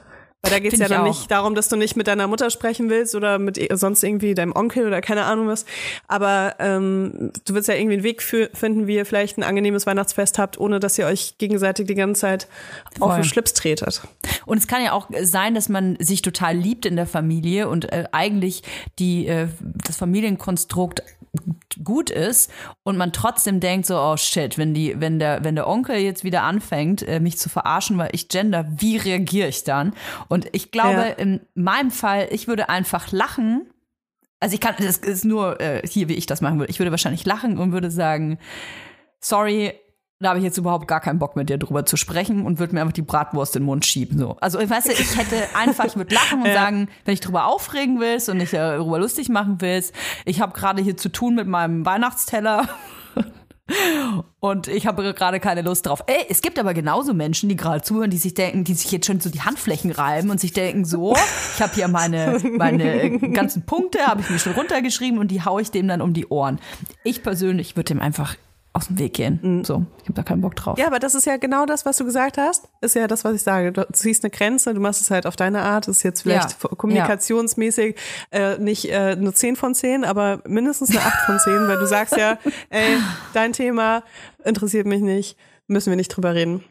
Weil 0.44 0.52
da 0.52 0.60
geht 0.60 0.74
es 0.74 0.80
ja 0.80 0.90
dann 0.90 1.06
nicht 1.06 1.32
darum, 1.32 1.56
dass 1.56 1.70
du 1.70 1.78
nicht 1.78 1.96
mit 1.96 2.08
deiner 2.08 2.28
Mutter 2.28 2.50
sprechen 2.50 2.90
willst 2.90 3.16
oder 3.16 3.40
mit 3.40 3.58
sonst 3.76 4.04
irgendwie 4.04 4.34
deinem 4.34 4.54
Onkel 4.54 4.86
oder 4.86 5.00
keine 5.00 5.24
Ahnung 5.24 5.48
was. 5.48 5.66
Aber 6.10 6.56
ähm, 6.60 7.32
du 7.46 7.54
willst 7.54 7.70
ja 7.70 7.76
irgendwie 7.76 7.94
einen 7.94 8.04
Weg 8.04 8.22
für, 8.22 8.50
finden, 8.54 8.86
wie 8.86 8.96
ihr 8.96 9.06
vielleicht 9.06 9.38
ein 9.38 9.44
angenehmes 9.44 9.86
Weihnachtsfest 9.86 10.38
habt, 10.38 10.60
ohne 10.60 10.82
dass 10.82 10.98
ihr 10.98 11.06
euch 11.06 11.38
gegenseitig 11.38 11.88
die 11.88 11.96
ganze 11.96 12.20
Zeit 12.20 12.48
auf 13.00 13.12
Voll. 13.12 13.22
den 13.22 13.24
Schlips 13.24 13.54
tretet. 13.54 14.02
Und 14.46 14.58
es 14.58 14.68
kann 14.68 14.84
ja 14.84 14.92
auch 14.92 15.10
sein, 15.22 15.56
dass 15.56 15.70
man 15.70 15.96
sich 16.02 16.22
total 16.22 16.58
liebt 16.58 16.86
in 16.86 16.98
der 16.98 17.08
Familie 17.08 17.70
und 17.70 17.90
äh, 17.94 18.04
eigentlich 18.12 18.64
die, 19.00 19.28
äh, 19.28 19.48
das 19.62 19.96
Familienkonstrukt 19.96 21.04
gut 21.84 22.10
ist 22.12 22.52
und 22.84 22.98
man 22.98 23.12
trotzdem 23.12 23.60
denkt 23.60 23.88
so, 23.88 23.98
oh 24.00 24.18
shit, 24.18 24.58
wenn 24.58 24.74
die, 24.74 25.00
wenn 25.00 25.18
der, 25.20 25.44
wenn 25.44 25.56
der 25.56 25.68
Onkel 25.68 25.98
jetzt 25.98 26.24
wieder 26.24 26.44
anfängt, 26.44 27.02
äh, 27.08 27.20
mich 27.20 27.38
zu 27.40 27.50
verarschen, 27.50 27.98
weil 27.98 28.10
ich 28.14 28.28
gender, 28.30 28.66
wie 28.78 28.98
reagiere 28.98 29.48
ich 29.48 29.64
dann? 29.64 29.94
Und 30.28 30.48
ich 30.52 30.72
glaube, 30.72 30.94
Ja. 30.94 31.04
in 31.06 31.42
meinem 31.56 31.92
Fall, 31.92 32.28
ich 32.32 32.48
würde 32.48 32.70
einfach 32.70 33.12
lachen. 33.12 33.68
Also 34.40 34.54
ich 34.54 34.62
kann, 34.62 34.76
das 34.78 34.98
ist 34.98 35.26
nur 35.26 35.60
äh, 35.60 35.82
hier, 35.88 36.08
wie 36.10 36.14
ich 36.16 36.26
das 36.26 36.42
machen 36.42 36.60
würde. 36.60 36.70
Ich 36.70 36.80
würde 36.80 36.92
wahrscheinlich 36.92 37.26
lachen 37.26 37.58
und 37.58 37.72
würde 37.72 37.90
sagen, 37.90 38.38
sorry, 39.20 39.74
da 40.24 40.30
habe 40.30 40.40
ich 40.40 40.46
jetzt 40.46 40.58
überhaupt 40.58 40.88
gar 40.88 41.00
keinen 41.00 41.20
Bock 41.20 41.36
mit 41.36 41.50
dir 41.50 41.58
drüber 41.58 41.86
zu 41.86 41.98
sprechen 41.98 42.46
und 42.46 42.60
würde 42.60 42.74
mir 42.74 42.82
einfach 42.82 42.94
die 42.94 43.02
Bratwurst 43.02 43.56
in 43.56 43.62
den 43.62 43.66
Mund 43.66 43.86
schieben. 43.86 44.18
So. 44.18 44.38
Also 44.42 44.60
ich 44.60 44.70
weiß, 44.70 44.88
ich 44.88 45.18
hätte 45.18 45.36
einfach, 45.56 45.86
ich 45.86 45.96
würde 45.96 46.14
lachen 46.16 46.42
und 46.42 46.48
sagen, 46.54 46.90
wenn 47.06 47.14
ich 47.14 47.20
drüber 47.20 47.48
aufregen 47.48 48.00
willst 48.00 48.30
und 48.30 48.40
dich 48.40 48.54
äh, 48.54 48.58
darüber 48.58 49.00
lustig 49.00 49.30
machen 49.30 49.58
willst, 49.60 49.94
ich 50.26 50.42
habe 50.42 50.54
gerade 50.54 50.82
hier 50.82 50.98
zu 50.98 51.10
tun 51.10 51.36
mit 51.36 51.48
meinem 51.48 51.86
Weihnachtsteller. 51.86 52.68
Und 54.42 54.68
ich 54.68 54.88
habe 54.88 55.14
gerade 55.14 55.40
keine 55.40 55.62
Lust 55.62 55.86
drauf. 55.86 56.04
Ey, 56.08 56.26
es 56.30 56.42
gibt 56.42 56.60
aber 56.60 56.74
genauso 56.74 57.14
Menschen, 57.14 57.48
die 57.48 57.56
gerade 57.56 57.82
zuhören, 57.82 58.10
die 58.10 58.18
sich 58.18 58.34
denken, 58.34 58.66
die 58.66 58.74
sich 58.74 58.92
jetzt 58.92 59.08
schon 59.08 59.22
so 59.22 59.30
die 59.30 59.42
Handflächen 59.42 59.92
reiben 59.92 60.30
und 60.30 60.40
sich 60.40 60.52
denken, 60.52 60.84
so, 60.84 61.16
ich 61.56 61.62
habe 61.62 61.74
hier 61.74 61.88
meine, 61.88 62.40
meine 62.58 63.04
äh, 63.04 63.18
ganzen 63.30 63.66
Punkte, 63.66 64.00
habe 64.06 64.20
ich 64.20 64.30
mir 64.30 64.40
schon 64.40 64.54
runtergeschrieben 64.54 65.18
und 65.18 65.30
die 65.30 65.46
haue 65.46 65.62
ich 65.62 65.72
dem 65.72 65.88
dann 65.88 66.02
um 66.02 66.14
die 66.14 66.28
Ohren. 66.28 66.60
Ich 67.06 67.24
persönlich 67.24 67.78
würde 67.78 67.94
dem 67.94 68.02
einfach 68.02 68.36
aus 68.76 68.88
dem 68.88 68.98
Weg 68.98 69.14
gehen. 69.14 69.64
So, 69.64 69.86
ich 70.02 70.06
habe 70.06 70.14
da 70.14 70.24
keinen 70.24 70.42
Bock 70.42 70.56
drauf. 70.56 70.80
Ja, 70.80 70.88
aber 70.88 70.98
das 70.98 71.14
ist 71.14 71.26
ja 71.26 71.38
genau 71.38 71.68
das, 71.68 71.86
was 71.86 71.98
du 71.98 72.06
gesagt 72.06 72.40
hast. 72.40 72.70
Ist 72.82 72.96
ja 72.96 73.06
das, 73.06 73.24
was 73.24 73.36
ich 73.36 73.44
sage. 73.44 73.72
Du 73.72 73.86
ziehst 73.94 74.24
eine 74.24 74.32
Grenze, 74.32 74.74
du 74.74 74.80
machst 74.82 75.00
es 75.00 75.12
halt 75.12 75.28
auf 75.28 75.36
deine 75.36 75.62
Art. 75.62 75.88
Das 75.88 75.98
ist 75.98 76.04
jetzt 76.04 76.24
vielleicht 76.24 76.58
Ja. 76.64 76.70
kommunikationsmäßig 76.76 77.96
äh, 78.32 78.58
nicht 78.58 78.90
äh, 78.90 78.96
eine 79.18 79.32
10 79.34 79.56
von 79.56 79.76
10, 79.76 80.04
aber 80.04 80.42
mindestens 80.48 80.90
eine 80.90 81.02
8 81.02 81.26
von 81.26 81.40
10, 81.40 81.68
weil 81.68 81.78
du 81.78 81.86
sagst 81.86 82.18
ja, 82.18 82.38
ey, 82.70 82.98
dein 83.34 83.54
Thema 83.54 84.04
interessiert 84.44 84.88
mich 84.88 85.02
nicht, 85.02 85.38
müssen 85.68 85.92
wir 85.92 85.96
nicht 85.98 86.10
drüber 86.10 86.34
reden. 86.34 86.64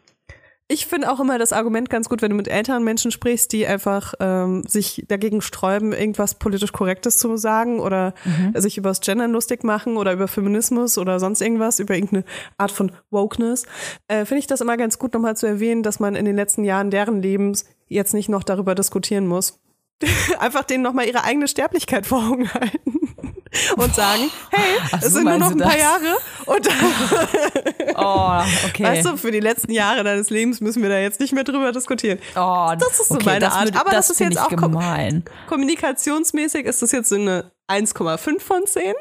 Ich 0.72 0.86
finde 0.86 1.12
auch 1.12 1.20
immer 1.20 1.38
das 1.38 1.52
Argument 1.52 1.90
ganz 1.90 2.08
gut, 2.08 2.22
wenn 2.22 2.30
du 2.30 2.36
mit 2.36 2.48
älteren 2.48 2.82
Menschen 2.82 3.10
sprichst, 3.10 3.52
die 3.52 3.66
einfach 3.66 4.14
ähm, 4.20 4.62
sich 4.66 5.04
dagegen 5.06 5.42
sträuben, 5.42 5.92
irgendwas 5.92 6.36
politisch 6.36 6.72
Korrektes 6.72 7.18
zu 7.18 7.36
sagen 7.36 7.78
oder 7.78 8.14
sich 8.54 8.78
über 8.78 8.88
das 8.88 9.02
Gendern 9.02 9.32
lustig 9.32 9.64
machen 9.64 9.98
oder 9.98 10.14
über 10.14 10.28
Feminismus 10.28 10.96
oder 10.96 11.20
sonst 11.20 11.42
irgendwas, 11.42 11.78
über 11.78 11.94
irgendeine 11.94 12.24
Art 12.56 12.70
von 12.70 12.90
Wokeness. 13.10 13.66
Äh, 14.08 14.24
finde 14.24 14.38
ich 14.38 14.46
das 14.46 14.62
immer 14.62 14.78
ganz 14.78 14.98
gut, 14.98 15.12
nochmal 15.12 15.36
zu 15.36 15.44
erwähnen, 15.44 15.82
dass 15.82 16.00
man 16.00 16.14
in 16.14 16.24
den 16.24 16.36
letzten 16.36 16.64
Jahren 16.64 16.90
deren 16.90 17.20
Lebens 17.20 17.66
jetzt 17.88 18.14
nicht 18.14 18.30
noch 18.30 18.42
darüber 18.42 18.74
diskutieren 18.74 19.26
muss. 19.26 19.60
einfach 20.38 20.64
denen 20.64 20.82
nochmal 20.82 21.06
ihre 21.06 21.24
eigene 21.24 21.48
Sterblichkeit 21.48 22.06
vor 22.06 22.30
Augen 22.30 22.50
halten. 22.50 22.98
Und 23.76 23.94
sagen, 23.94 24.30
hey, 24.50 24.78
es 24.94 25.08
so, 25.08 25.08
sind 25.16 25.24
nur 25.24 25.36
noch 25.38 25.50
ein 25.50 25.58
paar 25.58 25.72
das? 25.72 25.80
Jahre 25.80 26.16
und 26.46 26.66
Oh, 27.96 28.40
okay. 28.68 28.82
Weißt 28.84 29.06
du, 29.06 29.16
für 29.18 29.30
die 29.30 29.40
letzten 29.40 29.72
Jahre 29.72 30.02
deines 30.04 30.30
Lebens 30.30 30.60
müssen 30.62 30.82
wir 30.82 30.88
da 30.88 30.98
jetzt 30.98 31.20
nicht 31.20 31.34
mehr 31.34 31.44
drüber 31.44 31.70
diskutieren. 31.72 32.18
oh, 32.34 32.72
das 32.78 33.00
ist 33.00 33.08
so 33.08 33.16
okay, 33.16 33.24
meine 33.26 33.40
das 33.40 33.54
Art. 33.54 33.64
würde- 33.66 33.78
Aber 33.80 33.90
das 33.90 34.08
ist 34.10 34.16
finde 34.18 34.34
jetzt 34.36 34.42
auch 34.44 34.48
gemein. 34.48 35.24
Kommunikationsmäßig 35.48 36.64
ist 36.64 36.80
das 36.80 36.92
jetzt 36.92 37.10
so 37.10 37.16
eine 37.16 37.50
1,5 37.68 38.40
von 38.40 38.66
10. 38.66 38.94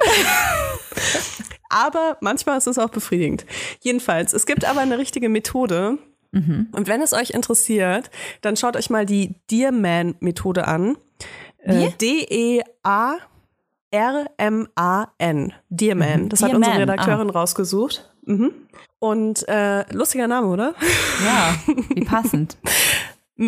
aber 1.70 2.18
manchmal 2.22 2.58
ist 2.58 2.68
es 2.68 2.78
auch 2.78 2.90
befriedigend. 2.90 3.46
Jedenfalls, 3.82 4.34
es 4.34 4.46
gibt 4.46 4.66
aber 4.66 4.82
eine 4.82 4.98
richtige 4.98 5.30
Methode. 5.30 5.98
Und 6.34 6.88
wenn 6.88 7.02
es 7.02 7.12
euch 7.12 7.32
interessiert, 7.32 8.10
dann 8.40 8.56
schaut 8.56 8.78
euch 8.78 8.90
mal 8.90 9.06
die 9.06 9.36
Dearman-Methode 9.52 10.66
an. 10.66 10.96
Äh, 11.58 11.90
Wie? 13.92 13.98
D-E-A-R-M-A-N. 13.98 15.54
Dearman. 15.70 16.30
Das 16.30 16.42
hat 16.42 16.50
Dear 16.50 16.58
unsere 16.58 16.74
Man, 16.74 16.90
Redakteurin 16.90 17.30
rausgesucht. 17.30 18.10
Mhm. 18.26 18.52
Und 19.00 19.48
äh, 19.48 19.92
lustiger 19.94 20.28
Name, 20.28 20.48
oder? 20.48 20.76
Ja, 21.26 21.56
wie 21.90 22.06
passend. 22.06 22.58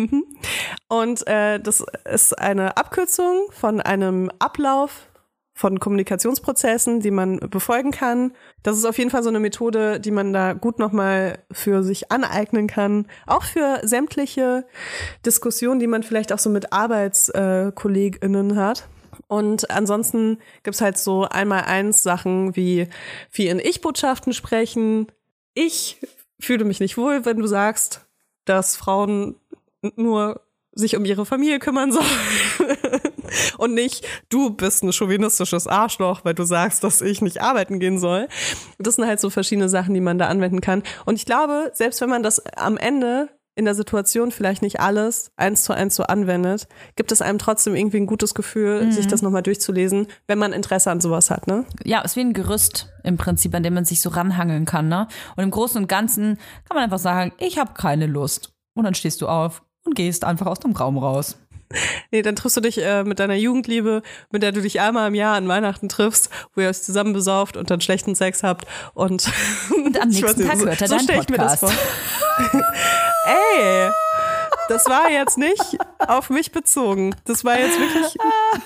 Und 0.88 1.26
äh, 1.28 1.60
das 1.60 1.84
ist 2.12 2.36
eine 2.38 2.76
Abkürzung 2.76 3.46
von 3.50 3.80
einem 3.80 4.30
Ablauf 4.40 5.08
von 5.56 5.78
Kommunikationsprozessen, 5.78 6.98
die 6.98 7.12
man 7.12 7.38
befolgen 7.38 7.92
kann. 7.92 8.32
Das 8.64 8.76
ist 8.76 8.84
auf 8.84 8.98
jeden 8.98 9.10
Fall 9.10 9.22
so 9.22 9.28
eine 9.28 9.38
Methode, 9.38 10.00
die 10.00 10.10
man 10.10 10.32
da 10.32 10.52
gut 10.52 10.80
nochmal 10.80 11.44
für 11.52 11.84
sich 11.84 12.10
aneignen 12.10 12.66
kann. 12.66 13.06
Auch 13.26 13.44
für 13.44 13.80
sämtliche 13.84 14.66
Diskussionen, 15.24 15.78
die 15.78 15.86
man 15.86 16.02
vielleicht 16.02 16.32
auch 16.32 16.40
so 16.40 16.50
mit 16.50 16.72
ArbeitskollegInnen 16.72 18.56
hat. 18.56 18.88
Und 19.26 19.70
ansonsten 19.70 20.38
gibt's 20.62 20.80
halt 20.80 20.98
so 20.98 21.24
einmal 21.24 21.62
eins 21.62 22.02
Sachen 22.02 22.56
wie 22.56 22.88
viel 23.30 23.50
in 23.50 23.58
Ich-Botschaften 23.58 24.32
sprechen. 24.32 25.10
Ich 25.54 25.98
fühle 26.40 26.64
mich 26.64 26.80
nicht 26.80 26.96
wohl, 26.96 27.24
wenn 27.24 27.38
du 27.38 27.46
sagst, 27.46 28.06
dass 28.44 28.76
Frauen 28.76 29.36
nur 29.96 30.40
sich 30.72 30.96
um 30.96 31.04
ihre 31.04 31.24
Familie 31.24 31.58
kümmern 31.58 31.92
sollen. 31.92 32.06
Und 33.58 33.74
nicht, 33.74 34.06
du 34.28 34.50
bist 34.50 34.82
ein 34.82 34.92
chauvinistisches 34.92 35.66
Arschloch, 35.66 36.24
weil 36.24 36.34
du 36.34 36.44
sagst, 36.44 36.84
dass 36.84 37.00
ich 37.00 37.22
nicht 37.22 37.40
arbeiten 37.40 37.80
gehen 37.80 37.98
soll. 37.98 38.28
Das 38.78 38.96
sind 38.96 39.06
halt 39.06 39.20
so 39.20 39.30
verschiedene 39.30 39.68
Sachen, 39.68 39.94
die 39.94 40.00
man 40.00 40.18
da 40.18 40.28
anwenden 40.28 40.60
kann. 40.60 40.82
Und 41.04 41.16
ich 41.16 41.26
glaube, 41.26 41.70
selbst 41.74 42.00
wenn 42.00 42.10
man 42.10 42.22
das 42.22 42.44
am 42.56 42.76
Ende 42.76 43.28
in 43.56 43.64
der 43.66 43.74
Situation 43.74 44.30
vielleicht 44.32 44.62
nicht 44.62 44.80
alles 44.80 45.30
eins 45.36 45.62
zu 45.62 45.72
eins 45.72 45.94
so 45.94 46.02
anwendet, 46.02 46.66
gibt 46.96 47.12
es 47.12 47.22
einem 47.22 47.38
trotzdem 47.38 47.76
irgendwie 47.76 47.98
ein 47.98 48.06
gutes 48.06 48.34
Gefühl, 48.34 48.90
sich 48.90 49.06
das 49.06 49.22
nochmal 49.22 49.42
durchzulesen, 49.42 50.08
wenn 50.26 50.38
man 50.38 50.52
Interesse 50.52 50.90
an 50.90 51.00
sowas 51.00 51.30
hat, 51.30 51.46
ne? 51.46 51.64
Ja, 51.84 52.00
ist 52.00 52.16
wie 52.16 52.20
ein 52.20 52.32
Gerüst 52.32 52.88
im 53.04 53.16
Prinzip, 53.16 53.54
an 53.54 53.62
dem 53.62 53.74
man 53.74 53.84
sich 53.84 54.00
so 54.00 54.10
ranhangeln 54.10 54.64
kann. 54.64 54.88
Ne? 54.88 55.06
Und 55.36 55.44
im 55.44 55.50
Großen 55.50 55.80
und 55.80 55.88
Ganzen 55.88 56.36
kann 56.68 56.74
man 56.74 56.84
einfach 56.84 56.98
sagen, 56.98 57.32
ich 57.38 57.58
habe 57.58 57.74
keine 57.74 58.06
Lust. 58.06 58.52
Und 58.74 58.84
dann 58.84 58.94
stehst 58.94 59.20
du 59.20 59.28
auf 59.28 59.62
und 59.84 59.94
gehst 59.94 60.24
einfach 60.24 60.46
aus 60.46 60.58
dem 60.58 60.72
Raum 60.72 60.98
raus. 60.98 61.36
Nee, 62.12 62.22
dann 62.22 62.36
triffst 62.36 62.56
du 62.56 62.60
dich 62.60 62.78
äh, 62.84 63.04
mit 63.04 63.18
deiner 63.18 63.34
Jugendliebe, 63.34 64.02
mit 64.30 64.42
der 64.42 64.52
du 64.52 64.60
dich 64.60 64.80
einmal 64.80 65.08
im 65.08 65.14
Jahr 65.14 65.34
an 65.36 65.48
Weihnachten 65.48 65.88
triffst, 65.88 66.28
wo 66.54 66.60
ihr 66.60 66.68
euch 66.68 66.82
zusammen 66.82 67.12
besauft 67.12 67.56
und 67.56 67.70
dann 67.70 67.80
schlechten 67.80 68.14
Sex 68.14 68.42
habt 68.42 68.66
und, 68.94 69.28
Und 69.74 70.00
am 70.00 70.08
weiß 70.12 70.20
nächsten 70.20 70.46
Tag 70.46 70.58
so- 70.58 70.66
hört 70.66 70.80
er 70.82 70.88
so 70.88 70.94
deinen 70.96 71.04
stell 71.04 71.20
ich 71.22 71.28
mir 71.28 71.38
das 71.38 71.60
Podcast. 71.60 71.78
Ey, 73.26 73.90
das 74.68 74.86
war 74.86 75.10
jetzt 75.10 75.38
nicht 75.38 75.78
auf 75.98 76.30
mich 76.30 76.52
bezogen. 76.52 77.14
Das 77.24 77.44
war 77.44 77.58
jetzt 77.58 77.78
wirklich, 77.78 78.16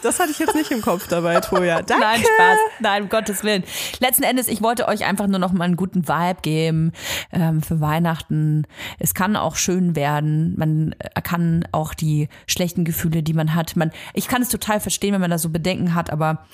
das 0.02 0.20
hatte 0.20 0.30
ich 0.30 0.38
jetzt 0.38 0.54
nicht 0.54 0.70
im 0.70 0.80
Kopf 0.80 1.08
dabei, 1.08 1.40
Toja. 1.40 1.82
Danke. 1.82 2.04
Nein, 2.04 2.20
Spaß. 2.20 2.58
Nein, 2.80 3.02
um 3.04 3.08
Gottes 3.08 3.44
Willen. 3.44 3.64
Letzten 4.00 4.22
Endes, 4.22 4.48
ich 4.48 4.62
wollte 4.62 4.88
euch 4.88 5.04
einfach 5.04 5.26
nur 5.26 5.38
noch 5.38 5.52
mal 5.52 5.64
einen 5.64 5.76
guten 5.76 6.08
Vibe 6.08 6.40
geben 6.42 6.92
ähm, 7.32 7.62
für 7.62 7.80
Weihnachten. 7.80 8.66
Es 8.98 9.14
kann 9.14 9.36
auch 9.36 9.56
schön 9.56 9.96
werden. 9.96 10.54
Man 10.56 10.94
äh, 10.98 11.20
kann 11.20 11.66
auch 11.72 11.94
die 11.94 12.28
schlechten 12.46 12.84
Gefühle, 12.84 13.22
die 13.22 13.34
man 13.34 13.54
hat. 13.54 13.76
Man, 13.76 13.92
ich 14.14 14.28
kann 14.28 14.42
es 14.42 14.48
total 14.48 14.80
verstehen, 14.80 15.14
wenn 15.14 15.20
man 15.20 15.30
da 15.30 15.38
so 15.38 15.50
Bedenken 15.50 15.94
hat, 15.94 16.10
aber 16.10 16.46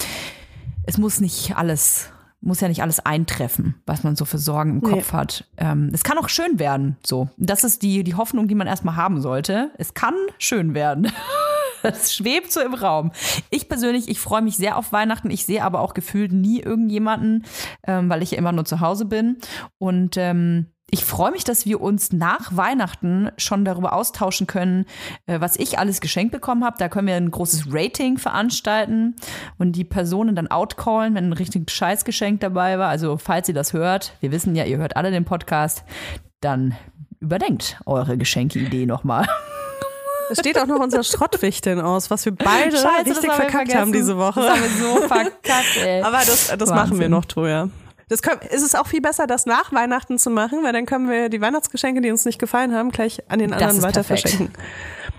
es 0.87 0.99
muss 0.99 1.21
nicht 1.21 1.57
alles 1.57 2.11
muss 2.45 2.61
ja 2.61 2.69
nicht 2.69 2.83
alles 2.83 3.01
eintreffen, 3.01 3.75
was 3.87 4.05
man 4.05 4.17
so 4.17 4.25
für 4.25 4.39
Sorgen 4.39 4.71
im 4.71 4.83
Kopf 4.83 5.13
hat. 5.13 5.47
Ähm, 5.57 5.91
es 5.93 6.05
kann 6.05 6.19
auch 6.19 6.29
schön 6.29 6.59
werden, 6.59 6.97
so. 7.05 7.29
Das 7.37 7.65
ist 7.65 7.83
die, 7.83 8.05
die 8.05 8.15
Hoffnung, 8.15 8.49
die 8.49 8.55
man 8.55 8.67
erstmal 8.67 8.97
haben 8.97 9.21
sollte. 9.21 9.71
Es 9.79 9.95
kann 9.95 10.15
schön 10.39 10.75
werden. 10.75 11.11
Das 11.83 12.15
schwebt 12.15 12.51
so 12.51 12.63
im 12.63 12.73
Raum. 12.73 13.13
Ich 13.51 13.69
persönlich, 13.69 14.09
ich 14.09 14.19
freue 14.19 14.41
mich 14.41 14.57
sehr 14.57 14.79
auf 14.79 14.91
Weihnachten. 14.93 15.31
Ich 15.31 15.45
sehe 15.45 15.63
aber 15.63 15.81
auch 15.81 15.93
gefühlt 15.93 16.33
nie 16.33 16.61
irgendjemanden, 16.61 17.45
ähm, 17.87 18.09
weil 18.09 18.23
ich 18.23 18.31
ja 18.31 18.39
immer 18.39 18.53
nur 18.53 18.65
zu 18.65 18.81
Hause 18.81 19.05
bin. 19.05 19.37
Und 19.77 20.17
ähm, 20.17 20.69
ich 20.91 21.05
freue 21.05 21.33
mich, 21.33 21.45
dass 21.45 21.67
wir 21.67 21.81
uns 21.81 22.13
nach 22.13 22.57
Weihnachten 22.57 23.31
schon 23.37 23.65
darüber 23.65 23.95
austauschen 23.95 24.47
können, 24.47 24.87
äh, 25.27 25.41
was 25.41 25.57
ich 25.57 25.79
alles 25.79 26.01
geschenkt 26.01 26.33
bekommen 26.33 26.65
habe. 26.65 26.77
Da 26.79 26.89
können 26.89 27.09
wir 27.09 27.17
ein 27.17 27.31
großes 27.31 27.67
Rating 27.71 28.19
veranstalten 28.19 29.17
und 29.59 29.73
die 29.73 29.85
Personen 29.85 30.37
dann 30.37 30.49
outcallen, 30.49 31.15
wenn 31.15 31.31
ein 31.31 31.33
richtig 31.33 31.71
Scheißgeschenk 31.71 32.41
dabei 32.41 32.79
war. 32.79 32.89
Also 32.89 33.17
falls 33.17 33.49
ihr 33.49 33.55
das 33.55 33.73
hört, 33.73 34.17
wir 34.21 34.31
wissen 34.31 34.55
ja, 34.55 34.65
ihr 34.65 34.79
hört 34.79 34.97
alle 34.97 35.11
den 35.11 35.25
Podcast, 35.25 35.85
dann 36.41 36.77
überdenkt 37.21 37.81
eure 37.87 38.19
Geschenkeidee 38.19 38.87
nochmal. 38.87 39.27
Es 40.31 40.39
steht 40.39 40.59
auch 40.59 40.67
noch 40.67 40.81
unser 40.81 41.03
Schrottwichteln 41.03 41.81
aus, 41.81 42.11
was 42.11 42.25
wir 42.25 42.35
beide 42.35 42.73
richtig 42.73 42.83
haben 42.85 43.07
wir 43.07 43.15
verkackt 43.15 43.55
haben 43.55 43.67
vergessen. 43.67 43.93
diese 43.93 44.17
Woche. 44.17 44.41
Das 44.41 44.51
haben 44.51 44.63
wir 44.63 44.71
so 44.71 45.01
verkackt, 45.09 45.77
ey. 45.83 46.03
Aber 46.03 46.19
das, 46.19 46.47
das 46.47 46.51
Wahnsinn. 46.61 46.75
machen 46.75 46.99
wir 47.01 47.09
noch, 47.09 47.25
Toja. 47.25 47.69
Das 48.09 48.23
können, 48.23 48.41
ist 48.51 48.63
es 48.63 48.75
auch 48.75 48.87
viel 48.87 49.01
besser, 49.01 49.27
das 49.27 49.47
nach 49.47 49.73
Weihnachten 49.73 50.19
zu 50.19 50.31
machen, 50.31 50.63
weil 50.63 50.73
dann 50.73 50.87
können 50.87 51.09
wir 51.09 51.29
die 51.29 51.41
Weihnachtsgeschenke, 51.41 52.01
die 52.01 52.11
uns 52.11 52.25
nicht 52.25 52.39
gefallen 52.39 52.75
haben, 52.75 52.91
gleich 52.91 53.23
an 53.31 53.39
den 53.39 53.53
anderen 53.53 53.83
weiter 53.83 54.03
perfekt. 54.03 54.29
verschenken. 54.29 54.55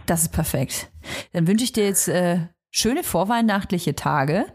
Das 0.05 0.23
ist 0.23 0.31
perfekt. 0.31 0.91
Dann 1.33 1.47
wünsche 1.47 1.63
ich 1.63 1.73
dir 1.73 1.85
jetzt 1.85 2.07
äh, 2.07 2.39
schöne 2.71 3.03
vorweihnachtliche 3.03 3.95
Tage 3.95 4.45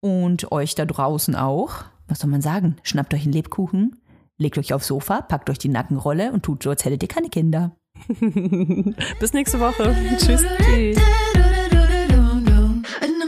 und 0.00 0.50
euch 0.52 0.74
da 0.74 0.84
draußen 0.86 1.34
auch. 1.36 1.84
Was 2.06 2.20
soll 2.20 2.30
man 2.30 2.40
sagen? 2.40 2.76
Schnappt 2.82 3.12
euch 3.12 3.24
einen 3.24 3.32
Lebkuchen, 3.32 4.00
legt 4.38 4.56
euch 4.56 4.72
aufs 4.72 4.86
Sofa, 4.86 5.20
packt 5.20 5.50
euch 5.50 5.58
die 5.58 5.68
Nackenrolle 5.68 6.32
und 6.32 6.42
tut 6.42 6.62
so, 6.62 6.70
als 6.70 6.84
hättet 6.84 7.02
ihr 7.02 7.08
keine 7.08 7.28
Kinder. 7.28 7.76
Bis 9.20 9.32
nächste 9.32 9.60
Woche. 9.60 9.94
Tschüss. 10.18 10.44
And 13.00 13.18